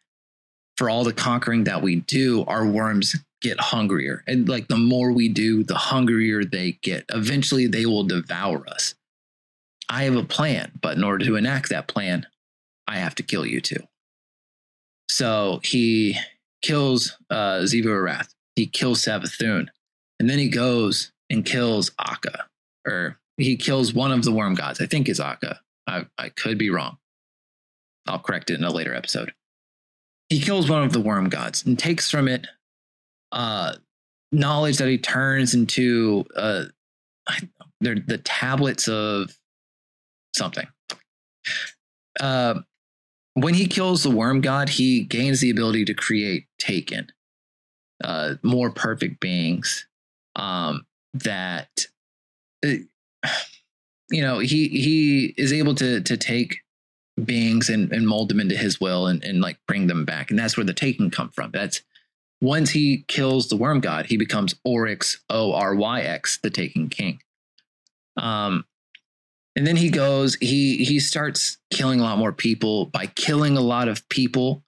for 0.78 0.88
all 0.88 1.02
the 1.02 1.12
conquering 1.12 1.64
that 1.64 1.82
we 1.82 1.96
do, 1.96 2.44
our 2.46 2.64
worms 2.64 3.16
get 3.42 3.60
hungrier, 3.60 4.22
and 4.28 4.48
like 4.48 4.68
the 4.68 4.76
more 4.76 5.12
we 5.12 5.28
do, 5.28 5.64
the 5.64 5.74
hungrier 5.74 6.44
they 6.44 6.78
get. 6.82 7.04
Eventually, 7.08 7.66
they 7.66 7.84
will 7.84 8.04
devour 8.04 8.64
us. 8.68 8.94
I 9.88 10.04
have 10.04 10.14
a 10.14 10.22
plan, 10.22 10.72
but 10.80 10.96
in 10.96 11.02
order 11.02 11.24
to 11.24 11.36
enact 11.36 11.70
that 11.70 11.88
plan, 11.88 12.26
I 12.86 12.98
have 12.98 13.16
to 13.16 13.24
kill 13.24 13.44
you 13.44 13.60
too. 13.60 13.88
So 15.10 15.60
he 15.64 16.16
kills 16.62 17.16
uh, 17.28 17.60
Xivu 17.62 17.86
Arath. 17.86 18.32
He 18.54 18.66
kills 18.66 19.04
Savathun. 19.04 19.68
And 20.20 20.30
then 20.30 20.38
he 20.38 20.48
goes 20.48 21.12
and 21.30 21.44
kills 21.44 21.90
Akka, 21.98 22.46
or 22.86 23.18
he 23.36 23.56
kills 23.56 23.94
one 23.94 24.12
of 24.12 24.24
the 24.24 24.32
worm 24.32 24.54
gods. 24.54 24.80
I 24.80 24.86
think 24.86 25.08
is 25.08 25.20
Akka. 25.20 25.60
I, 25.86 26.06
I 26.18 26.28
could 26.28 26.58
be 26.58 26.70
wrong. 26.70 26.98
I'll 28.06 28.18
correct 28.18 28.50
it 28.50 28.58
in 28.58 28.64
a 28.64 28.72
later 28.72 28.94
episode. 28.94 29.32
He 30.28 30.40
kills 30.40 30.68
one 30.68 30.82
of 30.82 30.92
the 30.92 31.00
worm 31.00 31.28
gods 31.28 31.64
and 31.64 31.78
takes 31.78 32.10
from 32.10 32.28
it 32.28 32.46
uh, 33.32 33.74
knowledge 34.32 34.78
that 34.78 34.88
he 34.88 34.98
turns 34.98 35.54
into 35.54 36.24
uh, 36.36 36.64
the 37.80 38.20
tablets 38.24 38.88
of 38.88 39.36
something. 40.36 40.66
Uh, 42.20 42.60
when 43.34 43.54
he 43.54 43.66
kills 43.66 44.02
the 44.02 44.10
worm 44.10 44.40
god, 44.40 44.68
he 44.68 45.04
gains 45.04 45.40
the 45.40 45.50
ability 45.50 45.84
to 45.84 45.94
create 45.94 46.46
Taken, 46.58 47.06
uh, 48.02 48.34
more 48.42 48.70
perfect 48.70 49.20
beings 49.20 49.86
um, 50.34 50.84
that, 51.14 51.86
uh, 52.66 52.72
you 54.10 54.22
know, 54.22 54.40
he 54.40 54.68
he 54.68 55.34
is 55.36 55.52
able 55.52 55.74
to 55.76 56.00
to 56.00 56.16
take 56.16 56.58
beings 57.24 57.68
and, 57.68 57.92
and 57.92 58.06
mold 58.06 58.28
them 58.28 58.40
into 58.40 58.56
his 58.56 58.80
will 58.80 59.06
and, 59.06 59.22
and 59.24 59.40
like 59.40 59.58
bring 59.66 59.86
them 59.86 60.04
back. 60.04 60.30
And 60.30 60.38
that's 60.38 60.56
where 60.56 60.64
the 60.64 60.72
taking 60.72 61.10
come 61.10 61.30
from. 61.30 61.50
That's 61.50 61.82
once 62.40 62.70
he 62.70 63.04
kills 63.08 63.48
the 63.48 63.56
worm 63.56 63.80
god, 63.80 64.06
he 64.06 64.16
becomes 64.16 64.54
Oryx, 64.64 65.20
O 65.28 65.52
R 65.52 65.74
Y 65.74 66.00
X, 66.02 66.38
the 66.38 66.50
Taken 66.50 66.88
King. 66.88 67.20
Um, 68.16 68.64
and 69.56 69.66
then 69.66 69.76
he 69.76 69.90
goes, 69.90 70.36
he 70.36 70.84
he 70.84 71.00
starts 71.00 71.58
killing 71.70 72.00
a 72.00 72.04
lot 72.04 72.18
more 72.18 72.32
people. 72.32 72.86
By 72.86 73.06
killing 73.06 73.56
a 73.56 73.60
lot 73.60 73.88
of 73.88 74.08
people, 74.08 74.62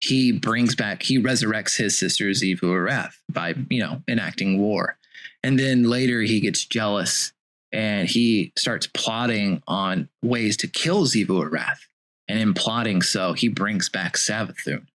he 0.00 0.32
brings 0.32 0.74
back, 0.74 1.02
he 1.02 1.18
resurrects 1.18 1.76
his 1.76 1.98
sister 1.98 2.26
Xivu 2.26 2.60
Arath 2.60 3.14
by, 3.30 3.54
you 3.70 3.80
know, 3.80 4.02
enacting 4.06 4.58
war. 4.58 4.98
And 5.42 5.58
then 5.58 5.84
later 5.84 6.20
he 6.20 6.40
gets 6.40 6.64
jealous 6.64 7.32
and 7.72 8.06
he 8.06 8.52
starts 8.56 8.86
plotting 8.86 9.62
on 9.66 10.08
ways 10.22 10.58
to 10.58 10.68
kill 10.68 11.06
Xivu 11.06 11.50
Arath. 11.50 11.80
And 12.28 12.38
in 12.38 12.54
plotting 12.54 13.02
so, 13.02 13.32
he 13.34 13.48
brings 13.48 13.88
back 13.88 14.14
Savathun. 14.14 14.86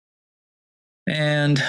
And 1.06 1.62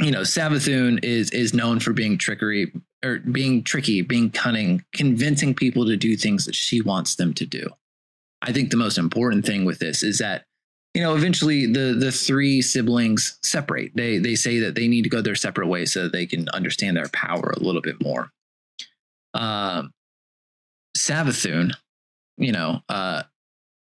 you 0.00 0.10
know, 0.10 0.20
Savathun 0.20 1.02
is 1.02 1.30
is 1.30 1.54
known 1.54 1.80
for 1.80 1.92
being 1.92 2.18
trickery 2.18 2.72
or 3.04 3.18
being 3.18 3.62
tricky, 3.62 4.02
being 4.02 4.30
cunning, 4.30 4.84
convincing 4.92 5.54
people 5.54 5.86
to 5.86 5.96
do 5.96 6.16
things 6.16 6.44
that 6.46 6.54
she 6.54 6.80
wants 6.80 7.16
them 7.16 7.34
to 7.34 7.46
do. 7.46 7.68
I 8.42 8.52
think 8.52 8.70
the 8.70 8.76
most 8.76 8.98
important 8.98 9.44
thing 9.44 9.64
with 9.64 9.78
this 9.78 10.02
is 10.02 10.18
that 10.18 10.44
you 10.94 11.02
know 11.02 11.14
eventually 11.16 11.66
the 11.66 11.96
the 11.98 12.12
three 12.12 12.62
siblings 12.62 13.38
separate. 13.42 13.92
They 13.96 14.18
they 14.18 14.36
say 14.36 14.58
that 14.60 14.74
they 14.74 14.88
need 14.88 15.02
to 15.02 15.10
go 15.10 15.20
their 15.20 15.34
separate 15.34 15.66
ways 15.66 15.92
so 15.92 16.04
that 16.04 16.12
they 16.12 16.26
can 16.26 16.48
understand 16.50 16.96
their 16.96 17.08
power 17.12 17.52
a 17.56 17.60
little 17.60 17.82
bit 17.82 18.02
more. 18.02 18.30
Um, 19.34 19.92
Savathun, 20.96 21.72
you 22.36 22.52
know, 22.52 22.80
uh, 22.88 23.24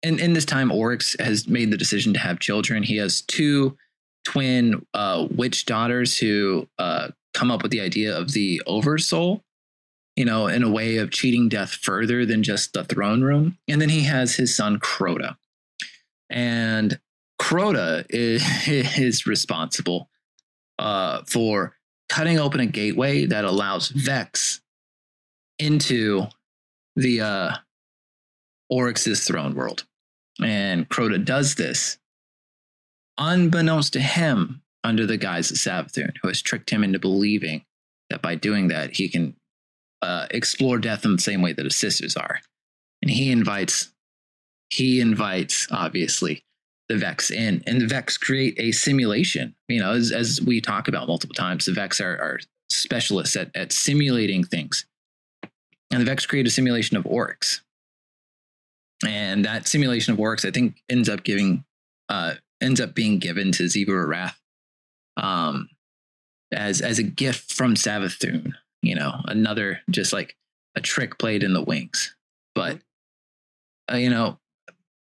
and 0.05 0.21
in 0.21 0.35
this 0.35 0.45
time, 0.45 0.71
Oryx 0.71 1.17
has 1.19 1.49
made 1.49 1.71
the 1.71 1.79
decision 1.79 2.13
to 2.13 2.21
have 2.21 2.39
children. 2.39 2.83
He 2.83 2.99
has 2.99 3.23
two 3.23 3.77
twin 4.25 4.85
uh, 4.93 5.27
witch 5.35 5.65
daughters 5.65 6.19
who 6.19 6.69
uh, 6.79 7.09
come 7.33 7.51
up 7.51 7.63
with 7.63 7.73
the 7.73 7.81
idea 7.81 8.17
of 8.17 8.33
the 8.33 8.61
oversoul, 8.67 9.43
you 10.15 10.27
know, 10.27 10.47
in 10.47 10.63
a 10.63 10.71
way 10.71 10.99
of 10.99 11.11
cheating 11.11 11.49
death 11.49 11.71
further 11.71 12.27
than 12.27 12.43
just 12.43 12.75
the 12.75 12.85
throne 12.85 13.23
room. 13.23 13.57
And 13.67 13.81
then 13.81 13.89
he 13.89 14.05
has 14.05 14.35
his 14.35 14.55
son 14.55 14.79
Crota. 14.79 15.37
And 16.29 17.01
Crota 17.41 18.05
is, 18.11 18.45
is 18.69 19.27
responsible 19.27 20.11
uh, 20.79 21.23
for 21.27 21.77
cutting 22.11 22.39
open 22.39 22.61
a 22.61 22.67
gateway 22.67 23.25
that 23.25 23.47
allows 23.47 23.89
Vex 23.89 24.61
into 25.59 26.27
the 26.95 27.23
uh, 27.23 27.51
Oryx's 28.69 29.27
throne 29.27 29.55
world. 29.55 29.87
And 30.43 30.89
Crota 30.89 31.25
does 31.25 31.55
this 31.55 31.99
unbeknownst 33.19 33.93
to 33.93 34.01
him 34.01 34.63
under 34.83 35.07
the 35.07 35.17
guise 35.17 35.51
of 35.51 35.57
Savathun, 35.57 36.15
who 36.21 36.29
has 36.29 36.43
tricked 36.43 36.71
him 36.71 36.85
into 36.85 36.99
believing 36.99 37.65
that 38.11 38.23
by 38.23 38.35
doing 38.35 38.69
that, 38.69 38.97
he 38.97 39.09
can 39.09 39.35
uh, 40.03 40.27
explore 40.31 40.79
death 40.79 41.05
in 41.05 41.13
the 41.13 41.23
same 41.23 41.41
way 41.41 41.53
that 41.53 41.65
his 41.65 41.77
sisters 41.77 42.17
are. 42.17 42.41
And 43.01 43.11
he 43.11 43.31
invites, 43.31 43.93
he 44.71 45.01
invites, 45.01 45.67
obviously, 45.71 46.45
the 46.89 46.97
Vex 46.97 47.31
in. 47.31 47.63
And 47.67 47.81
the 47.81 47.87
Vex 47.87 48.19
create 48.19 48.55
a 48.59 48.73
simulation. 48.73 49.55
You 49.69 49.81
know, 49.81 49.93
as, 49.93 50.13
as 50.13 50.41
we 50.43 50.61
talk 50.61 50.89
about 50.89 51.09
multiple 51.09 51.35
times, 51.35 51.65
the 51.65 51.73
Vex 51.73 52.01
are, 52.01 52.17
are 52.17 52.41
specialists 52.71 53.37
at, 53.37 53.51
at 53.55 53.73
simulating 53.73 54.45
things. 54.45 54.85
And 55.91 56.01
the 56.01 56.05
Vex 56.05 56.27
create 56.27 56.47
a 56.47 56.51
simulation 56.51 56.97
of 56.97 57.07
Oryx. 57.07 57.64
And 59.07 59.45
that 59.45 59.67
simulation 59.67 60.13
of 60.13 60.21
Oryx, 60.21 60.45
I 60.45 60.51
think, 60.51 60.83
ends 60.89 61.09
up 61.09 61.25
giving 61.25 61.65
uh, 62.09 62.35
ends 62.61 62.81
up 62.81 62.95
being 62.95 63.19
given 63.19 63.53
to 63.53 63.65
Xivu 63.65 63.89
Arath 63.89 64.35
um, 65.17 65.69
as 66.53 66.81
as 66.81 66.99
a 66.99 67.03
gift 67.03 67.53
from 67.53 67.75
Savathun. 67.75 68.53
You 68.83 68.95
know, 68.95 69.21
another 69.27 69.81
just 69.91 70.13
like 70.13 70.37
a 70.75 70.81
trick 70.81 71.19
played 71.19 71.43
in 71.43 71.53
the 71.53 71.63
wings. 71.63 72.15
But 72.55 72.79
uh, 73.91 73.97
you 73.97 74.11
know, 74.11 74.39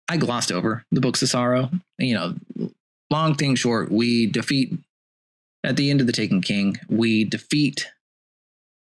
I 0.09 0.17
glossed 0.17 0.53
over 0.53 0.85
the 0.91 1.01
books 1.01 1.23
of 1.23 1.29
sorrow. 1.29 1.71
You 1.99 2.15
know, 2.15 2.71
long 3.11 3.35
thing 3.35 3.55
short, 3.55 3.91
we 3.91 4.27
defeat 4.27 4.73
at 5.65 5.77
the 5.77 5.91
end 5.91 6.01
of 6.01 6.07
the 6.07 6.13
Taken 6.13 6.41
King. 6.41 6.77
We 6.89 7.25
defeat 7.25 7.87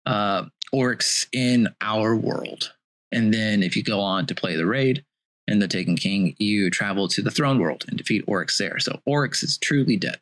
uh, 0.06 0.46
Oryx 0.72 1.28
in 1.34 1.70
our 1.82 2.16
world, 2.16 2.74
and 3.12 3.34
then 3.34 3.64
if 3.64 3.76
you 3.76 3.84
go 3.84 4.00
on 4.00 4.26
to 4.28 4.36
play 4.36 4.56
the 4.56 4.66
raid, 4.66 5.04
in 5.48 5.60
the 5.60 5.68
Taken 5.68 5.96
King, 5.96 6.36
you 6.40 6.70
travel 6.70 7.08
to 7.10 7.22
the 7.22 7.32
Throne 7.32 7.60
World 7.60 7.86
and 7.88 7.98
defeat 7.98 8.24
Oryx 8.28 8.58
there. 8.58 8.80
So 8.80 9.02
Oryx 9.06 9.44
is 9.44 9.58
truly 9.58 9.98
dead. 9.98 10.20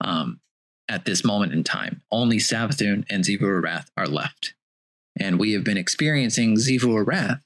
Um, 0.00 0.40
at 0.88 1.04
this 1.04 1.24
moment 1.24 1.52
in 1.52 1.64
time, 1.64 2.02
only 2.12 2.36
Savathun 2.36 3.04
and 3.10 3.24
Xivu 3.24 3.40
Arath 3.40 3.86
are 3.96 4.06
left, 4.06 4.54
and 5.18 5.38
we 5.38 5.52
have 5.52 5.64
been 5.64 5.78
experiencing 5.78 6.56
Xivu 6.56 7.04
Arath. 7.04 7.40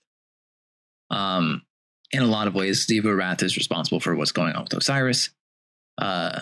Um, 1.11 1.63
in 2.13 2.23
a 2.23 2.27
lot 2.27 2.49
of 2.49 2.55
ways, 2.55 2.87
Xivu 2.87 3.05
Arath 3.05 3.43
is 3.43 3.57
responsible 3.57 4.01
for 4.01 4.15
what's 4.15 4.33
going 4.33 4.53
on 4.55 4.65
with 4.65 4.75
Osiris. 4.75 5.31
Uh, 5.97 6.41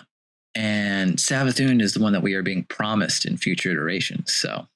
and 0.54 1.18
Savathun 1.18 1.80
is 1.80 1.94
the 1.94 2.02
one 2.02 2.14
that 2.14 2.22
we 2.22 2.34
are 2.34 2.42
being 2.42 2.64
promised 2.64 3.26
in 3.26 3.36
future 3.36 3.70
iterations. 3.70 4.32
So, 4.32 4.66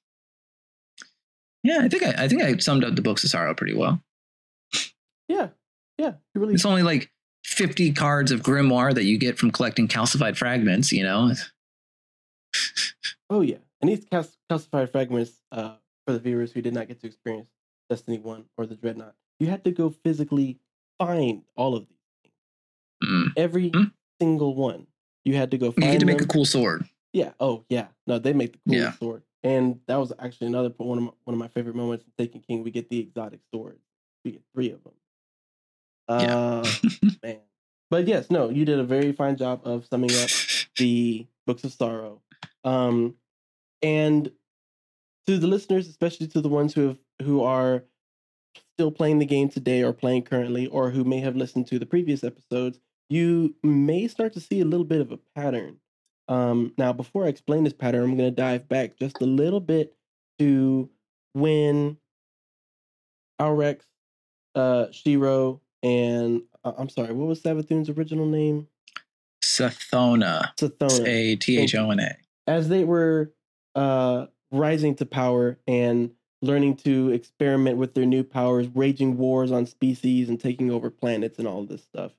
yeah, 1.63 1.79
I 1.81 1.87
think 1.87 2.03
I, 2.03 2.23
I 2.23 2.27
think 2.27 2.41
I 2.41 2.55
summed 2.57 2.83
up 2.83 2.95
the 2.95 3.01
books 3.01 3.23
of 3.23 3.29
sorrow 3.29 3.53
pretty 3.53 3.73
well. 3.73 4.01
Yeah, 5.27 5.49
yeah, 5.97 6.13
really. 6.35 6.53
It's 6.53 6.65
only 6.65 6.83
like 6.83 7.11
fifty 7.43 7.91
cards 7.93 8.31
of 8.31 8.41
grimoire 8.41 8.93
that 8.93 9.05
you 9.05 9.17
get 9.17 9.37
from 9.37 9.51
collecting 9.51 9.87
calcified 9.87 10.37
fragments. 10.37 10.91
You 10.91 11.03
know. 11.03 11.31
oh 13.29 13.41
yeah, 13.41 13.57
and 13.81 13.89
these 13.89 14.05
cal- 14.05 14.27
calcified 14.51 14.91
fragments 14.91 15.41
uh, 15.51 15.75
for 16.05 16.13
the 16.13 16.19
viewers 16.19 16.51
who 16.51 16.61
did 16.61 16.73
not 16.73 16.87
get 16.87 16.99
to 17.01 17.07
experience 17.07 17.47
Destiny 17.89 18.17
One 18.19 18.45
or 18.57 18.65
the 18.65 18.75
Dreadnought, 18.75 19.15
you 19.39 19.47
had 19.47 19.63
to 19.63 19.71
go 19.71 19.89
physically 20.03 20.59
find 20.99 21.43
all 21.55 21.75
of 21.75 21.87
these 21.87 21.97
things. 22.23 22.35
Mm. 23.03 23.33
Every 23.37 23.71
mm. 23.71 23.91
single 24.19 24.55
one, 24.55 24.87
you 25.25 25.35
had 25.35 25.51
to 25.51 25.57
go. 25.57 25.71
find 25.71 25.83
You 25.83 25.91
had 25.91 25.99
to 26.01 26.05
them. 26.05 26.15
make 26.15 26.21
a 26.21 26.27
cool 26.27 26.45
sword. 26.45 26.87
Yeah. 27.13 27.31
Oh 27.39 27.63
yeah. 27.69 27.87
No, 28.07 28.19
they 28.19 28.33
make 28.33 28.53
the 28.53 28.59
coolest 28.67 28.83
yeah. 28.83 28.91
sword, 28.99 29.23
and 29.43 29.79
that 29.87 29.97
was 29.97 30.13
actually 30.19 30.47
another 30.47 30.73
one 30.77 30.97
of 30.97 31.03
my, 31.03 31.11
one 31.25 31.33
of 31.33 31.39
my 31.39 31.49
favorite 31.49 31.75
moments 31.75 32.05
in 32.05 32.11
Taken 32.17 32.41
King. 32.41 32.63
We 32.63 32.71
get 32.71 32.89
the 32.89 32.99
exotic 32.99 33.41
sword. 33.53 33.79
We 34.23 34.31
get 34.31 34.43
three 34.53 34.71
of 34.71 34.83
them. 34.83 34.93
Uh, 36.07 36.67
man. 37.23 37.39
But 37.89 38.07
yes, 38.07 38.31
no, 38.31 38.49
you 38.49 38.65
did 38.65 38.79
a 38.79 38.83
very 38.83 39.11
fine 39.11 39.37
job 39.37 39.61
of 39.65 39.85
summing 39.85 40.11
up 40.11 40.29
the 40.77 41.27
books 41.45 41.63
of 41.63 41.73
sorrow. 41.73 42.21
Um, 42.63 43.15
and 43.81 44.31
to 45.27 45.37
the 45.37 45.47
listeners, 45.47 45.87
especially 45.87 46.27
to 46.27 46.41
the 46.41 46.49
ones 46.49 46.73
who 46.73 46.87
have 46.87 46.97
who 47.21 47.43
are 47.43 47.83
still 48.75 48.91
playing 48.91 49.19
the 49.19 49.25
game 49.25 49.49
today 49.49 49.83
or 49.83 49.93
playing 49.93 50.23
currently, 50.23 50.67
or 50.67 50.89
who 50.89 51.03
may 51.03 51.19
have 51.19 51.35
listened 51.35 51.67
to 51.67 51.77
the 51.77 51.85
previous 51.85 52.23
episodes, 52.23 52.79
you 53.09 53.55
may 53.61 54.07
start 54.07 54.33
to 54.33 54.39
see 54.39 54.61
a 54.61 54.65
little 54.65 54.85
bit 54.85 55.01
of 55.01 55.11
a 55.11 55.19
pattern. 55.35 55.77
Um, 56.27 56.73
now, 56.77 56.93
before 56.93 57.25
I 57.25 57.27
explain 57.27 57.63
this 57.63 57.73
pattern, 57.73 58.03
I'm 58.03 58.17
going 58.17 58.29
to 58.29 58.35
dive 58.35 58.67
back 58.69 58.97
just 58.97 59.21
a 59.21 59.25
little 59.25 59.59
bit 59.59 59.95
to 60.39 60.89
when 61.33 61.97
Auryx, 63.39 63.81
uh, 64.55 64.87
Xi 64.91 65.17
Ro, 65.17 65.61
and 65.81 66.43
uh, 66.63 66.73
I'm 66.77 66.89
sorry, 66.89 67.13
what 67.13 67.27
was 67.27 67.41
Savathun's 67.41 67.89
original 67.89 68.25
name? 68.25 68.67
Sathona. 69.43 70.55
Sathona. 70.57 71.07
A 71.07 71.35
T 71.35 71.59
H 71.59 71.75
O 71.75 71.91
N 71.91 71.99
A. 71.99 72.15
As 72.47 72.69
they 72.69 72.83
were 72.83 73.33
uh, 73.75 74.27
rising 74.51 74.95
to 74.95 75.05
power 75.05 75.59
and 75.67 76.11
learning 76.41 76.75
to 76.75 77.09
experiment 77.11 77.77
with 77.77 77.93
their 77.93 78.05
new 78.05 78.23
powers, 78.23 78.67
waging 78.67 79.17
wars 79.17 79.51
on 79.51 79.65
species 79.65 80.29
and 80.29 80.39
taking 80.39 80.71
over 80.71 80.89
planets 80.89 81.39
and 81.39 81.47
all 81.47 81.63
this 81.65 81.83
stuff. 81.83 82.11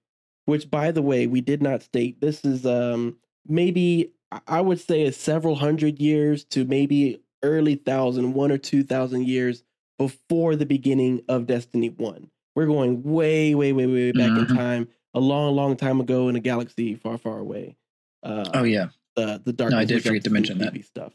Which, 0.47 0.71
by 0.71 0.91
the 0.91 1.03
way, 1.03 1.27
we 1.27 1.41
did 1.41 1.63
not 1.63 1.83
state. 1.83 2.21
This 2.21 2.45
is 2.45 2.67
um, 2.67 3.17
maybe 3.47 4.13
I 4.47 4.61
would 4.61 4.81
say 4.81 5.05
a 5.05 5.13
several 5.13 5.57
hundred 5.57 6.01
years 6.01 6.45
to 6.47 6.65
maybe 6.65 7.23
early 7.43 7.77
thousand, 7.77 8.35
one 8.35 8.51
or 8.51 8.59
two 8.59 8.83
thousand 8.83 9.27
years 9.27 9.63
before 9.99 10.57
the 10.57 10.67
beginning 10.67 11.23
of 11.29 11.47
Destiny 11.47 11.89
One. 11.89 12.31
We're 12.55 12.67
going 12.67 13.03
way, 13.03 13.55
way, 13.55 13.73
way, 13.73 13.87
way 13.87 14.13
back 14.13 14.31
mm-hmm. 14.31 14.53
in 14.53 14.57
time, 14.57 14.89
a 15.13 15.21
long, 15.21 15.55
long 15.57 15.77
time 15.77 16.01
ago 16.01 16.29
in 16.29 16.37
a 16.37 16.41
galaxy 16.41 16.95
far, 16.95 17.19
far 17.19 17.39
away. 17.39 17.77
Uh, 18.23 18.49
oh 18.55 18.65
yeah, 18.65 18.87
the 19.17 19.41
the 19.45 19.53
dark. 19.53 19.73
No, 19.73 19.79
I 19.79 19.85
did 19.85 20.03
forget 20.03 20.25
to 20.25 20.31
mention 20.31 20.59
that 20.59 20.85
stuff. 20.85 21.13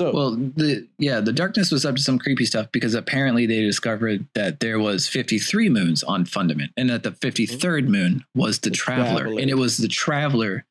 So 0.00 0.12
Well, 0.14 0.30
the 0.30 0.88
yeah, 0.98 1.20
the 1.20 1.32
darkness 1.32 1.70
was 1.70 1.84
up 1.84 1.96
to 1.96 2.02
some 2.02 2.18
creepy 2.18 2.46
stuff 2.46 2.72
because 2.72 2.94
apparently 2.94 3.44
they 3.44 3.60
discovered 3.60 4.26
that 4.34 4.60
there 4.60 4.78
was 4.78 5.06
53 5.06 5.68
moons 5.68 6.02
on 6.02 6.24
Fundament, 6.24 6.72
and 6.76 6.88
that 6.88 7.02
the 7.02 7.10
53rd 7.10 7.86
moon 7.86 8.24
was 8.34 8.60
the, 8.60 8.70
The 8.70 8.76
traveler, 8.76 9.22
Traveler. 9.24 9.40
and 9.42 9.50
it 9.50 9.58
was 9.58 9.76
the 9.76 9.88
traveler, 9.88 10.64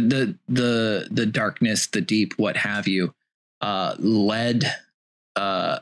the 0.00 0.38
the 0.48 1.08
the, 1.10 1.26
darkness, 1.26 1.86
the 1.86 2.00
deep, 2.00 2.34
what 2.36 2.56
have 2.56 2.86
you, 2.88 3.14
uh, 3.60 3.94
led 3.98 4.64
uh, 5.36 5.78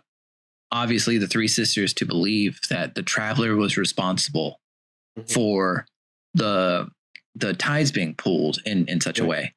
obviously 0.70 1.18
the 1.18 1.26
three 1.26 1.48
sisters 1.48 1.92
to 1.94 2.06
believe 2.06 2.60
that 2.70 2.94
the 2.94 3.02
traveler 3.02 3.56
was 3.56 3.76
responsible 3.76 4.58
Mhm. 5.18 5.30
for 5.30 5.86
the 6.34 6.88
the 7.34 7.52
tides 7.54 7.92
being 7.92 8.14
pulled 8.14 8.58
in 8.64 8.86
in 8.88 9.00
such 9.00 9.18
a 9.18 9.24
way. 9.26 9.52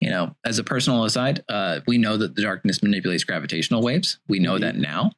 You 0.00 0.10
know, 0.10 0.36
as 0.44 0.58
a 0.58 0.64
personal 0.64 1.04
aside, 1.04 1.44
uh, 1.48 1.80
we 1.86 1.98
know 1.98 2.16
that 2.16 2.34
the 2.36 2.42
darkness 2.42 2.82
manipulates 2.82 3.24
gravitational 3.24 3.82
waves. 3.82 4.18
We 4.28 4.38
know 4.38 4.58
that 4.58 4.76
now, 4.76 5.12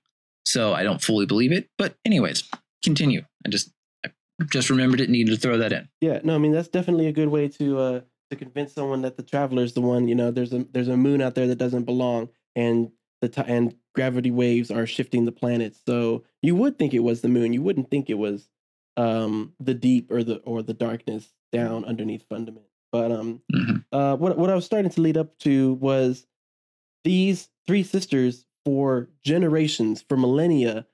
so 0.47 0.73
I 0.75 0.83
don't 0.83 1.03
fully 1.03 1.27
believe 1.27 1.53
it. 1.53 1.69
But 1.79 1.97
anyways, 2.05 2.45
continue. 2.83 3.23
I 3.47 3.49
just 3.51 3.71
I 4.05 4.11
just 4.51 4.69
remembered 4.71 5.01
it. 5.01 5.11
Needed 5.11 5.33
to 5.33 5.37
throw 5.39 5.59
that 5.59 5.73
in. 5.73 5.89
Yeah, 6.01 6.21
no, 6.25 6.35
I 6.35 6.39
mean 6.39 6.53
that's 6.53 6.69
definitely 6.69 7.07
a 7.09 7.13
good 7.13 7.29
way 7.29 7.49
to 7.49 7.79
uh 7.79 8.01
to 8.31 8.37
convince 8.37 8.73
someone 8.73 9.03
that 9.03 9.17
the 9.17 9.23
traveler 9.23 9.63
is 9.63 9.73
the 9.75 9.81
one. 9.81 10.09
You 10.09 10.15
know, 10.15 10.31
there's 10.31 10.53
a 10.53 10.65
there's 10.73 10.89
a 10.89 10.97
moon 10.97 11.21
out 11.21 11.35
there 11.35 11.47
that 11.49 11.59
doesn't 11.59 11.85
belong, 11.85 12.29
and 12.57 12.91
the 13.21 13.29
ti 13.29 13.43
and 13.47 13.75
gravity 13.95 14.31
waves 14.31 14.71
are 14.71 14.87
shifting 14.87 15.25
the 15.25 15.33
planets. 15.33 15.81
So 15.87 16.25
you 16.43 16.55
would 16.57 16.79
think 16.79 16.95
it 16.95 17.01
was 17.01 17.21
the 17.21 17.29
moon. 17.29 17.53
You 17.53 17.63
wouldn't 17.63 17.91
think 17.91 18.09
it 18.11 18.19
was 18.19 18.49
um 18.97 19.55
the 19.61 19.75
deep 19.75 20.11
or 20.11 20.23
the 20.25 20.37
or 20.39 20.63
the 20.63 20.75
darkness 20.75 21.33
down 21.53 21.85
underneath 21.85 22.25
fundament. 22.29 22.67
But 22.93 23.13
um, 23.13 23.43
Mhm. 23.53 23.85
uh, 23.93 24.17
what 24.17 24.39
what 24.39 24.51
I 24.51 24.55
was 24.55 24.65
starting 24.65 24.91
to 24.93 25.01
lead 25.01 25.17
up 25.17 25.39
to 25.41 25.75
was 25.75 26.27
these 27.05 27.49
three 27.67 27.83
sisters 27.83 28.47
for 28.65 29.09
generations, 29.25 30.03
for 30.09 30.17
millennia, 30.17 30.87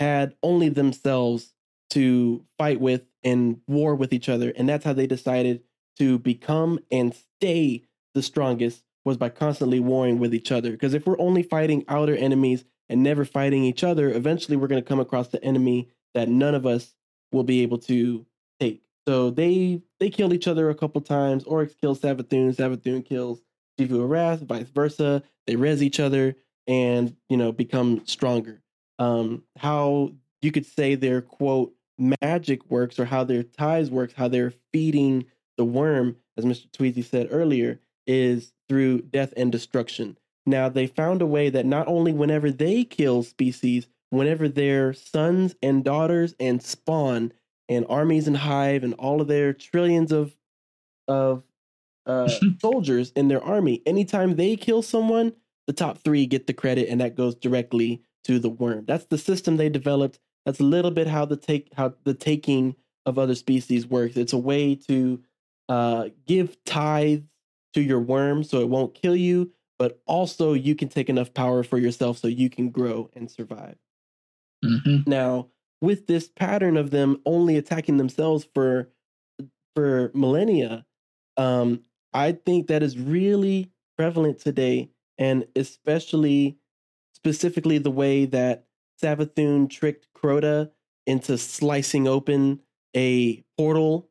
had 0.00 0.36
only 0.42 0.68
themselves 0.68 1.54
to 1.90 2.44
fight 2.58 2.80
with 2.80 3.02
and 3.24 3.60
war 3.68 3.94
with 3.94 4.12
each 4.12 4.28
other, 4.28 4.52
and 4.56 4.68
that's 4.68 4.84
how 4.84 4.92
they 4.92 5.06
decided 5.06 5.62
to 5.98 6.18
become 6.18 6.78
and 6.90 7.14
stay 7.14 7.84
the 8.14 8.22
strongest 8.22 8.82
was 9.04 9.16
by 9.16 9.28
constantly 9.28 9.80
warring 9.80 10.18
with 10.18 10.34
each 10.34 10.50
other. 10.50 10.72
Because 10.72 10.94
if 10.94 11.06
we're 11.06 11.20
only 11.20 11.42
fighting 11.42 11.84
outer 11.88 12.16
enemies 12.16 12.64
and 12.88 13.02
never 13.02 13.24
fighting 13.24 13.64
each 13.64 13.84
other, 13.84 14.10
eventually 14.10 14.56
we're 14.56 14.66
going 14.66 14.82
to 14.82 14.88
come 14.88 15.00
across 15.00 15.28
the 15.28 15.42
enemy 15.44 15.88
that 16.14 16.28
none 16.28 16.54
of 16.54 16.66
us 16.66 16.94
will 17.32 17.44
be 17.44 17.62
able 17.62 17.78
to 17.78 18.26
take. 18.58 18.82
So 19.06 19.30
they 19.30 19.82
they 20.00 20.10
killed 20.10 20.32
each 20.32 20.48
other 20.48 20.70
a 20.70 20.74
couple 20.74 21.00
times. 21.00 21.44
Oryx 21.44 21.74
kills 21.74 22.00
Savathun, 22.00 22.54
Savathun 22.54 23.04
kills 23.04 23.40
Xivu 23.78 24.08
Arath, 24.08 24.44
vice 24.44 24.68
versa. 24.68 25.22
They 25.46 25.56
res 25.56 25.82
each 25.82 26.00
other 26.00 26.34
and 26.66 27.14
you 27.28 27.36
know 27.36 27.52
become 27.52 28.02
stronger. 28.06 28.62
Um, 28.98 29.44
how 29.58 30.12
you 30.42 30.50
could 30.50 30.66
say 30.66 30.94
their 30.94 31.20
quote 31.20 31.72
magic 31.98 32.68
works 32.70 32.98
or 32.98 33.04
how 33.04 33.24
their 33.24 33.42
ties 33.42 33.90
works, 33.90 34.14
how 34.14 34.28
they're 34.28 34.52
feeding 34.72 35.26
the 35.56 35.64
worm, 35.64 36.16
as 36.36 36.44
Mr. 36.44 36.70
Tweezy 36.70 37.04
said 37.04 37.28
earlier, 37.30 37.80
is 38.06 38.52
through 38.68 39.02
death 39.02 39.32
and 39.36 39.50
destruction. 39.50 40.16
Now 40.46 40.68
they 40.68 40.86
found 40.86 41.22
a 41.22 41.26
way 41.26 41.50
that 41.50 41.66
not 41.66 41.88
only 41.88 42.12
whenever 42.12 42.50
they 42.50 42.84
kill 42.84 43.22
species, 43.22 43.88
whenever 44.10 44.48
their 44.48 44.92
sons 44.92 45.56
and 45.62 45.84
daughters 45.84 46.34
and 46.38 46.62
spawn 46.62 47.32
and 47.68 47.84
armies 47.88 48.28
and 48.28 48.36
hive 48.36 48.84
and 48.84 48.94
all 48.94 49.20
of 49.20 49.28
their 49.28 49.52
trillions 49.52 50.12
of 50.12 50.36
of 51.08 51.42
uh, 52.06 52.28
soldiers 52.60 53.12
in 53.16 53.28
their 53.28 53.42
army, 53.42 53.82
anytime 53.86 54.36
they 54.36 54.56
kill 54.56 54.82
someone, 54.82 55.32
the 55.66 55.72
top 55.72 55.98
three 55.98 56.26
get 56.26 56.46
the 56.46 56.52
credit, 56.52 56.88
and 56.88 57.00
that 57.00 57.16
goes 57.16 57.34
directly 57.34 58.02
to 58.24 58.38
the 58.38 58.48
worm. 58.48 58.84
That's 58.86 59.06
the 59.06 59.18
system 59.18 59.56
they 59.56 59.68
developed. 59.68 60.18
That's 60.44 60.60
a 60.60 60.64
little 60.64 60.92
bit 60.92 61.08
how 61.08 61.24
the 61.24 61.36
take 61.36 61.72
how 61.74 61.94
the 62.04 62.14
taking 62.14 62.76
of 63.04 63.18
other 63.18 63.34
species 63.34 63.86
works. 63.86 64.16
It's 64.16 64.32
a 64.32 64.38
way 64.38 64.76
to 64.88 65.20
uh, 65.68 66.08
give 66.26 66.62
tithes 66.64 67.24
to 67.74 67.80
your 67.82 68.00
worm 68.00 68.44
so 68.44 68.60
it 68.60 68.68
won't 68.68 68.94
kill 68.94 69.16
you, 69.16 69.52
but 69.78 70.00
also 70.06 70.52
you 70.52 70.74
can 70.74 70.88
take 70.88 71.08
enough 71.08 71.34
power 71.34 71.62
for 71.62 71.78
yourself 71.78 72.18
so 72.18 72.28
you 72.28 72.48
can 72.50 72.70
grow 72.70 73.10
and 73.14 73.30
survive. 73.30 73.76
Mhm. 74.64 75.06
Now, 75.06 75.48
with 75.80 76.06
this 76.06 76.28
pattern 76.28 76.76
of 76.76 76.90
them 76.90 77.20
only 77.26 77.56
attacking 77.56 77.96
themselves 77.98 78.46
for 78.54 78.90
for 79.74 80.10
millennia, 80.14 80.86
um, 81.36 81.82
I 82.14 82.32
think 82.32 82.68
that 82.68 82.82
is 82.82 82.98
really 82.98 83.70
prevalent 83.96 84.38
today, 84.38 84.90
and 85.18 85.46
especially 85.56 86.58
specifically 87.14 87.78
the 87.78 87.90
way 87.90 88.26
that 88.26 88.66
Savathun 89.02 89.68
tricked 89.70 90.08
Crota 90.14 90.70
into 91.06 91.38
slicing 91.38 92.08
open 92.08 92.60
a 92.96 93.42
portal, 93.58 94.10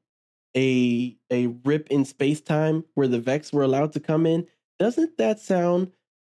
a 0.56 1.16
a 1.32 1.48
rip 1.64 1.88
in 1.90 2.06
space 2.06 2.42
time 2.42 2.86
where 2.94 3.08
the 3.08 3.20
Vex 3.20 3.52
were 3.52 3.64
allowed 3.64 3.94
to 3.94 4.00
come 4.00 4.26
in. 4.26 4.48
Doesn't 4.80 5.18
that 5.18 5.40
sound 5.40 5.92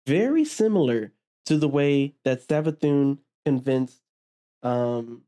very 0.06 0.44
similar 0.44 1.12
to 1.46 1.56
the 1.56 1.68
way 1.68 2.14
that 2.24 2.46
Savathun 2.46 3.18
convinced 3.44 4.02
um 4.62 5.22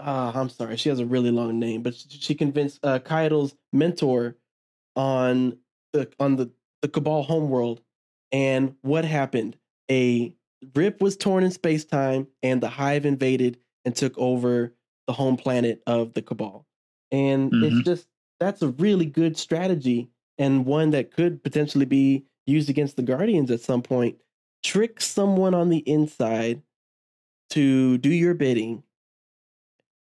uh, 0.00 0.30
I'm 0.32 0.48
sorry, 0.48 0.76
she 0.76 0.90
has 0.90 1.00
a 1.00 1.06
really 1.06 1.32
long 1.32 1.58
name, 1.58 1.82
but 1.82 1.94
she, 1.94 2.34
convinced 2.34 2.78
uh 2.84 3.00
mentor 3.72 4.36
on 4.94 5.58
the 5.92 6.08
on 6.20 6.36
the, 6.36 6.50
the 6.82 6.88
Cabal 6.88 7.22
homeworld. 7.22 7.80
And 8.30 8.76
what 8.82 9.04
happened? 9.04 9.56
A 9.90 10.34
rip 10.74 11.00
was 11.00 11.16
torn 11.16 11.44
in 11.44 11.50
space 11.50 11.84
time, 11.84 12.28
and 12.42 12.60
the 12.60 12.68
hive 12.68 13.06
invaded 13.06 13.58
and 13.84 13.96
took 13.96 14.16
over 14.18 14.74
the 15.06 15.12
home 15.14 15.36
planet 15.36 15.82
of 15.86 16.14
the 16.14 16.22
Cabal. 16.22 16.67
And 17.10 17.56
it's 17.60 17.80
Mhm. 17.80 17.84
just 17.84 18.08
that's 18.40 18.62
a 18.62 18.68
really 18.70 19.06
good 19.06 19.36
strategy 19.36 20.10
and 20.38 20.66
one 20.66 20.90
that 20.90 21.10
could 21.10 21.42
potentially 21.42 21.84
be 21.86 22.24
used 22.46 22.70
against 22.70 22.96
the 22.96 23.02
Guardians 23.02 23.50
at 23.50 23.60
some 23.60 23.82
point. 23.82 24.18
Trick 24.62 25.00
someone 25.00 25.54
on 25.54 25.68
the 25.68 25.78
inside 25.78 26.62
to 27.50 27.98
do 27.98 28.10
your 28.10 28.34
bidding. 28.34 28.82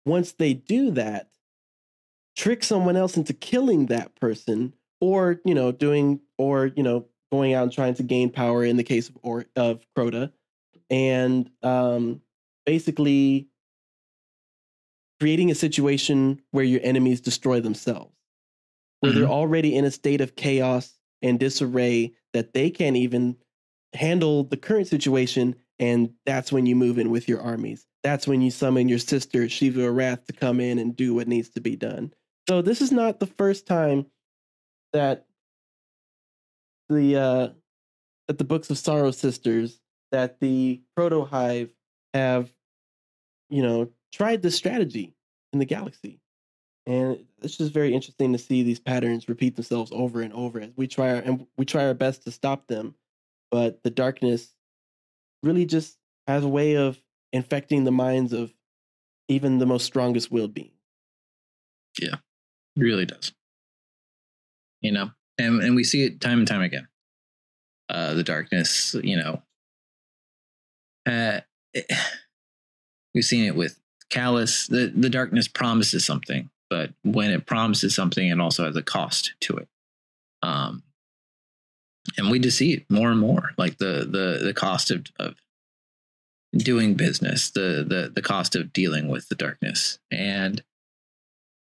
Once 0.05 0.33
they 0.33 0.53
do 0.55 0.91
that, 0.91 1.31
trick 2.37 2.63
someone 2.65 2.97
else 2.97 3.17
into 3.17 3.33
killing 3.33 3.87
that 3.87 4.15
person 4.17 4.73
or, 5.01 5.41
you 5.45 5.55
know, 5.55 5.73
doing 5.73 6.21
or, 6.39 6.67
you 6.77 6.83
know, 6.83 7.07
going 7.33 7.55
out 7.55 7.65
and 7.65 7.73
trying 7.73 7.95
to 7.95 8.03
gain 8.03 8.31
power 8.31 8.65
in 8.65 8.77
the 8.77 8.85
case 8.85 9.09
of 9.09 9.17
or 9.23 9.47
of 9.57 9.85
Crota 9.97 10.33
and 10.91 11.51
um 11.65 12.23
basically 12.67 13.50
creating 15.21 15.51
a 15.51 15.55
situation 15.55 16.41
where 16.51 16.65
your 16.65 16.81
enemies 16.83 17.21
destroy 17.21 17.61
themselves. 17.61 18.15
Where 19.01 19.13
they're 19.13 19.25
already 19.27 19.77
in 19.77 19.85
a 19.85 19.91
state 19.91 20.21
of 20.21 20.37
chaos 20.37 20.99
and 21.23 21.39
disarray 21.39 22.13
that 22.33 22.53
they 22.53 22.71
can't 22.71 22.97
even 22.97 23.37
handle 23.95 24.45
the 24.45 24.57
current 24.57 24.89
situation 24.89 25.57
and 25.79 26.11
that's 26.27 26.53
when 26.53 26.67
you 26.67 26.77
move 26.77 26.99
in 26.99 27.11
with 27.11 27.27
your 27.27 27.41
armies. 27.41 27.87
That's 28.03 28.27
when 28.27 28.43
you 28.43 28.51
summon 28.51 28.89
your 28.89 28.99
sister 28.99 29.45
Xivu 29.45 29.77
Arath 29.77 30.27
to 30.27 30.35
come 30.35 30.61
in 30.61 30.79
and 30.79 30.95
do 30.95 31.15
what 31.15 31.29
needs 31.29 31.49
to 31.51 31.61
be 31.61 31.77
done. 31.77 32.13
So 32.49 32.61
this 32.61 32.83
is 32.83 32.93
not 32.93 33.21
the 33.21 33.27
first 33.27 33.67
time 33.67 34.07
that 34.93 35.27
the 36.91 37.17
uh 37.17 37.49
that 38.29 38.39
the 38.39 38.45
books 38.45 38.69
of 38.69 38.77
sorrow 38.77 39.11
sisters 39.13 39.81
that 40.13 40.41
the 40.41 40.83
proto 40.95 41.25
hive 41.25 41.73
have 42.13 42.53
you 43.49 43.63
know 43.63 43.89
tried 44.13 44.43
this 44.43 44.57
strategy 44.57 45.15
in 45.53 45.59
the 45.59 45.65
galaxy 45.65 46.21
and 46.87 47.25
it's 47.43 47.57
just 47.57 47.73
very 47.73 47.95
interesting 47.95 48.33
to 48.33 48.39
see 48.39 48.63
these 48.63 48.81
patterns 48.81 49.29
repeat 49.29 49.55
themselves 49.57 49.91
over 49.95 50.23
and 50.23 50.33
over 50.33 50.61
as 50.61 50.71
we 50.77 50.87
try 50.87 51.11
our, 51.11 51.17
and 51.17 51.47
we 51.57 51.65
try 51.65 51.87
our 51.87 51.95
best 51.95 52.25
to 52.25 52.31
stop 52.31 52.67
them 52.67 52.95
but 53.51 53.83
the 53.83 53.91
darkness 53.91 54.55
really 55.43 55.67
just 55.67 55.99
has 56.27 56.45
a 56.45 56.49
way 56.49 56.77
of 56.77 57.01
infecting 57.33 57.85
the 57.85 57.93
minds 57.93 58.33
of 58.33 58.53
even 59.29 59.59
the 59.59 59.67
most 59.67 59.85
strongest 59.85 60.31
willed 60.31 60.55
beings 60.55 60.73
It 62.77 62.83
really 62.83 63.07
does. 63.07 63.33
You 64.81 64.93
know, 64.93 65.11
and 65.39 65.61
and 65.63 65.75
we 65.75 65.85
see 65.85 66.05
it 66.05 66.21
time 66.21 66.39
and 66.39 66.49
time 66.49 66.63
again. 66.63 66.89
Uh, 67.89 68.15
the 68.15 68.23
darkness, 68.23 68.95
you 69.03 69.17
know, 69.17 69.43
uh, 71.07 71.41
it- 71.75 71.91
we've 73.15 73.25
seen 73.25 73.45
it 73.45 73.57
with 73.57 73.80
Calus. 74.11 74.69
The 74.69 74.93
the 74.95 75.11
darkness 75.11 75.49
promises 75.49 76.07
something, 76.07 76.51
but 76.71 76.93
when 77.05 77.31
it 77.31 77.47
promises 77.47 77.95
something, 77.95 78.29
it 78.29 78.41
also 78.41 78.65
has 78.67 78.77
a 78.77 78.83
cost 78.83 79.35
to 79.43 79.57
it. 79.57 79.69
Um, 80.43 80.83
and 82.19 82.31
we 82.31 82.39
just 82.39 82.59
see 82.59 82.75
it 82.75 82.87
more 82.91 83.11
and 83.11 83.21
more, 83.21 83.53
like 83.59 83.79
the 83.79 84.09
the 84.11 84.41
the 84.45 84.55
cost 84.55 84.91
of 84.91 85.07
of 85.19 85.37
doing 86.57 86.95
business, 86.95 87.51
the 87.51 87.85
the 87.89 88.11
the 88.15 88.23
cost 88.23 88.57
of 88.57 88.73
dealing 88.73 89.09
with 89.09 89.29
the 89.29 89.37
darkness, 89.37 89.99
and 90.11 90.63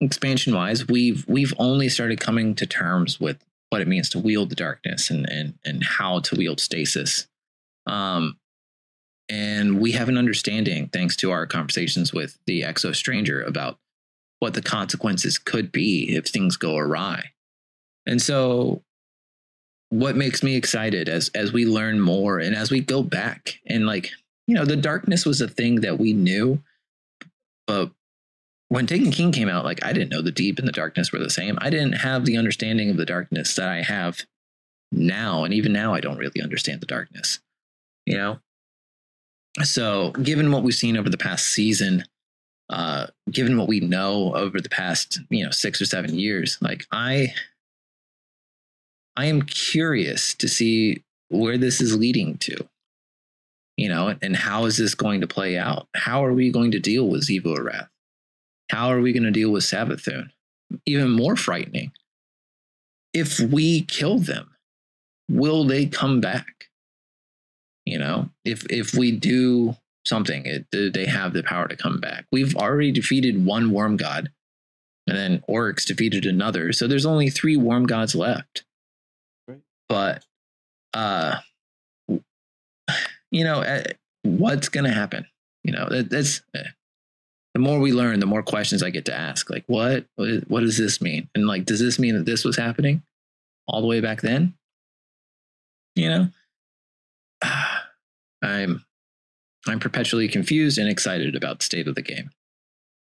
expansion 0.01 0.55
wise, 0.55 0.89
we've 0.89 1.27
we've 1.29 1.55
only 1.59 1.89
started 1.89 2.21
coming 2.21 2.55
to 2.57 2.67
terms 2.67 3.21
with 3.21 3.45
what 3.71 3.81
it 3.83 3.89
means 3.89 4.09
to 4.11 4.19
wield 4.19 4.51
the 4.51 4.57
darkness 4.57 5.11
and 5.11 5.29
and 5.31 5.55
and 5.65 5.85
how 5.85 6.21
to 6.21 6.37
wield 6.37 6.61
stasis 6.61 7.27
Um, 7.87 8.39
and 9.33 9.81
we 9.81 9.93
have 9.93 10.11
an 10.11 10.19
understanding, 10.19 10.91
thanks 10.93 11.17
to 11.17 11.31
our 11.31 11.47
conversations 11.47 12.13
with 12.13 12.37
the 12.47 12.61
Exo 12.61 12.95
Stranger, 12.95 13.41
about 13.41 13.79
what 14.41 14.53
the 14.53 14.61
consequences 14.61 15.39
could 15.39 15.73
be 15.73 16.15
if 16.15 16.27
things 16.27 16.59
go 16.59 16.77
awry. 16.77 17.31
And 18.05 18.21
so, 18.21 18.83
what 19.89 20.17
makes 20.17 20.43
me 20.43 20.55
excited 20.55 21.09
as 21.09 21.31
as 21.35 21.51
we 21.51 21.65
learn 21.65 21.99
more 21.99 22.41
and 22.41 22.55
as 22.55 22.71
we 22.71 22.81
go 22.81 23.03
back 23.03 23.59
and 23.67 23.87
like 23.87 24.11
you 24.47 24.55
know, 24.55 24.67
the 24.67 24.77
darkness 24.77 25.25
was 25.25 25.41
a 25.41 25.49
thing 25.49 25.77
that 25.77 25.99
we 25.99 26.13
knew, 26.13 26.63
but 27.67 27.91
when 28.69 28.87
Taken 28.87 29.13
King 29.13 29.33
came 29.33 29.49
out, 29.49 29.65
like 29.65 29.83
I 29.83 29.95
didn't 29.95 30.11
know 30.11 30.21
the 30.21 30.31
deep 30.31 30.59
and 30.59 30.69
the 30.69 30.73
darkness 30.73 31.11
were 31.11 31.19
the 31.19 31.31
same. 31.31 31.57
I 31.63 31.71
didn't 31.71 31.93
have 31.93 32.27
the 32.27 32.37
understanding 32.37 32.91
of 32.91 32.99
the 32.99 33.07
darkness 33.07 33.55
that 33.55 33.69
I 33.69 33.83
have 33.83 34.27
now, 34.91 35.45
and 35.45 35.55
even 35.55 35.73
now, 35.73 35.95
I 35.95 36.01
don't 36.01 36.19
really 36.19 36.43
understand 36.43 36.83
the 36.83 36.87
darkness. 36.87 37.39
You 38.05 38.19
know, 38.19 38.41
so 39.63 40.11
given 40.13 40.51
what 40.51 40.63
we've 40.63 40.75
seen 40.75 40.97
over 40.97 41.11
the 41.11 41.19
past 41.19 41.49
season, 41.49 42.05
uh, 42.71 43.09
given 43.31 43.59
what 43.59 43.69
we 43.69 43.81
know 43.81 44.35
over 44.35 44.61
the 44.61 44.69
past 44.69 45.21
you 45.31 45.45
know 45.45 45.51
six 45.51 45.81
or 45.81 45.87
seven 45.87 46.19
years, 46.19 46.59
like 46.61 46.87
I, 46.91 47.35
I 49.17 49.27
am 49.27 49.43
curious 49.43 50.35
to 50.35 50.49
see 50.49 51.03
where 51.29 51.59
this 51.59 51.81
is 51.81 51.97
leading 51.97 52.39
to 52.39 52.69
you 53.77 53.89
know, 53.89 54.15
and 54.21 54.37
how 54.37 54.67
is 54.67 54.77
this 54.77 54.95
going 54.95 55.21
to 55.23 55.27
play 55.27 55.59
out? 55.59 55.89
How 55.95 56.25
are 56.25 56.33
we 56.33 56.51
going 56.51 56.71
to 56.73 56.79
deal 56.79 57.09
with 57.09 57.27
Xivu 57.27 57.57
Arath? 57.57 57.89
How 58.71 58.89
are 58.89 59.01
we 59.01 59.13
going 59.13 59.25
to 59.25 59.31
deal 59.31 59.51
with 59.51 59.65
Savathun? 59.65 60.31
Even 60.87 61.11
more 61.11 61.37
frightening, 61.37 61.93
if 63.13 63.41
we 63.41 63.83
kill 63.83 64.19
them, 64.19 64.51
will 65.29 65.65
they 65.65 65.87
come 65.87 66.21
back? 66.21 66.47
You 67.85 67.99
know, 67.99 68.31
if 68.45 68.65
if 68.71 68.95
we 68.95 69.13
do 69.13 69.77
something, 70.05 70.47
it, 70.47 70.67
do 70.71 70.91
they 70.91 71.07
have 71.07 71.33
the 71.33 71.43
power 71.43 71.69
to 71.69 71.77
come 71.77 72.01
back? 72.01 72.27
We've 72.33 72.57
already 72.57 72.93
defeated 72.93 73.45
one 73.45 73.71
worm 73.73 73.97
god, 73.97 74.31
and 75.07 75.17
then 75.17 75.43
Oryx 75.49 75.85
defeated 75.85 76.27
another, 76.27 76.73
so 76.73 76.87
there's 76.87 77.07
only 77.07 77.31
three 77.31 77.57
worm 77.57 77.87
gods 77.87 78.15
left. 78.15 78.65
Right. 79.49 79.61
But 79.89 80.25
uh 80.95 81.41
you 83.33 83.45
know, 83.45 83.63
uh, 83.63 83.83
what's 84.23 84.69
going 84.69 84.85
to 84.85 84.93
happen? 84.93 85.27
You 85.65 85.73
know, 85.73 85.89
that, 85.89 86.11
that's 86.11 86.43
uh, 86.55 86.61
the 87.55 87.61
more 87.61 87.81
we 87.81 87.93
learn, 87.93 88.21
the 88.21 88.27
more 88.27 88.43
questions 88.43 88.83
I 88.83 88.91
get 88.91 89.07
to 89.07 89.15
ask. 89.15 89.51
Like, 89.51 89.65
what, 89.67 90.07
what, 90.15 90.49
what 90.49 90.61
does 90.61 90.79
this 90.79 91.01
mean? 91.01 91.29
And 91.35 91.49
like, 91.49 91.65
does 91.65 91.81
this 91.81 91.99
mean 91.99 92.15
that 92.15 92.27
this 92.27 92.45
was 92.45 92.57
happening 92.57 93.03
all 93.67 93.81
the 93.81 93.87
way 93.87 94.01
back 94.01 94.21
then? 94.21 94.55
You 95.97 96.09
know, 96.09 96.29
I'm, 98.43 98.85
I'm 99.67 99.81
perpetually 99.81 100.29
confused 100.29 100.79
and 100.79 100.89
excited 100.89 101.37
about 101.37 101.61
the 101.61 101.65
state 101.65 101.89
of 101.89 101.95
the 101.95 102.03
game 102.03 102.31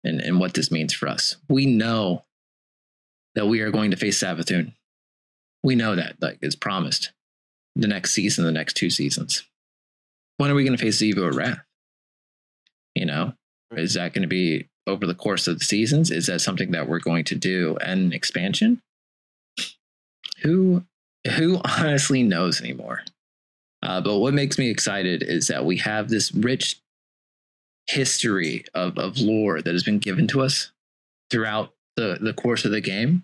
and, 0.03 0.19
and 0.21 0.39
what 0.39 0.53
this 0.53 0.71
means 0.71 0.93
for 0.93 1.07
us. 1.07 1.37
We 1.47 1.65
know 1.65 2.25
that 3.35 3.47
we 3.47 3.61
are 3.61 3.71
going 3.71 3.91
to 3.91 3.97
face 3.97 4.21
Savathun. 4.21 4.73
We 5.63 5.75
know 5.75 5.95
that, 5.95 6.15
like 6.21 6.39
it's 6.41 6.55
promised 6.55 7.11
the 7.75 7.87
next 7.87 8.11
season, 8.11 8.45
the 8.45 8.51
next 8.51 8.73
two 8.73 8.89
seasons 8.89 9.43
when 10.39 10.49
are 10.49 10.55
we 10.55 10.63
going 10.63 10.75
to 10.75 10.81
face 10.81 11.01
Xivu 11.01 11.31
Arath? 11.33 11.61
You 12.95 13.05
know, 13.05 13.33
is 13.71 13.95
that 13.95 14.13
going 14.13 14.21
to 14.21 14.27
be 14.27 14.69
over 14.87 15.05
the 15.05 15.13
course 15.13 15.47
of 15.47 15.59
the 15.59 15.65
seasons? 15.65 16.11
Is 16.11 16.27
that 16.27 16.39
something 16.39 16.71
that 16.71 16.87
we're 16.87 16.99
going 16.99 17.25
to 17.25 17.35
do 17.35 17.77
an 17.81 18.13
expansion? 18.13 18.81
Who 20.41 20.85
who 21.35 21.59
honestly 21.65 22.23
knows 22.23 22.61
anymore? 22.61 23.01
Uh, 23.81 24.01
but 24.01 24.19
what 24.19 24.33
makes 24.33 24.57
me 24.57 24.69
excited 24.69 25.23
is 25.23 25.47
that 25.47 25.65
we 25.65 25.77
have 25.77 26.09
this 26.09 26.33
rich 26.33 26.81
history 27.87 28.65
of, 28.73 28.97
of 28.97 29.19
lore 29.19 29.61
that 29.61 29.73
has 29.73 29.83
been 29.83 29.99
given 29.99 30.27
to 30.27 30.41
us 30.41 30.71
throughout 31.31 31.73
the, 31.95 32.17
the 32.21 32.33
course 32.33 32.65
of 32.65 32.71
the 32.71 32.81
game. 32.81 33.23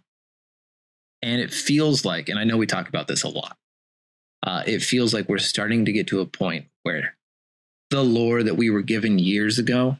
And 1.21 1.41
it 1.41 1.51
feels 1.51 2.05
like, 2.05 2.29
and 2.29 2.39
I 2.39 2.43
know 2.43 2.57
we 2.57 2.67
talk 2.67 2.87
about 2.87 3.07
this 3.07 3.23
a 3.23 3.29
lot, 3.29 3.57
uh, 4.43 4.63
it 4.65 4.81
feels 4.81 5.13
like 5.13 5.27
we're 5.27 5.39
starting 5.39 5.85
to 5.85 5.91
get 5.91 6.07
to 6.07 6.21
a 6.21 6.25
point 6.25 6.65
where 6.83 7.15
the 7.89 8.03
lore 8.03 8.43
that 8.43 8.57
we 8.57 8.69
were 8.69 8.81
given 8.81 9.19
years 9.19 9.59
ago, 9.59 9.97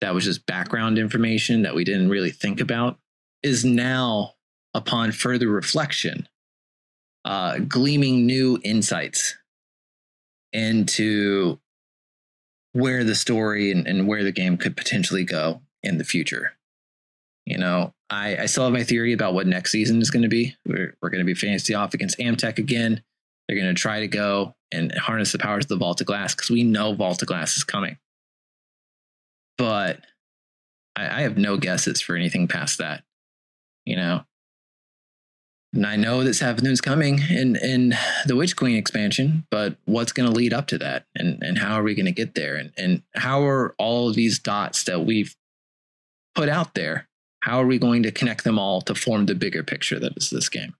that 0.00 0.14
was 0.14 0.24
just 0.24 0.46
background 0.46 0.98
information 0.98 1.62
that 1.62 1.74
we 1.74 1.84
didn't 1.84 2.10
really 2.10 2.30
think 2.30 2.60
about, 2.60 2.98
is 3.42 3.64
now, 3.64 4.34
upon 4.74 5.12
further 5.12 5.48
reflection, 5.48 6.28
uh, 7.24 7.58
gleaming 7.58 8.26
new 8.26 8.58
insights 8.64 9.36
into 10.54 11.58
where 12.72 13.04
the 13.04 13.14
story 13.14 13.70
and, 13.70 13.86
and 13.86 14.08
where 14.08 14.24
the 14.24 14.32
game 14.32 14.56
could 14.56 14.76
potentially 14.76 15.24
go 15.24 15.60
in 15.82 15.98
the 15.98 16.04
future. 16.04 16.54
You 17.44 17.58
know, 17.58 17.92
I, 18.08 18.38
I 18.38 18.46
still 18.46 18.64
have 18.64 18.72
my 18.72 18.84
theory 18.84 19.12
about 19.12 19.34
what 19.34 19.46
next 19.46 19.72
season 19.72 20.00
is 20.00 20.10
going 20.10 20.22
to 20.22 20.28
be. 20.28 20.56
We're, 20.64 20.96
we're 21.02 21.10
going 21.10 21.20
to 21.20 21.26
be 21.26 21.34
fantasy 21.34 21.74
off 21.74 21.92
against 21.92 22.18
Amtech 22.18 22.58
again. 22.58 23.02
They're 23.46 23.60
going 23.60 23.74
to 23.74 23.80
try 23.80 24.00
to 24.00 24.08
go 24.08 24.54
and 24.72 24.92
harness 24.92 25.32
the 25.32 25.38
powers 25.38 25.66
of 25.66 25.68
the 25.68 25.76
Vault 25.76 26.00
of 26.00 26.06
Glass 26.06 26.34
because 26.34 26.50
we 26.50 26.62
know 26.62 26.94
Vault 26.94 27.20
of 27.20 27.28
Glass 27.28 27.56
is 27.56 27.64
coming. 27.64 27.98
But 29.58 30.00
I, 30.96 31.18
I 31.18 31.20
have 31.22 31.36
no 31.36 31.58
guesses 31.58 32.00
for 32.00 32.16
anything 32.16 32.48
past 32.48 32.78
that, 32.78 33.04
you 33.84 33.96
know. 33.96 34.24
And 35.74 35.84
I 35.86 35.96
know 35.96 36.22
that 36.22 36.30
Savathun's 36.30 36.80
coming 36.80 37.20
in 37.28 37.56
in 37.56 37.94
the 38.26 38.36
Witch 38.36 38.54
Queen 38.54 38.76
expansion, 38.76 39.44
but 39.50 39.76
what's 39.86 40.12
going 40.12 40.28
to 40.28 40.34
lead 40.34 40.52
up 40.52 40.68
to 40.68 40.78
that, 40.78 41.06
and 41.16 41.42
and 41.42 41.58
how 41.58 41.74
are 41.74 41.82
we 41.82 41.94
going 41.94 42.06
to 42.06 42.12
get 42.12 42.34
there, 42.34 42.54
and 42.54 42.72
and 42.76 43.02
how 43.14 43.42
are 43.44 43.74
all 43.78 44.08
of 44.08 44.14
these 44.14 44.38
dots 44.38 44.84
that 44.84 45.04
we've 45.04 45.34
put 46.34 46.48
out 46.48 46.74
there? 46.74 47.08
How 47.40 47.60
are 47.60 47.66
we 47.66 47.78
going 47.78 48.04
to 48.04 48.12
connect 48.12 48.44
them 48.44 48.58
all 48.58 48.80
to 48.82 48.94
form 48.94 49.26
the 49.26 49.34
bigger 49.34 49.62
picture 49.62 49.98
that 49.98 50.16
is 50.16 50.30
this 50.30 50.48
game? 50.48 50.74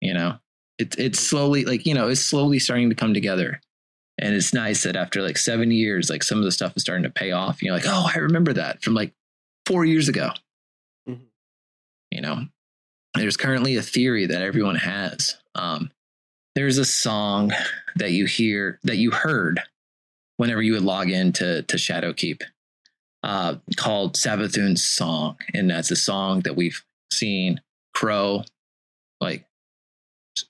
You 0.00 0.14
know, 0.14 0.38
it's 0.78 0.96
it's 0.96 1.18
slowly 1.18 1.64
like 1.64 1.86
you 1.86 1.94
know 1.94 2.08
it's 2.08 2.20
slowly 2.20 2.58
starting 2.58 2.90
to 2.90 2.94
come 2.94 3.14
together 3.14 3.60
and 4.18 4.34
it's 4.34 4.52
nice 4.52 4.82
that 4.82 4.96
after 4.96 5.22
like 5.22 5.38
seven 5.38 5.70
years 5.70 6.10
like 6.10 6.22
some 6.22 6.38
of 6.38 6.44
the 6.44 6.52
stuff 6.52 6.76
is 6.76 6.82
starting 6.82 7.04
to 7.04 7.10
pay 7.10 7.32
off 7.32 7.62
you're 7.62 7.74
like 7.74 7.86
oh 7.86 8.10
i 8.14 8.18
remember 8.18 8.52
that 8.52 8.82
from 8.82 8.94
like 8.94 9.12
four 9.66 9.84
years 9.84 10.08
ago 10.08 10.30
mm-hmm. 11.08 11.22
you 12.10 12.20
know 12.20 12.46
there's 13.14 13.36
currently 13.36 13.76
a 13.76 13.82
theory 13.82 14.26
that 14.26 14.42
everyone 14.42 14.76
has 14.76 15.36
um, 15.54 15.90
there's 16.54 16.78
a 16.78 16.84
song 16.84 17.52
that 17.96 18.12
you 18.12 18.26
hear 18.26 18.78
that 18.84 18.96
you 18.96 19.10
heard 19.10 19.60
whenever 20.36 20.62
you 20.62 20.72
would 20.72 20.82
log 20.82 21.10
in 21.10 21.32
to, 21.32 21.62
to 21.62 21.76
shadowkeep 21.76 22.42
uh, 23.22 23.56
called 23.76 24.14
Savathun's 24.14 24.84
song 24.84 25.36
and 25.54 25.70
that's 25.70 25.90
a 25.90 25.96
song 25.96 26.40
that 26.40 26.56
we've 26.56 26.82
seen 27.12 27.60
crow 27.94 28.42
like 29.20 29.44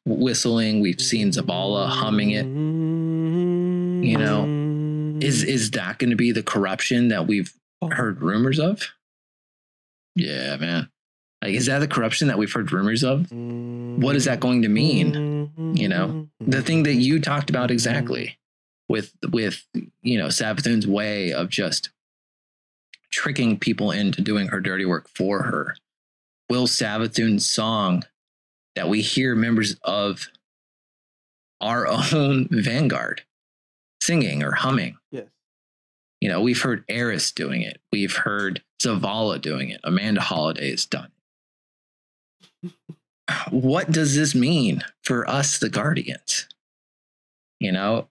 whistling. 0.04 0.80
We've 0.80 1.00
seen 1.00 1.30
Zavala 1.30 1.88
humming 1.88 2.30
it. 2.30 2.46
You 4.06 4.18
know, 4.18 4.44
is 5.20 5.44
is 5.44 5.70
that 5.72 5.98
going 5.98 6.10
to 6.10 6.16
be 6.16 6.32
the 6.32 6.42
corruption 6.42 7.08
that 7.08 7.26
we've 7.26 7.52
heard 7.90 8.20
rumors 8.20 8.58
of? 8.58 8.82
Yeah, 10.16 10.56
man. 10.56 10.88
Like, 11.42 11.54
is 11.54 11.66
that 11.66 11.80
the 11.80 11.88
corruption 11.88 12.28
that 12.28 12.38
we've 12.38 12.52
heard 12.52 12.70
rumors 12.70 13.02
of? 13.02 13.30
What 13.32 14.14
is 14.14 14.26
that 14.26 14.40
going 14.40 14.62
to 14.62 14.68
mean? 14.68 15.50
You 15.74 15.88
know, 15.88 16.28
the 16.40 16.62
thing 16.62 16.84
that 16.84 16.94
you 16.94 17.20
talked 17.20 17.50
about 17.50 17.70
exactly 17.70 18.38
with 18.88 19.12
with 19.30 19.66
you 20.02 20.18
know 20.18 20.28
Savathun's 20.28 20.86
way 20.86 21.32
of 21.32 21.48
just 21.48 21.90
tricking 23.10 23.58
people 23.58 23.90
into 23.90 24.22
doing 24.22 24.48
her 24.48 24.60
dirty 24.60 24.84
work 24.84 25.08
for 25.08 25.42
her. 25.42 25.76
Will 26.48 26.66
Savathun's 26.66 27.48
song 27.48 28.04
that 28.74 28.88
we 28.88 29.02
hear 29.02 29.34
members 29.34 29.76
of 29.82 30.28
our 31.60 31.86
own 31.86 32.48
vanguard 32.50 33.22
singing 34.02 34.42
or 34.42 34.52
humming. 34.52 34.96
Yes. 35.10 35.26
You 36.20 36.28
know, 36.28 36.40
we've 36.40 36.60
heard 36.60 36.84
Eris 36.88 37.32
doing 37.32 37.62
it. 37.62 37.80
We've 37.92 38.14
heard 38.14 38.62
Zavala 38.82 39.40
doing 39.40 39.70
it. 39.70 39.80
Amanda 39.84 40.20
Holliday 40.20 40.70
has 40.70 40.86
done 40.86 41.06
it. 41.06 41.21
What 43.50 43.90
does 43.90 44.14
this 44.14 44.34
mean 44.34 44.82
for 45.02 45.28
us, 45.28 45.58
the 45.58 45.68
Guardians? 45.68 46.48
You 47.60 47.72
know, 47.72 48.08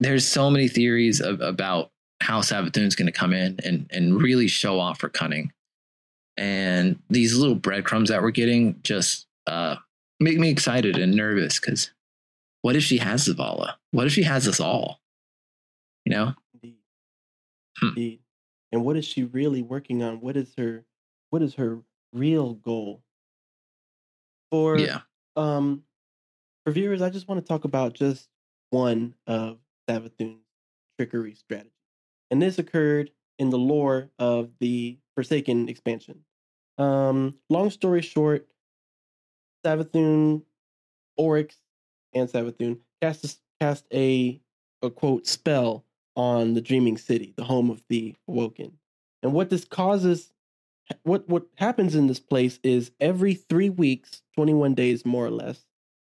there's 0.00 0.26
so 0.26 0.50
many 0.50 0.68
theories 0.68 1.20
of, 1.20 1.40
about 1.40 1.90
how 2.20 2.40
Savathun's 2.40 2.94
going 2.94 3.06
to 3.06 3.12
come 3.12 3.32
in 3.32 3.58
and, 3.64 3.88
and 3.90 4.20
really 4.20 4.48
show 4.48 4.78
off 4.80 5.00
her 5.00 5.08
cunning. 5.08 5.52
And 6.36 6.98
these 7.10 7.36
little 7.36 7.54
breadcrumbs 7.54 8.10
that 8.10 8.22
we're 8.22 8.30
getting 8.30 8.80
just 8.82 9.26
uh, 9.46 9.76
make 10.20 10.38
me 10.38 10.50
excited 10.50 10.96
and 10.96 11.14
nervous 11.14 11.58
because 11.58 11.90
what 12.62 12.76
if 12.76 12.82
she 12.82 12.98
has 12.98 13.28
Zavala? 13.28 13.74
What 13.92 14.06
if 14.06 14.12
she 14.12 14.22
has 14.22 14.46
us 14.46 14.60
all? 14.60 15.00
You 16.04 16.12
know? 16.12 16.34
Indeed. 16.54 16.76
Hmm. 17.78 17.88
Indeed. 17.88 18.20
And 18.72 18.84
what 18.84 18.96
is 18.96 19.04
she 19.04 19.24
really 19.24 19.62
working 19.62 20.02
on? 20.02 20.20
What 20.20 20.36
is 20.36 20.52
her 20.58 20.84
what 21.30 21.42
is 21.42 21.54
her 21.54 21.80
real 22.12 22.54
goal? 22.54 23.02
For 24.50 24.78
yeah. 24.78 25.00
um 25.36 25.82
for 26.64 26.72
viewers, 26.72 27.02
I 27.02 27.10
just 27.10 27.28
want 27.28 27.40
to 27.44 27.48
talk 27.48 27.64
about 27.64 27.94
just 27.94 28.28
one 28.70 29.14
of 29.26 29.58
Savathun's 29.88 30.44
trickery 30.98 31.34
strategy. 31.34 31.72
And 32.30 32.42
this 32.42 32.58
occurred 32.58 33.10
in 33.38 33.50
the 33.50 33.58
lore 33.58 34.10
of 34.18 34.50
the 34.60 34.98
Forsaken 35.14 35.68
expansion. 35.68 36.20
Um, 36.76 37.34
long 37.48 37.70
story 37.70 38.02
short, 38.02 38.46
Savathun, 39.64 40.42
Oryx, 41.16 41.56
and 42.14 42.28
Savathun 42.28 42.78
cast 43.00 43.24
a, 43.24 43.36
cast 43.60 43.84
a, 43.92 44.40
a 44.82 44.90
quote 44.90 45.26
spell 45.26 45.84
on 46.16 46.54
the 46.54 46.60
Dreaming 46.60 46.98
City, 46.98 47.32
the 47.36 47.44
home 47.44 47.70
of 47.70 47.82
the 47.88 48.14
Awoken. 48.28 48.72
And 49.22 49.32
what 49.32 49.50
this 49.50 49.64
causes, 49.64 50.32
what 51.02 51.28
what 51.28 51.46
happens 51.56 51.94
in 51.94 52.06
this 52.06 52.20
place 52.20 52.58
is 52.62 52.90
every 53.00 53.34
three 53.34 53.70
weeks, 53.70 54.22
twenty 54.34 54.54
one 54.54 54.74
days 54.74 55.04
more 55.04 55.26
or 55.26 55.30
less, 55.30 55.64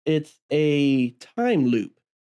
it's 0.04 0.40
a 0.50 1.10
time 1.10 1.66
loop. 1.66 1.92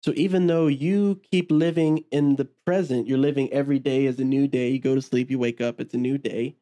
So 0.03 0.13
even 0.15 0.47
though 0.47 0.67
you 0.67 1.19
keep 1.31 1.51
living 1.51 2.03
in 2.11 2.35
the 2.35 2.45
present, 2.65 3.07
you're 3.07 3.17
living 3.17 3.51
every 3.51 3.79
day 3.79 4.05
as 4.05 4.19
a 4.19 4.23
new 4.23 4.47
day. 4.47 4.69
You 4.69 4.79
go 4.79 4.95
to 4.95 5.01
sleep, 5.01 5.29
you 5.29 5.39
wake 5.39 5.59
up, 5.59 5.81
it's 5.81 5.93
a 5.93 5.97
new 5.97 6.17
day. 6.17 6.55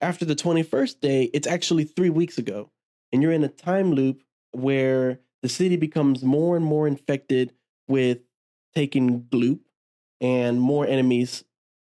After 0.00 0.24
the 0.24 0.34
21st 0.34 1.00
day, 1.00 1.30
it's 1.32 1.46
actually 1.46 1.84
three 1.84 2.10
weeks 2.10 2.36
ago. 2.36 2.70
And 3.12 3.22
you're 3.22 3.32
in 3.32 3.44
a 3.44 3.48
time 3.48 3.92
loop 3.92 4.22
where 4.52 5.20
the 5.42 5.48
city 5.48 5.76
becomes 5.76 6.22
more 6.24 6.56
and 6.56 6.64
more 6.64 6.86
infected 6.86 7.54
with 7.88 8.18
taking 8.74 9.22
gloop 9.22 9.60
and 10.20 10.60
more 10.60 10.86
enemies 10.86 11.44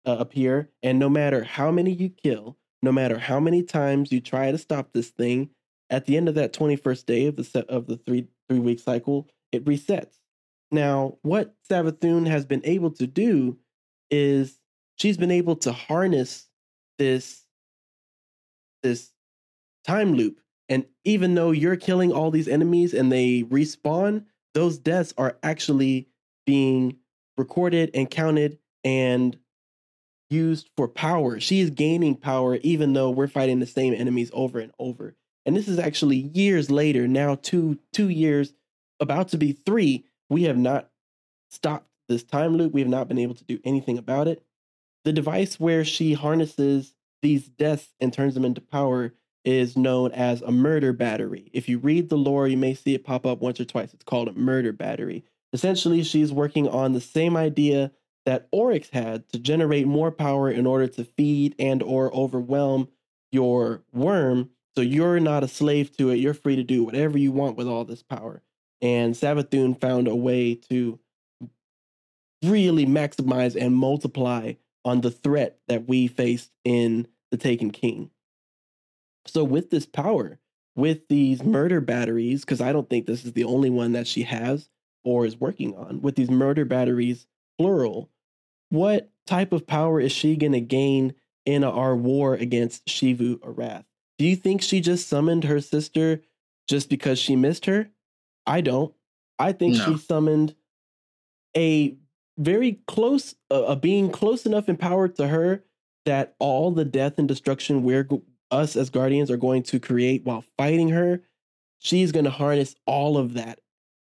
uh, 0.07 0.17
appear. 0.19 0.71
And 0.83 0.99
no 0.99 1.09
matter 1.09 1.45
how 1.45 1.71
many 1.71 1.93
you 1.93 2.09
kill, 2.09 2.57
no 2.83 2.93
matter 2.93 3.19
how 3.19 3.41
many 3.41 3.63
times 3.63 4.13
you 4.13 4.21
try 4.21 4.51
to 4.51 4.59
stop 4.59 4.93
this 4.93 5.09
thing, 5.09 5.51
at 5.91 6.07
the 6.07 6.17
end 6.17 6.29
of 6.29 6.35
that 6.35 6.53
21st 6.53 7.07
day 7.07 7.27
of 7.27 7.37
the 7.37 7.45
set 7.45 7.69
of 7.69 7.87
the 7.87 7.97
three 7.97 8.29
three 8.49 8.59
week 8.59 8.81
cycle, 8.81 9.29
it 9.53 9.65
resets. 9.65 10.19
Now, 10.71 11.19
what 11.23 11.55
Savathun 11.71 12.27
has 12.27 12.45
been 12.45 12.63
able 12.65 12.91
to 12.93 13.07
do 13.07 13.59
is 14.11 14.59
she's 14.97 15.17
been 15.17 15.31
able 15.31 15.57
to 15.57 15.73
harness 15.73 16.49
this 16.99 17.45
this 18.83 19.13
time 19.87 20.15
loop. 20.15 20.41
And 20.69 20.85
even 21.05 21.35
though 21.35 21.51
you're 21.51 21.77
killing 21.77 22.13
all 22.13 22.31
these 22.31 22.49
enemies 22.49 22.93
and 22.93 23.11
they 23.11 23.45
respawn, 23.45 24.25
those 24.55 24.79
deaths 24.79 25.15
are 25.17 25.39
actually 25.43 26.09
being 26.47 26.99
recorded 27.39 27.91
and 27.95 28.11
counted 28.11 28.59
and 28.85 29.39
used 30.31 30.71
for 30.77 30.89
power. 30.89 31.41
She 31.41 31.61
is 31.61 31.71
gaining 31.71 32.15
power 32.15 32.57
even 32.57 32.93
though 32.93 33.11
we're 33.11 33.29
fighting 33.29 33.61
the 33.61 33.67
same 33.67 33.95
enemies 33.95 34.31
over 34.33 34.59
and 34.59 34.73
over. 34.79 35.15
And 35.47 35.57
this 35.57 35.69
is 35.69 35.79
actually 35.79 36.17
years 36.17 36.71
later, 36.71 37.09
now 37.09 37.37
two 37.37 37.79
two 37.93 38.09
years, 38.09 38.53
about 39.01 39.29
to 39.29 39.39
be 39.39 39.53
three. 39.53 40.05
We 40.29 40.43
have 40.45 40.59
not 40.59 40.91
stopped 41.51 41.89
this 42.09 42.23
time 42.23 42.57
loop. 42.57 42.73
We 42.73 42.81
have 42.81 42.91
not 42.91 43.09
been 43.09 43.19
able 43.19 43.35
to 43.35 43.45
do 43.45 43.59
anything 43.65 43.99
about 43.99 44.29
it. 44.29 44.43
The 45.05 45.13
device 45.13 45.59
where 45.59 45.85
she 45.85 46.13
harnesses 46.13 46.95
these 47.23 47.49
deaths 47.49 47.95
and 48.01 48.13
turns 48.13 48.35
them 48.35 48.45
into 48.45 48.61
power 48.61 49.15
is 49.45 49.77
known 49.77 50.13
as 50.13 50.43
a 50.43 50.51
murder 50.51 50.93
battery. 50.93 51.51
If 51.55 51.69
you 51.69 51.79
read 51.79 52.09
the 52.11 52.19
lore, 52.19 52.47
you 52.49 52.57
may 52.57 52.75
see 52.75 52.95
it 52.95 53.05
pop 53.05 53.25
up 53.25 53.41
once 53.41 53.59
or 53.61 53.65
twice. 53.65 53.95
It's 53.95 54.05
called 54.05 54.29
a 54.29 54.33
murder 54.33 54.73
battery. 54.73 55.25
Essentially, 55.53 56.03
she's 56.03 56.31
working 56.33 56.69
on 56.69 56.93
the 56.93 57.01
same 57.01 57.37
idea 57.37 57.91
that 58.27 58.49
Oryx 58.53 58.91
had 58.91 59.29
to 59.31 59.39
generate 59.39 59.87
more 59.87 60.11
power 60.11 60.51
in 60.51 60.67
order 60.67 60.87
to 60.87 61.05
feed 61.05 61.55
and 61.59 61.83
or 61.83 62.15
overwhelm 62.15 62.89
your 63.33 63.83
worm 63.93 64.51
so 64.77 64.83
you're 64.83 65.19
not 65.19 65.43
a 65.43 65.49
slave 65.49 65.97
to 65.97 66.11
it. 66.11 66.17
You're 66.17 66.35
free 66.35 66.57
to 66.57 66.63
do 66.63 66.85
whatever 66.85 67.19
you 67.19 67.33
want 67.33 67.57
with 67.57 67.67
all 67.67 67.85
this 67.85 68.03
power. 68.03 68.43
And 68.81 69.15
Savathun 69.15 69.81
found 69.81 70.07
a 70.07 70.15
way 70.15 70.55
to 70.71 71.01
really 72.45 72.87
maximize 72.87 73.61
and 73.61 73.75
multiply 73.75 74.53
on 74.85 75.01
the 75.01 75.11
threat 75.11 75.59
that 75.67 75.89
we 75.89 76.07
faced 76.07 76.53
in 76.65 77.09
the 77.33 77.37
Taken 77.37 77.71
King. 77.71 78.11
So 79.27 79.43
with 79.43 79.71
this 79.71 79.85
power, 79.85 80.39
with 80.77 81.09
these 81.09 81.43
murder 81.43 81.81
batteries, 81.81 82.43
because 82.43 82.61
I 82.61 82.73
don't 82.73 82.89
think 82.89 83.07
this 83.07 83.25
is 83.25 83.33
the 83.33 83.45
only 83.45 83.71
one 83.71 83.93
that 83.93 84.07
she 84.07 84.23
has 84.23 84.71
or 85.03 85.27
is 85.27 85.41
working 85.41 85.75
on, 85.75 86.01
with 86.03 86.15
these 86.15 86.31
murder 86.31 86.65
batteries, 86.65 87.27
plural, 87.59 88.11
what 88.71 89.11
type 89.27 89.53
of 89.53 89.67
power 89.67 90.01
is 90.01 90.13
she 90.13 90.37
going 90.37 90.53
to 90.53 90.61
gain 90.61 91.15
in 91.45 91.65
our 91.65 91.97
war 91.97 92.35
against 92.35 92.87
Xivu 92.87 93.39
Arath? 93.39 93.85
Do 94.19 94.27
you 94.27 94.37
think 94.37 94.63
she 94.63 94.81
just 94.81 95.09
summoned 95.09 95.45
her 95.45 95.61
sister 95.61 96.23
just 96.69 96.89
because 96.89 97.19
she 97.19 97.37
missed 97.37 97.67
her? 97.67 97.91
I 98.47 98.61
don't. 98.61 98.95
I 99.39 99.53
think 99.53 99.77
No. 99.77 99.85
she 99.85 99.97
summoned 99.99 100.55
a 101.57 101.97
very 102.39 102.81
close, 102.87 103.35
uh, 103.51 103.63
a 103.65 103.77
being 103.77 104.11
close 104.11 104.47
enough 104.47 104.69
in 104.69 104.77
power 104.77 105.09
to 105.09 105.29
her 105.29 105.65
that 106.05 106.35
all 106.39 106.71
the 106.71 106.85
death 106.85 107.19
and 107.19 107.29
destruction 107.29 107.83
we're 107.83 108.09
us 108.51 108.77
as 108.77 108.91
guardians 108.91 109.31
are 109.31 109.37
going 109.37 109.63
to 109.63 109.79
create 109.79 110.25
while 110.25 110.43
fighting 110.57 110.89
her, 110.89 111.23
she's 111.79 112.13
going 112.13 112.25
to 112.25 112.31
harness 112.31 112.75
all 112.87 113.19
of 113.19 113.35
that 113.35 113.61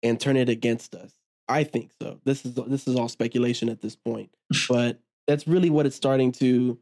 and 0.03 0.19
turn 0.19 0.37
it 0.37 0.49
against 0.49 0.95
us. 0.95 1.13
I 1.53 1.65
think 1.65 1.93
so. 2.01 2.19
This 2.25 2.45
is 2.45 2.55
this 2.55 2.89
is 2.89 2.97
all 2.97 3.09
speculation 3.09 3.69
at 3.69 3.81
this 3.81 3.97
point, 3.97 4.31
but 4.69 5.01
that's 5.27 5.47
really 5.47 5.71
what 5.71 5.87
it's 5.87 5.97
starting 5.97 6.33
to 6.33 6.79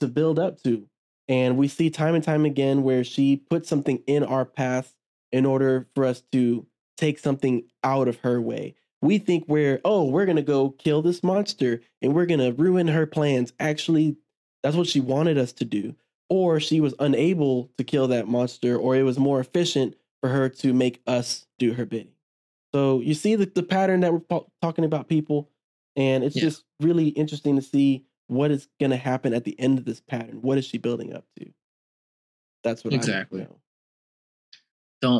to 0.00 0.08
build 0.08 0.38
up 0.38 0.62
to. 0.62 0.86
And 1.28 1.56
we 1.56 1.68
see 1.68 1.90
time 1.90 2.14
and 2.14 2.24
time 2.24 2.44
again 2.44 2.82
where 2.82 3.04
she 3.04 3.36
puts 3.36 3.68
something 3.68 4.02
in 4.06 4.24
our 4.24 4.44
path 4.44 4.94
in 5.30 5.46
order 5.46 5.86
for 5.94 6.04
us 6.04 6.22
to 6.32 6.66
take 6.96 7.18
something 7.18 7.64
out 7.84 8.08
of 8.08 8.16
her 8.18 8.40
way. 8.40 8.74
We 9.00 9.18
think 9.18 9.44
we're, 9.46 9.80
oh, 9.84 10.04
we're 10.04 10.26
going 10.26 10.36
to 10.36 10.42
go 10.42 10.70
kill 10.70 11.02
this 11.02 11.22
monster 11.22 11.80
and 12.02 12.14
we're 12.14 12.26
going 12.26 12.40
to 12.40 12.52
ruin 12.52 12.88
her 12.88 13.06
plans. 13.06 13.52
Actually, 13.60 14.16
that's 14.62 14.76
what 14.76 14.88
she 14.88 15.00
wanted 15.00 15.38
us 15.38 15.52
to 15.54 15.64
do. 15.64 15.94
Or 16.28 16.58
she 16.60 16.80
was 16.80 16.94
unable 16.98 17.70
to 17.78 17.84
kill 17.84 18.08
that 18.08 18.28
monster, 18.28 18.76
or 18.76 18.94
it 18.94 19.02
was 19.02 19.18
more 19.18 19.40
efficient 19.40 19.96
for 20.20 20.28
her 20.30 20.48
to 20.48 20.72
make 20.72 21.00
us 21.06 21.46
do 21.58 21.74
her 21.74 21.86
bidding. 21.86 22.12
So 22.74 23.00
you 23.00 23.14
see 23.14 23.34
the, 23.36 23.46
the 23.46 23.62
pattern 23.62 24.00
that 24.00 24.12
we're 24.12 24.20
po- 24.20 24.50
talking 24.62 24.84
about, 24.84 25.08
people. 25.08 25.50
And 25.96 26.22
it's 26.22 26.36
Yeah. 26.36 26.42
just 26.42 26.64
really 26.80 27.08
interesting 27.08 27.56
to 27.56 27.62
see 27.62 28.04
what 28.28 28.50
is 28.52 28.68
going 28.78 28.90
to 28.90 28.96
happen 28.96 29.34
at 29.34 29.44
the 29.44 29.58
end 29.58 29.78
of 29.78 29.84
this 29.84 30.00
pattern. 30.00 30.40
What 30.42 30.56
is 30.58 30.64
she 30.64 30.78
building 30.78 31.12
up 31.12 31.24
to? 31.38 31.50
That's 32.62 32.84
what 32.84 32.94
Exactly. 32.94 33.40
I 33.40 33.44
want 33.44 33.50
to 33.50 33.54
know. 33.54 33.60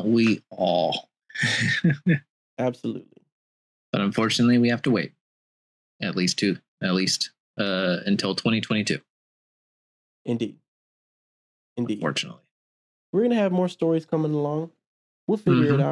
Don't 0.01 0.11
we 0.13 0.43
all? 0.49 1.09
Absolutely. 2.57 3.21
but 3.91 4.01
unfortunately, 4.01 4.57
we 4.59 4.69
have 4.69 4.81
to 4.83 4.91
wait 4.91 5.13
at 6.01 6.15
least 6.15 6.37
two, 6.37 6.57
at 6.81 6.93
least 6.93 7.31
uh, 7.57 7.97
until 8.05 8.35
2022. 8.35 8.99
Indeed. 10.25 10.57
Indeed. 11.77 11.95
Unfortunately, 11.95 12.39
We're 13.11 13.21
going 13.21 13.31
to 13.31 13.37
have 13.37 13.51
more 13.51 13.67
stories 13.69 14.05
coming 14.05 14.33
along. 14.33 14.71
We'll 15.27 15.37
figure 15.37 15.73
it 15.73 15.79
Mhm. 15.79 15.83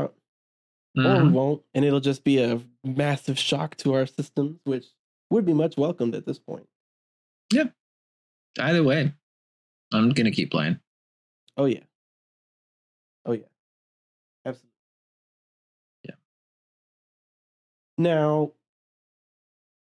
Out, 0.97 1.05
or 1.05 1.23
we 1.23 1.29
Mhm. 1.29 1.33
won't. 1.33 1.63
And 1.73 1.85
it'll 1.85 1.99
just 1.99 2.23
be 2.23 2.39
a 2.39 2.61
massive 2.83 3.37
shock 3.37 3.75
to 3.77 3.93
our 3.93 4.05
systems, 4.05 4.59
which 4.63 4.87
would 5.29 5.45
be 5.45 5.53
much 5.53 5.77
welcomed 5.77 6.15
at 6.15 6.25
this 6.25 6.39
point. 6.39 6.67
Yeah. 7.53 7.69
Either 8.59 8.83
way, 8.83 9.13
I'm 9.91 10.09
gonna 10.09 10.31
keep 10.31 10.51
playing. 10.51 10.79
Oh, 11.57 11.65
yeah. 11.65 11.83
Oh, 13.25 13.33
yeah. 13.33 13.45
Absolutely. 14.45 14.71
Yeah. 16.03 16.15
Now, 17.97 18.53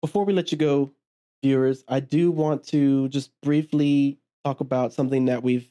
before 0.02 0.24
we 0.24 0.32
let 0.32 0.52
you 0.52 0.58
go, 0.58 0.92
viewers, 1.42 1.84
I 1.88 2.00
do 2.00 2.30
want 2.30 2.64
to 2.68 3.08
just 3.08 3.30
briefly 3.40 4.18
talk 4.44 4.60
about 4.60 4.92
something 4.92 5.26
that 5.26 5.42
we've 5.42 5.70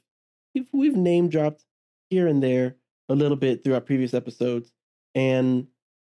we've, 0.56 0.68
we've 0.74 0.96
name 0.96 1.30
dropped 1.30 1.66
here 2.10 2.28
and 2.28 2.42
there 2.42 2.76
a 3.10 3.16
little 3.16 3.38
bit 3.38 3.64
through 3.64 3.74
our 3.76 3.82
previous 3.82 4.14
episodes, 4.14 4.72
and 5.18 5.66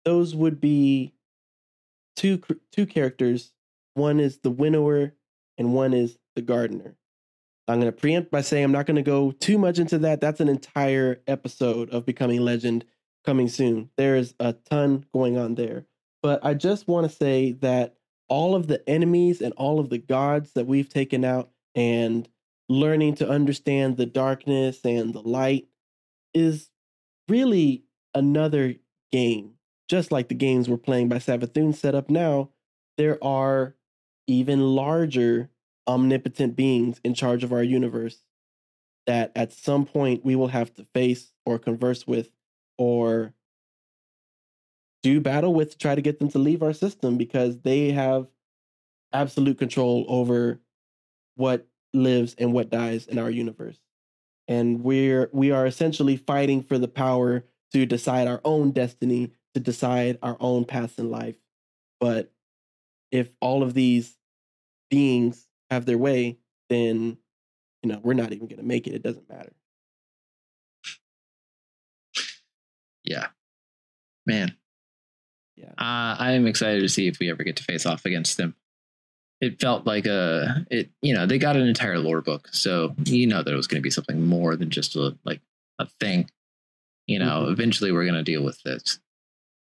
those 0.06 0.34
would 0.34 0.60
be 0.60 1.14
two 2.16 2.42
two 2.72 2.86
characters. 2.86 3.52
One 3.92 4.18
is 4.18 4.38
the 4.38 4.50
winnower, 4.50 5.14
and 5.58 5.74
one 5.74 5.92
is 5.92 6.18
the 6.34 6.42
gardener. 6.42 6.96
I'm 7.68 7.80
going 7.80 7.92
to 7.92 7.98
preempt 7.98 8.30
by 8.30 8.40
saying 8.40 8.64
I'm 8.64 8.72
not 8.72 8.86
going 8.86 8.96
to 8.96 9.02
go 9.02 9.30
too 9.30 9.58
much 9.58 9.78
into 9.78 9.98
that. 9.98 10.20
That's 10.20 10.40
an 10.40 10.48
entire 10.48 11.20
episode 11.26 11.90
of 11.90 12.06
Becoming 12.06 12.40
Legend 12.40 12.84
coming 13.24 13.48
soon. 13.48 13.90
There's 13.96 14.34
a 14.40 14.54
ton 14.54 15.04
going 15.12 15.38
on 15.38 15.54
there. 15.54 15.86
But 16.22 16.44
I 16.44 16.54
just 16.54 16.88
want 16.88 17.08
to 17.08 17.14
say 17.14 17.52
that 17.60 17.96
all 18.28 18.54
of 18.54 18.66
the 18.66 18.86
enemies 18.88 19.40
and 19.42 19.52
all 19.54 19.80
of 19.80 19.90
the 19.90 19.98
gods 19.98 20.52
that 20.54 20.66
we've 20.66 20.88
taken 20.88 21.24
out 21.24 21.50
and 21.74 22.28
learning 22.68 23.16
to 23.16 23.28
understand 23.28 23.96
the 23.96 24.06
darkness 24.06 24.80
and 24.84 25.14
the 25.14 25.20
light 25.20 25.68
is 26.32 26.70
really 27.28 27.84
another 28.14 28.74
game. 29.12 29.52
Just 29.88 30.10
like 30.10 30.28
the 30.28 30.34
games 30.34 30.68
we're 30.68 30.76
playing 30.76 31.08
by 31.08 31.16
Savathun 31.16 31.74
set 31.74 31.94
up 31.94 32.10
now, 32.10 32.50
there 32.96 33.22
are 33.22 33.74
even 34.26 34.60
larger 34.60 35.50
omnipotent 35.86 36.56
beings 36.56 37.00
in 37.04 37.14
charge 37.14 37.44
of 37.44 37.52
our 37.52 37.62
universe 37.62 38.22
that 39.06 39.32
at 39.36 39.52
some 39.52 39.84
point 39.84 40.24
we 40.24 40.34
will 40.34 40.48
have 40.48 40.72
to 40.74 40.86
face 40.94 41.32
or 41.44 41.58
converse 41.58 42.06
with 42.06 42.30
or 42.78 43.34
do 45.02 45.20
battle 45.20 45.52
with 45.52 45.72
to 45.72 45.78
try 45.78 45.94
to 45.94 46.00
get 46.00 46.18
them 46.18 46.30
to 46.30 46.38
leave 46.38 46.62
our 46.62 46.72
system 46.72 47.18
because 47.18 47.58
they 47.60 47.92
have 47.92 48.26
absolute 49.12 49.58
control 49.58 50.06
over 50.08 50.60
what 51.36 51.66
lives 51.92 52.34
and 52.38 52.52
what 52.52 52.70
dies 52.70 53.06
in 53.06 53.18
our 53.18 53.30
universe. 53.30 53.78
And 54.48 54.82
we're 54.82 55.28
we 55.32 55.50
are 55.50 55.66
essentially 55.66 56.16
fighting 56.16 56.62
for 56.62 56.78
the 56.78 56.88
power 56.88 57.44
to 57.74 57.84
decide 57.86 58.28
our 58.28 58.40
own 58.44 58.70
destiny, 58.70 59.32
to 59.52 59.60
decide 59.60 60.16
our 60.22 60.36
own 60.38 60.64
paths 60.64 60.96
in 60.96 61.10
life. 61.10 61.34
But 61.98 62.30
if 63.10 63.30
all 63.40 63.64
of 63.64 63.74
these 63.74 64.16
beings 64.90 65.48
have 65.70 65.84
their 65.84 65.98
way, 65.98 66.38
then 66.70 67.18
you 67.82 67.90
know, 67.90 67.98
we're 68.00 68.14
not 68.14 68.32
even 68.32 68.46
going 68.46 68.60
to 68.60 68.64
make 68.64 68.86
it. 68.86 68.94
It 68.94 69.02
doesn't 69.02 69.28
matter. 69.28 69.52
Yeah. 73.02 73.26
Man. 74.24 74.56
Yeah. 75.56 75.72
Uh, 75.76 76.16
I'm 76.18 76.46
excited 76.46 76.80
to 76.80 76.88
see 76.88 77.08
if 77.08 77.18
we 77.18 77.28
ever 77.28 77.42
get 77.42 77.56
to 77.56 77.64
face 77.64 77.86
off 77.86 78.06
against 78.06 78.36
them. 78.36 78.54
It 79.40 79.60
felt 79.60 79.84
like 79.84 80.06
a 80.06 80.64
it 80.70 80.90
you 81.02 81.12
know, 81.12 81.26
they 81.26 81.38
got 81.38 81.56
an 81.56 81.66
entire 81.66 81.98
lore 81.98 82.22
book. 82.22 82.48
So 82.52 82.94
you 83.04 83.26
know 83.26 83.42
that 83.42 83.52
it 83.52 83.56
was 83.56 83.66
gonna 83.66 83.82
be 83.82 83.90
something 83.90 84.24
more 84.24 84.56
than 84.56 84.70
just 84.70 84.94
a 84.94 85.18
like 85.24 85.40
a 85.80 85.86
thing. 86.00 86.30
You 87.06 87.18
know, 87.18 87.46
Mhm. 87.46 87.52
eventually 87.52 87.92
we're 87.92 88.06
gonna 88.06 88.22
deal 88.22 88.42
with 88.42 88.62
this. 88.62 88.98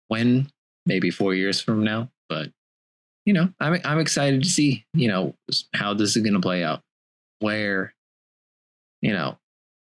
When? 0.07 0.51
Maybe 0.85 1.09
four 1.11 1.33
years 1.33 1.61
from 1.61 1.83
now. 1.83 2.11
But 2.29 2.51
you 3.25 3.33
know, 3.33 3.53
I'm 3.59 3.79
I'm 3.85 3.99
excited 3.99 4.43
to 4.43 4.49
see, 4.49 4.85
you 4.93 5.07
know, 5.07 5.35
how 5.73 5.93
this 5.93 6.15
is 6.15 6.23
gonna 6.23 6.41
play 6.41 6.63
out. 6.63 6.81
Where, 7.39 7.93
you 9.01 9.13
know, 9.13 9.37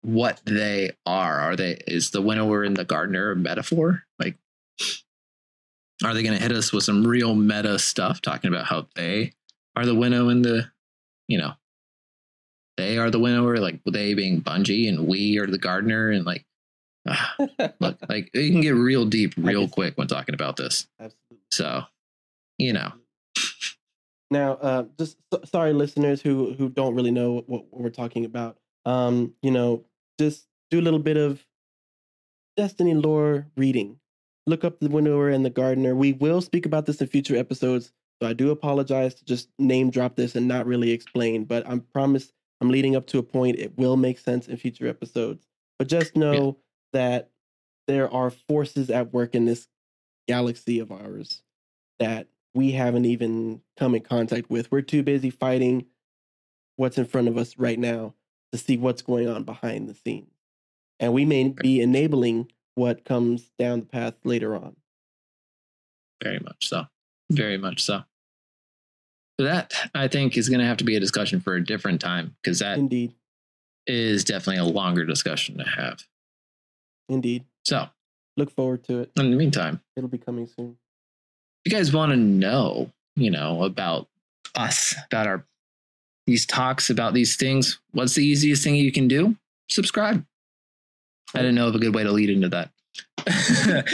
what 0.02 0.40
they 0.44 0.92
are. 1.06 1.40
Are 1.40 1.56
they 1.56 1.82
is 1.86 2.10
the 2.10 2.22
winnower 2.22 2.62
and 2.64 2.76
the 2.76 2.84
gardener 2.84 3.30
a 3.30 3.36
metaphor? 3.36 4.04
Like 4.18 4.36
are 6.04 6.12
they 6.12 6.22
going 6.22 6.36
to 6.36 6.42
hit 6.42 6.52
us 6.52 6.72
with 6.72 6.84
some 6.84 7.06
real 7.06 7.34
meta 7.34 7.78
stuff 7.78 8.20
talking 8.20 8.48
about 8.48 8.66
how 8.66 8.86
they 8.96 9.32
are 9.76 9.86
the 9.86 9.94
winnow 9.94 10.28
and 10.28 10.44
the 10.44 10.70
you 11.28 11.38
know 11.38 11.54
they 12.76 12.98
are 12.98 13.10
the 13.10 13.18
winnower 13.18 13.58
like 13.58 13.80
they 13.86 14.12
being 14.12 14.42
Bungie 14.42 14.88
and 14.88 15.06
we 15.06 15.38
are 15.38 15.46
the 15.46 15.56
gardener 15.56 16.10
and 16.10 16.26
like 16.26 16.44
look 17.80 17.98
like 18.08 18.30
you 18.34 18.50
can 18.50 18.60
get 18.60 18.74
real 18.74 19.04
deep 19.04 19.34
real 19.36 19.68
quick 19.68 19.96
when 19.96 20.06
talking 20.06 20.34
about 20.34 20.56
this 20.56 20.86
Absolutely. 20.98 21.38
so 21.50 21.82
you 22.58 22.72
know 22.72 22.92
Now, 24.30 24.54
uh, 24.54 24.84
just 24.98 25.16
sorry, 25.44 25.72
listeners 25.72 26.20
who 26.20 26.54
who 26.54 26.68
don't 26.68 26.94
really 26.94 27.10
know 27.10 27.44
what, 27.46 27.68
what 27.70 27.80
we're 27.80 27.90
talking 27.90 28.24
about. 28.24 28.56
Um, 28.84 29.34
you 29.42 29.50
know, 29.50 29.84
just 30.18 30.46
do 30.70 30.80
a 30.80 30.82
little 30.82 30.98
bit 30.98 31.16
of 31.16 31.46
Destiny 32.56 32.94
lore 32.94 33.46
reading. 33.56 33.98
Look 34.46 34.64
up 34.64 34.80
the 34.80 34.88
Winnower 34.88 35.28
and 35.28 35.44
the 35.44 35.50
Gardener. 35.50 35.94
We 35.94 36.12
will 36.12 36.40
speak 36.40 36.66
about 36.66 36.86
this 36.86 37.00
in 37.00 37.06
future 37.06 37.36
episodes, 37.36 37.92
so 38.20 38.28
I 38.28 38.32
do 38.32 38.50
apologize 38.50 39.14
to 39.14 39.24
just 39.24 39.48
name 39.58 39.90
drop 39.90 40.16
this 40.16 40.34
and 40.34 40.48
not 40.48 40.66
really 40.66 40.90
explain. 40.90 41.44
But 41.44 41.68
I 41.68 41.78
promise 41.92 42.32
I'm 42.60 42.70
leading 42.70 42.96
up 42.96 43.06
to 43.08 43.18
a 43.18 43.22
point. 43.22 43.58
It 43.58 43.76
will 43.76 43.96
make 43.96 44.18
sense 44.18 44.48
in 44.48 44.56
future 44.56 44.88
episodes. 44.88 45.46
But 45.78 45.88
just 45.88 46.16
know 46.16 46.58
that 46.94 47.30
there 47.86 48.10
are 48.10 48.30
forces 48.30 48.88
at 48.88 49.12
work 49.12 49.34
in 49.34 49.44
this 49.44 49.68
galaxy 50.26 50.78
of 50.78 50.90
ours 50.90 51.42
that 51.98 52.28
we 52.54 52.72
haven't 52.72 53.04
even 53.04 53.60
come 53.76 53.94
in 53.94 54.00
contact 54.00 54.48
with. 54.48 54.72
We're 54.72 54.80
too 54.80 55.02
busy 55.02 55.28
fighting 55.28 55.86
what's 56.76 56.96
in 56.96 57.04
front 57.04 57.28
of 57.28 57.36
us 57.36 57.58
right 57.58 57.78
now 57.78 58.14
to 58.52 58.58
see 58.58 58.78
what's 58.78 59.02
going 59.02 59.28
on 59.28 59.44
behind 59.44 59.88
the 59.88 59.94
scenes. 59.94 60.30
And 60.98 61.12
we 61.12 61.24
may 61.24 61.48
be 61.48 61.80
enabling 61.82 62.50
what 62.74 63.04
comes 63.04 63.50
down 63.58 63.80
the 63.80 63.86
path 63.86 64.14
later 64.24 64.56
on. 64.56 64.76
very 66.22 66.38
much 66.40 66.68
so 66.68 66.86
very 67.30 67.56
much 67.58 67.82
so 67.82 68.02
so 69.38 69.46
that 69.46 69.72
i 69.94 70.08
think 70.08 70.36
is 70.36 70.48
going 70.48 70.60
to 70.60 70.66
have 70.66 70.76
to 70.76 70.84
be 70.84 70.96
a 70.96 71.00
discussion 71.00 71.40
for 71.40 71.54
a 71.54 71.64
different 71.64 72.00
time 72.00 72.34
because 72.42 72.58
that 72.58 72.78
Indeed. 72.78 73.14
is 73.86 74.24
definitely 74.24 74.58
a 74.58 74.64
longer 74.72 75.04
discussion 75.04 75.56
to 75.58 75.64
have 75.64 76.04
Indeed. 77.08 77.44
so 77.64 77.86
Look 78.36 78.50
forward 78.50 78.82
to 78.84 79.00
it. 79.00 79.12
in 79.16 79.30
the 79.30 79.36
meantime 79.36 79.80
It'll 79.96 80.08
be 80.08 80.18
coming 80.18 80.46
soon. 80.46 80.76
if 81.64 81.72
you 81.72 81.78
guys 81.78 81.92
want 81.92 82.10
to 82.12 82.16
know, 82.16 82.90
you 83.16 83.30
know, 83.30 83.62
about 83.64 84.08
us, 84.54 84.94
about 85.06 85.26
our 85.26 85.44
these 86.26 86.46
talks 86.46 86.88
about 86.90 87.12
these 87.12 87.36
things, 87.36 87.78
what's 87.92 88.14
the 88.14 88.24
easiest 88.24 88.64
thing 88.64 88.74
you 88.76 88.90
can 88.90 89.06
do? 89.08 89.36
Subscribe. 89.68 90.24
I 91.34 91.38
didn't 91.40 91.54
know 91.56 91.68
of 91.68 91.74
a 91.74 91.78
good 91.78 91.94
way 91.94 92.02
to 92.02 92.10
lead 92.12 92.30
into 92.30 92.48
that. 92.48 92.70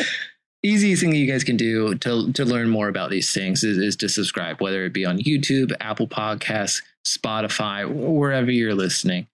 easiest 0.63 1.03
thing 1.03 1.11
that 1.11 1.17
you 1.17 1.31
guys 1.31 1.43
can 1.45 1.57
do 1.57 1.95
to 1.97 2.33
to 2.33 2.45
learn 2.45 2.69
more 2.69 2.89
about 2.89 3.11
these 3.11 3.33
things 3.33 3.65
is, 3.65 3.79
is 3.79 3.97
to 3.97 4.09
subscribe, 4.09 4.61
whether 4.61 4.85
it 4.85 4.93
be 4.93 5.05
on 5.05 5.19
YouTube, 5.19 5.73
Apple 5.81 6.07
Podcasts, 6.09 6.83
Spotify, 7.07 7.89
wherever 7.91 8.51
you're 8.51 8.75
listening. 8.75 9.27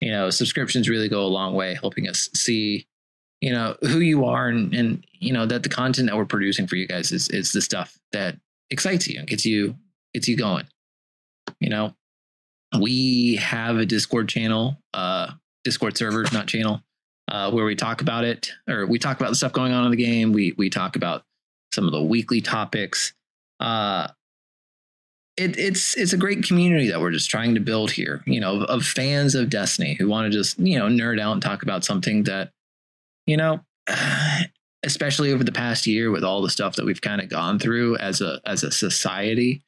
You 0.00 0.10
know, 0.12 0.30
subscriptions 0.30 0.88
really 0.88 1.08
go 1.08 1.20
a 1.22 1.28
long 1.28 1.54
way 1.54 1.74
helping 1.74 2.08
us 2.08 2.30
see, 2.34 2.86
you 3.40 3.52
know, 3.52 3.76
who 3.82 4.00
you 4.00 4.24
are 4.26 4.48
and, 4.48 4.74
and 4.74 5.04
you 5.12 5.32
know 5.32 5.46
that 5.46 5.62
the 5.62 5.68
content 5.68 6.08
that 6.08 6.16
we're 6.16 6.24
producing 6.24 6.66
for 6.66 6.76
you 6.76 6.86
guys 6.86 7.12
is 7.12 7.28
is 7.28 7.52
the 7.52 7.60
stuff 7.60 7.98
that 8.12 8.36
excites 8.70 9.08
you 9.08 9.18
and 9.18 9.28
gets 9.28 9.44
you 9.44 9.76
gets 10.14 10.28
you 10.28 10.36
going. 10.36 10.66
You 11.58 11.70
know, 11.70 11.94
we 12.80 13.36
have 13.36 13.76
a 13.76 13.86
Discord 13.86 14.28
channel, 14.28 14.76
uh 14.94 15.32
Discord 15.64 15.96
server, 15.96 16.24
not 16.32 16.46
channel, 16.46 16.82
uh, 17.30 17.50
where 17.50 17.64
we 17.64 17.76
talk 17.76 18.00
about 18.00 18.24
it, 18.24 18.52
or 18.68 18.86
we 18.86 18.98
talk 18.98 19.18
about 19.18 19.30
the 19.30 19.36
stuff 19.36 19.52
going 19.52 19.72
on 19.72 19.84
in 19.84 19.90
the 19.90 19.96
game. 19.96 20.32
We 20.32 20.54
we 20.58 20.70
talk 20.70 20.96
about 20.96 21.24
some 21.72 21.86
of 21.86 21.92
the 21.92 22.02
weekly 22.02 22.40
topics. 22.40 23.14
Uh, 23.58 24.08
it, 25.36 25.58
it's 25.58 25.96
it's 25.96 26.12
a 26.12 26.18
great 26.18 26.42
community 26.42 26.90
that 26.90 27.00
we're 27.00 27.10
just 27.10 27.30
trying 27.30 27.54
to 27.54 27.60
build 27.60 27.92
here. 27.92 28.22
You 28.26 28.40
know, 28.40 28.60
of, 28.60 28.62
of 28.64 28.84
fans 28.84 29.34
of 29.34 29.48
Destiny 29.48 29.94
who 29.94 30.08
want 30.08 30.30
to 30.30 30.38
just 30.38 30.58
you 30.58 30.78
know 30.78 30.88
nerd 30.88 31.20
out 31.20 31.32
and 31.32 31.42
talk 31.42 31.62
about 31.62 31.84
something 31.84 32.24
that 32.24 32.50
you 33.30 33.36
know, 33.36 33.60
especially 34.82 35.32
over 35.32 35.44
the 35.44 35.52
past 35.52 35.86
year 35.86 36.10
with 36.10 36.24
all 36.24 36.42
the 36.42 36.50
stuff 36.50 36.76
that 36.76 36.84
we've 36.84 37.00
kind 37.00 37.20
of 37.20 37.28
gone 37.28 37.58
through 37.58 37.96
as 37.98 38.20
a 38.20 38.40
as 38.44 38.64
a 38.64 38.70
society. 38.70 39.62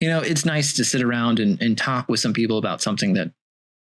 You 0.00 0.08
know, 0.08 0.20
it's 0.20 0.44
nice 0.44 0.74
to 0.74 0.84
sit 0.84 1.02
around 1.02 1.40
and, 1.40 1.60
and 1.62 1.78
talk 1.78 2.08
with 2.08 2.20
some 2.20 2.34
people 2.34 2.58
about 2.58 2.82
something 2.82 3.14
that, 3.14 3.32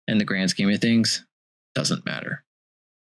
in 0.07 0.19
the 0.19 0.25
grand 0.25 0.51
scheme 0.51 0.69
of 0.69 0.79
things, 0.79 1.25
doesn't 1.73 2.05
matter 2.05 2.43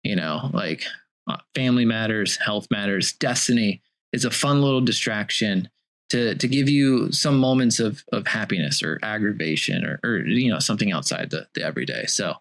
you 0.03 0.17
know 0.17 0.51
like 0.53 0.85
uh, 1.29 1.37
family 1.55 1.85
matters 1.85 2.37
health 2.37 2.67
matters 2.71 3.13
destiny 3.13 3.83
is 4.13 4.25
a 4.25 4.31
fun 4.31 4.63
little 4.63 4.81
distraction 4.81 5.69
to 6.11 6.35
to 6.37 6.49
give 6.49 6.69
you 6.69 7.11
some 7.13 7.39
moments 7.39 7.79
of 7.79 8.05
of 8.13 8.27
happiness 8.27 8.83
or 8.83 8.99
aggravation 9.03 9.85
or 9.85 10.01
or 10.05 10.19
you 10.21 10.51
know 10.51 10.59
something 10.59 10.93
outside 10.93 11.31
the, 11.31 11.47
the 11.55 11.63
everyday 11.63 12.07
so 12.07 12.35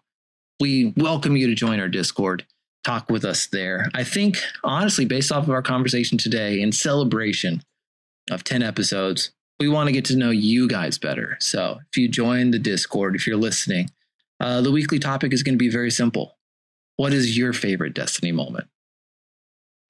we 0.60 0.92
welcome 0.96 1.36
you 1.36 1.46
to 1.46 1.54
join 1.54 1.80
our 1.80 1.88
discord 1.88 2.46
talk 2.84 3.10
with 3.10 3.24
us 3.24 3.46
there 3.46 3.88
i 3.94 4.04
think 4.04 4.38
honestly 4.64 5.04
based 5.04 5.32
off 5.32 5.44
of 5.44 5.50
our 5.50 5.62
conversation 5.62 6.18
today 6.18 6.60
in 6.60 6.72
celebration 6.72 7.62
of 8.30 8.44
10 8.44 8.62
episodes 8.62 9.32
we 9.60 9.68
want 9.68 9.86
to 9.86 9.92
get 9.92 10.04
to 10.04 10.16
know 10.16 10.30
you 10.30 10.68
guys 10.68 10.98
better 10.98 11.36
so 11.40 11.78
if 11.90 11.96
you 11.96 12.08
join 12.08 12.50
the 12.50 12.58
discord 12.58 13.14
if 13.14 13.26
you're 13.26 13.36
listening 13.36 13.90
uh, 14.40 14.60
the 14.60 14.72
weekly 14.72 14.98
topic 14.98 15.32
is 15.32 15.44
going 15.44 15.54
to 15.54 15.58
be 15.58 15.70
very 15.70 15.90
simple 15.90 16.36
what 16.96 17.12
is 17.12 17.36
your 17.36 17.52
favorite 17.52 17.94
Destiny 17.94 18.32
moment? 18.32 18.68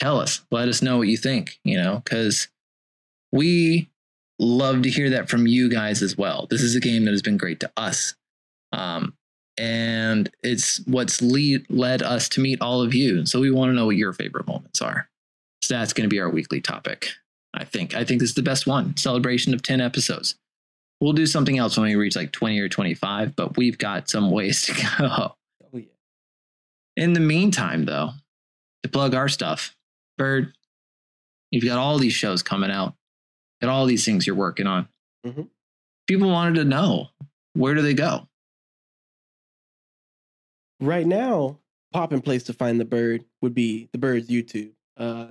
Tell 0.00 0.20
us. 0.20 0.42
Let 0.50 0.68
us 0.68 0.82
know 0.82 0.98
what 0.98 1.08
you 1.08 1.16
think, 1.16 1.58
you 1.64 1.76
know, 1.76 2.00
because 2.02 2.48
we 3.30 3.90
love 4.38 4.82
to 4.82 4.90
hear 4.90 5.10
that 5.10 5.28
from 5.28 5.46
you 5.46 5.68
guys 5.68 6.02
as 6.02 6.16
well. 6.16 6.46
This 6.48 6.62
is 6.62 6.74
a 6.74 6.80
game 6.80 7.04
that 7.04 7.12
has 7.12 7.22
been 7.22 7.36
great 7.36 7.60
to 7.60 7.70
us. 7.76 8.14
Um, 8.72 9.14
and 9.58 10.30
it's 10.42 10.80
what's 10.86 11.20
lead, 11.22 11.66
led 11.68 12.02
us 12.02 12.28
to 12.30 12.40
meet 12.40 12.60
all 12.60 12.80
of 12.82 12.94
you. 12.94 13.26
So 13.26 13.40
we 13.40 13.50
want 13.50 13.70
to 13.70 13.74
know 13.74 13.86
what 13.86 13.96
your 13.96 14.12
favorite 14.12 14.46
moments 14.46 14.80
are. 14.80 15.08
So 15.62 15.74
that's 15.74 15.92
going 15.92 16.08
to 16.08 16.12
be 16.14 16.20
our 16.20 16.30
weekly 16.30 16.60
topic. 16.60 17.08
I 17.54 17.64
think. 17.64 17.94
I 17.94 18.02
think 18.04 18.20
this 18.20 18.30
is 18.30 18.34
the 18.34 18.42
best 18.42 18.66
one. 18.66 18.96
Celebration 18.96 19.52
of 19.52 19.62
10 19.62 19.80
episodes. 19.80 20.36
We'll 21.02 21.12
do 21.12 21.26
something 21.26 21.58
else 21.58 21.76
when 21.76 21.86
we 21.86 21.96
reach 21.96 22.16
like 22.16 22.32
20 22.32 22.58
or 22.60 22.68
25, 22.68 23.36
but 23.36 23.56
we've 23.58 23.76
got 23.76 24.08
some 24.08 24.30
ways 24.30 24.62
to 24.62 24.72
go. 24.98 25.34
Oh 25.74 25.76
yeah. 25.76 25.82
In 26.96 27.12
the 27.12 27.20
meantime, 27.20 27.84
though, 27.84 28.12
to 28.82 28.88
plug 28.88 29.14
our 29.14 29.28
stuff, 29.28 29.76
Bird, 30.16 30.54
you've 31.50 31.64
got 31.64 31.78
all 31.78 31.98
these 31.98 32.14
shows 32.14 32.42
coming 32.42 32.70
out, 32.70 32.94
got 33.60 33.70
all 33.70 33.84
these 33.84 34.04
things 34.04 34.26
you're 34.26 34.36
working 34.36 34.66
on. 34.66 34.88
Mhm. 35.26 35.48
People 36.06 36.30
wanted 36.30 36.54
to 36.56 36.64
know 36.64 37.08
where 37.54 37.74
do 37.74 37.82
they 37.82 37.94
go? 37.94 38.28
Right 40.82 41.06
now, 41.06 41.60
popping 41.92 42.20
place 42.20 42.42
to 42.44 42.52
find 42.52 42.80
the 42.80 42.84
bird 42.84 43.24
would 43.40 43.54
be 43.54 43.88
the 43.92 43.98
bird's 43.98 44.28
YouTube. 44.28 44.72
Uh, 44.96 45.28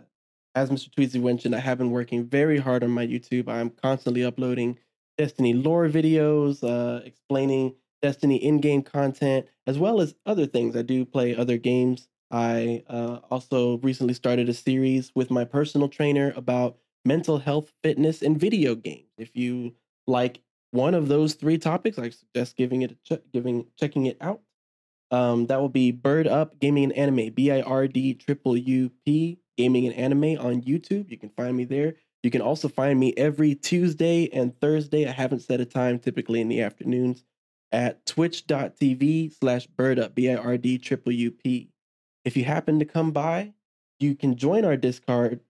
as 0.56 0.70
Mr. 0.70 0.90
Tweezy 0.90 1.22
mentioned, 1.22 1.56
I 1.56 1.60
have 1.60 1.78
been 1.78 1.92
working 1.92 2.26
very 2.26 2.58
hard 2.58 2.84
on 2.84 2.92
my 2.92 3.06
YouTube. 3.06 3.48
I'm 3.48 3.70
constantly 3.70 4.24
uploading 4.24 4.80
Destiny 5.18 5.54
lore 5.54 5.88
videos, 5.90 6.64
uh, 6.64 7.04
explaining 7.06 7.76
Destiny 8.02 8.38
in-game 8.38 8.82
content, 8.82 9.46
as 9.68 9.78
well 9.78 10.02
as 10.02 10.16
other 10.26 10.48
things. 10.48 10.76
I 10.76 10.82
do 10.82 11.06
play 11.06 11.36
other 11.36 11.58
games 11.58 12.08
I 12.32 12.84
uh, 12.88 13.20
also 13.30 13.78
recently 13.80 14.14
started 14.14 14.48
a 14.48 14.54
series 14.54 15.12
with 15.14 15.30
my 15.30 15.44
personal 15.44 15.90
trainer 15.90 16.34
about 16.36 16.78
mental 17.04 17.40
health, 17.40 17.74
fitness, 17.84 18.22
and 18.22 18.40
video 18.40 18.74
games. 18.74 19.10
If 19.18 19.36
you 19.36 19.76
like 20.08 20.40
one 20.72 20.94
of 20.94 21.10
those 21.10 21.34
three 21.34 21.58
topics, 21.58 22.00
I 22.00 22.10
suggest 22.10 22.56
giving 22.56 22.84
it 22.84 22.92
a 22.92 22.98
check, 23.04 23.22
giving 23.34 23.66
checking 23.78 24.06
it 24.06 24.18
out. 24.22 24.40
Um, 25.12 25.48
that 25.48 25.60
will 25.60 25.70
be 25.70 25.92
Bird 25.92 26.26
Up 26.26 26.58
Gaming 26.60 26.86
and 26.86 26.94
Anime, 26.94 27.34
B 27.34 27.52
I 27.52 27.62
R 27.62 27.88
D 27.88 28.14
triple 28.14 28.56
U 28.56 28.90
P 29.06 29.40
Gaming 29.58 29.86
and 29.86 29.96
Anime 29.96 30.40
on 30.40 30.62
YouTube. 30.62 31.12
You 31.12 31.18
can 31.18 31.30
find 31.30 31.56
me 31.56 31.66
there. 31.66 31.96
You 32.24 32.32
can 32.32 32.42
also 32.42 32.68
find 32.68 33.00
me 33.00 33.14
every 33.18 33.56
Tuesday 33.56 34.30
and 34.32 34.58
Thursday. 34.62 35.08
I 35.08 35.12
haven't 35.12 35.42
set 35.42 35.60
a 35.60 35.66
time, 35.66 36.00
typically 36.00 36.40
in 36.40 36.48
the 36.48 36.62
afternoons, 36.62 37.26
at 37.72 38.06
twitch.tv 38.06 39.34
slash 39.38 39.68
birdup, 39.68 40.16
B 40.16 40.30
I 40.30 40.36
R 40.36 40.58
D 40.58 40.78
triple 40.78 41.12
U 41.12 41.32
P. 41.32 41.70
If 42.24 42.38
you 42.38 42.46
happen 42.46 42.80
to 42.80 42.86
come 42.86 43.12
by, 43.12 43.54
you 44.00 44.16
can 44.16 44.38
join 44.38 44.64
our 44.64 44.78
Discord 44.78 45.42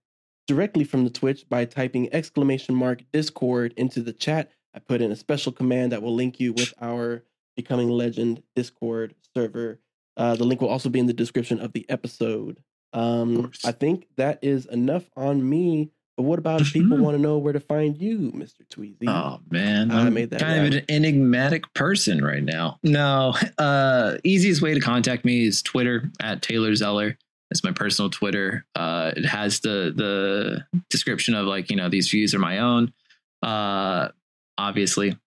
directly 0.47 0.85
from 0.85 1.03
the 1.03 1.09
Twitch 1.09 1.47
by 1.47 1.65
typing 1.65 2.11
exclamation 2.13 2.73
mark 2.73 3.03
Discord 3.13 3.73
into 3.77 4.01
the 4.01 4.13
chat. 4.13 4.49
I 4.73 4.79
put 4.79 5.01
in 5.01 5.11
a 5.11 5.15
special 5.15 5.51
command 5.51 5.91
that 5.91 6.01
will 6.01 6.15
link 6.15 6.39
you 6.39 6.53
with 6.53 6.73
our 6.81 7.23
Becoming 7.55 7.89
Legend 7.89 8.43
Discord 8.55 9.15
server. 9.35 9.79
Uh, 10.17 10.35
the 10.35 10.43
link 10.43 10.61
will 10.61 10.69
also 10.69 10.89
be 10.89 10.99
in 10.99 11.05
the 11.07 11.13
description 11.13 11.59
of 11.59 11.73
the 11.73 11.85
episode. 11.89 12.61
Um. 12.93 13.51
I 13.65 13.71
think 13.71 14.07
that 14.17 14.39
is 14.41 14.65
enough 14.65 15.09
on 15.15 15.47
me. 15.47 15.91
But 16.17 16.23
what 16.23 16.39
about 16.39 16.59
if 16.61 16.73
people 16.73 16.97
Mhm. 16.97 17.01
want 17.01 17.15
to 17.15 17.21
know 17.21 17.37
where 17.37 17.53
to 17.53 17.59
find 17.61 17.97
you, 17.99 18.33
Mr. 18.35 18.67
Tweezy? 18.69 19.07
Oh 19.07 19.39
man, 19.49 19.89
I 19.91 20.01
I'm 20.05 20.13
made 20.13 20.29
that 20.31 20.41
kind 20.41 20.67
of 20.67 20.73
an 20.73 20.85
enigmatic 20.89 21.73
person 21.73 22.21
right 22.23 22.43
now. 22.43 22.79
No, 22.83 23.33
uh, 23.57 24.17
easiest 24.25 24.61
way 24.61 24.73
to 24.73 24.81
contact 24.81 25.23
me 25.23 25.45
is 25.45 25.61
Twitter 25.61 26.11
at 26.19 26.41
Taylor 26.41 26.75
Zeller. 26.75 27.17
That's 27.49 27.63
my 27.63 27.71
personal 27.71 28.09
Twitter. 28.09 28.65
Uh, 28.75 29.13
it 29.15 29.25
has 29.25 29.61
the 29.61 29.93
the 29.95 30.65
description 30.89 31.33
of 31.33 31.47
like 31.47 31.69
you 31.69 31.77
know 31.77 31.87
these 31.87 32.09
views 32.09 32.35
are 32.35 32.39
my 32.39 32.59
own. 32.59 32.91
Uh, 33.41 34.09
obviously, 34.57 35.17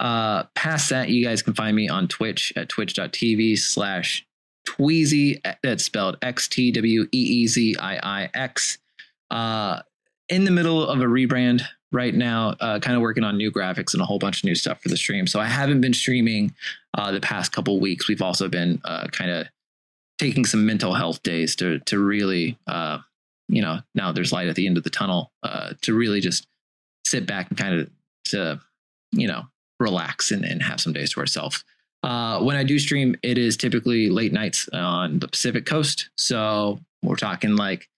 uh, 0.00 0.44
past 0.54 0.90
that, 0.90 1.10
you 1.10 1.24
guys 1.24 1.42
can 1.42 1.54
find 1.54 1.76
me 1.76 1.88
on 1.88 2.08
Twitch 2.08 2.52
at 2.56 2.68
twitch.tv 2.68 3.58
slash 3.58 4.26
Tweezy. 4.66 5.40
That's 5.62 5.84
spelled 5.84 6.16
X 6.22 6.48
T 6.48 6.72
W 6.72 7.02
E 7.02 7.06
E 7.18 7.46
Z 7.46 7.76
I 7.78 7.98
I 8.02 8.30
X. 8.34 8.78
Uh, 9.30 9.82
in 10.28 10.44
the 10.44 10.50
middle 10.50 10.86
of 10.86 11.00
a 11.00 11.04
rebrand 11.04 11.62
right 11.92 12.14
now, 12.14 12.54
uh, 12.60 12.78
kind 12.78 12.96
of 12.96 13.02
working 13.02 13.24
on 13.24 13.36
new 13.36 13.50
graphics 13.50 13.92
and 13.92 14.02
a 14.02 14.04
whole 14.04 14.18
bunch 14.18 14.38
of 14.38 14.44
new 14.44 14.54
stuff 14.54 14.80
for 14.80 14.88
the 14.88 14.96
stream. 14.96 15.26
So 15.26 15.40
I 15.40 15.46
haven't 15.46 15.80
been 15.80 15.94
streaming 15.94 16.54
uh, 16.96 17.10
the 17.12 17.20
past 17.20 17.52
couple 17.52 17.80
weeks. 17.80 18.08
We've 18.08 18.22
also 18.22 18.48
been 18.48 18.80
uh, 18.84 19.08
kind 19.08 19.30
of 19.30 19.48
taking 20.18 20.44
some 20.44 20.66
mental 20.66 20.94
health 20.94 21.22
days 21.22 21.56
to 21.56 21.78
to 21.80 21.98
really, 21.98 22.58
uh, 22.66 22.98
you 23.48 23.62
know, 23.62 23.80
now 23.94 24.12
there's 24.12 24.32
light 24.32 24.48
at 24.48 24.56
the 24.56 24.66
end 24.66 24.76
of 24.76 24.84
the 24.84 24.90
tunnel 24.90 25.32
uh, 25.42 25.72
to 25.82 25.94
really 25.94 26.20
just 26.20 26.46
sit 27.04 27.26
back 27.26 27.48
and 27.48 27.58
kind 27.58 27.80
of 27.80 27.90
to, 28.26 28.60
you 29.12 29.26
know, 29.26 29.44
relax 29.80 30.30
and, 30.30 30.44
and 30.44 30.62
have 30.62 30.80
some 30.80 30.92
days 30.92 31.12
to 31.14 31.20
ourselves. 31.20 31.64
Uh, 32.02 32.40
when 32.40 32.56
I 32.56 32.64
do 32.64 32.78
stream, 32.78 33.16
it 33.22 33.36
is 33.36 33.56
typically 33.56 34.08
late 34.08 34.32
nights 34.32 34.68
on 34.72 35.18
the 35.18 35.28
Pacific 35.28 35.66
Coast. 35.66 36.10
So 36.16 36.80
we're 37.02 37.16
talking 37.16 37.56
like 37.56 37.88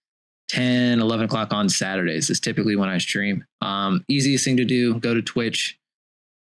10, 0.49 0.99
11 0.99 1.25
o'clock 1.25 1.53
on 1.53 1.69
Saturdays 1.69 2.29
is 2.29 2.39
typically 2.39 2.75
when 2.75 2.89
I 2.89 2.97
stream. 2.97 3.45
Um, 3.61 4.03
easiest 4.07 4.45
thing 4.45 4.57
to 4.57 4.65
do, 4.65 4.99
go 4.99 5.13
to 5.13 5.21
Twitch, 5.21 5.79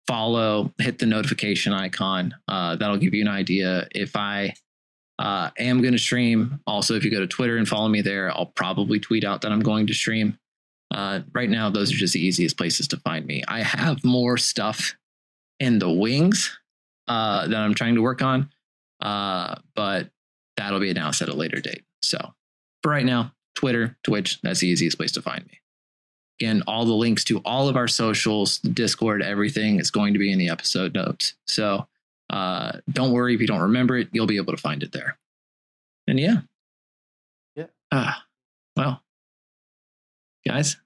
follow, 0.07 0.72
hit 0.78 0.99
the 0.99 1.07
notification 1.07 1.72
icon. 1.72 2.35
Uh, 2.49 2.76
that'll 2.76 2.97
give 2.97 3.14
you 3.14 3.22
an 3.22 3.28
idea. 3.28 3.87
If 3.95 4.16
I 4.16 4.55
uh, 5.18 5.51
am 5.59 5.80
going 5.80 5.93
to 5.93 5.99
stream, 5.99 6.61
also, 6.66 6.95
if 6.95 7.05
you 7.05 7.11
go 7.11 7.20
to 7.20 7.26
Twitter 7.26 7.57
and 7.57 7.68
follow 7.68 7.89
me 7.89 8.03
there, 8.03 8.30
I'll 8.30 8.47
probably 8.47 8.99
tweet 8.99 9.24
out 9.24 9.43
that 9.43 9.53
I'm 9.53 9.62
going 9.62 9.87
to 9.87 9.95
stream. 9.95 10.39
Uh, 10.91 11.20
right 11.32 11.49
now, 11.49 11.70
those 11.70 11.93
are 11.93 11.97
just 11.97 12.14
the 12.14 12.24
easiest 12.24 12.57
places 12.57 12.89
to 12.89 12.97
find 12.99 13.24
me. 13.26 13.43
I 13.49 13.62
have 13.62 14.05
more 14.05 14.37
stuff 14.37 14.97
in 15.61 15.78
the 15.78 15.90
wings 15.90 16.59
uh, 17.09 17.46
that 17.46 17.57
I'm 17.57 17.74
trying 17.74 17.94
to 17.96 18.02
work 18.02 18.22
on, 18.22 18.50
uh, 19.00 19.57
but 19.74 20.11
that'll 20.57 20.80
be 20.80 20.90
announced 20.90 21.22
at 21.22 21.28
a 21.28 21.34
later 21.34 21.61
date. 21.61 21.84
So 22.02 22.34
for 22.82 22.90
right 22.90 23.05
now, 23.05 23.32
Twitter, 23.55 23.96
Twitch, 24.02 24.40
that's 24.42 24.61
the 24.61 24.68
easiest 24.68 24.96
place 24.96 25.12
to 25.12 25.22
find 25.22 25.44
me. 25.46 25.61
Again, 26.40 26.62
all 26.66 26.84
the 26.84 26.92
links 26.92 27.22
to 27.24 27.38
all 27.38 27.68
of 27.68 27.76
our 27.76 27.86
socials, 27.86 28.59
Discord, 28.59 29.22
everything 29.22 29.78
is 29.78 29.90
going 29.90 30.12
to 30.14 30.18
be 30.18 30.32
in 30.32 30.38
the 30.38 30.48
episode 30.48 30.92
notes. 30.94 31.34
So 31.46 31.86
uh, 32.30 32.72
don't 32.90 33.12
worry 33.12 33.34
if 33.34 33.40
you 33.40 33.46
don't 33.46 33.61
remember 33.61 33.96
it, 33.98 34.09
you'll 34.12 34.26
be 34.26 34.36
able 34.36 34.52
to 34.52 34.61
find 34.61 34.82
it 34.82 34.92
there. 34.92 35.16
And 36.09 36.18
yeah. 36.18 36.38
Yeah. 37.55 37.66
Ah, 37.92 38.24
well, 38.76 39.00
guys, 40.46 40.76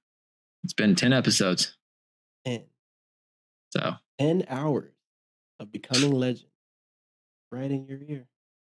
it's 0.65 0.75
been 0.75 0.95
10 0.95 1.13
episodes. 1.15 1.77
10, 2.45 2.65
So 3.71 3.95
10 4.19 4.47
hours 4.49 4.93
of 5.61 5.73
becoming 5.73 6.13
legend 6.13 6.51
right 7.51 7.71
in 7.71 7.87
your 7.87 7.99
ear. 8.07 8.27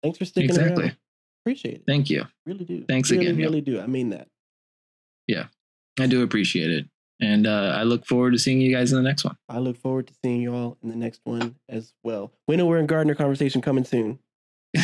Thanks 0.03 0.18
for 0.18 0.24
sticking 0.24 0.51
exactly. 0.51 0.84
around. 0.84 0.97
Appreciate 1.45 1.74
it. 1.76 1.82
Thank 1.86 2.11
you. 2.11 2.26
Really 2.47 2.64
do. 2.64 2.84
Thanks 2.84 3.11
really, 3.11 3.26
again, 3.26 3.38
yeah. 3.38 3.47
Really 3.47 3.61
do. 3.61 3.80
I 3.80 3.86
mean 3.86 4.11
that. 4.11 4.28
Yeah. 5.26 5.47
I 5.99 6.07
do 6.07 6.22
appreciate 6.22 6.70
it. 6.70 6.86
And 7.20 7.47
uh, 7.47 7.74
I 7.76 7.82
look 7.82 8.07
forward 8.07 8.32
to 8.32 8.38
seeing 8.38 8.61
you 8.61 8.74
guys 8.74 8.93
in 8.93 8.97
the 8.97 9.07
next 9.07 9.24
one. 9.24 9.36
I 9.49 9.59
look 9.59 9.76
forward 9.76 10.07
to 10.07 10.14
seeing 10.24 10.41
you 10.41 10.55
all 10.55 10.78
in 10.82 10.88
the 10.88 10.97
next 10.97 11.20
one 11.24 11.57
as 11.68 11.93
well. 12.03 12.32
Winnower 12.49 12.78
and 12.78 12.88
Gardener 12.88 13.14
conversation 13.14 13.61
coming 13.61 13.84
soon. 13.84 14.18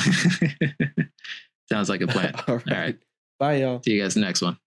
Sounds 1.70 1.88
like 1.88 2.02
a 2.02 2.06
plan. 2.06 2.34
all 2.48 2.56
right. 2.56 2.70
right. 2.70 2.98
Bye, 3.38 3.56
y'all. 3.56 3.82
See 3.82 3.92
you 3.92 4.02
guys 4.02 4.16
in 4.16 4.22
the 4.22 4.26
next 4.26 4.42
one. 4.42 4.58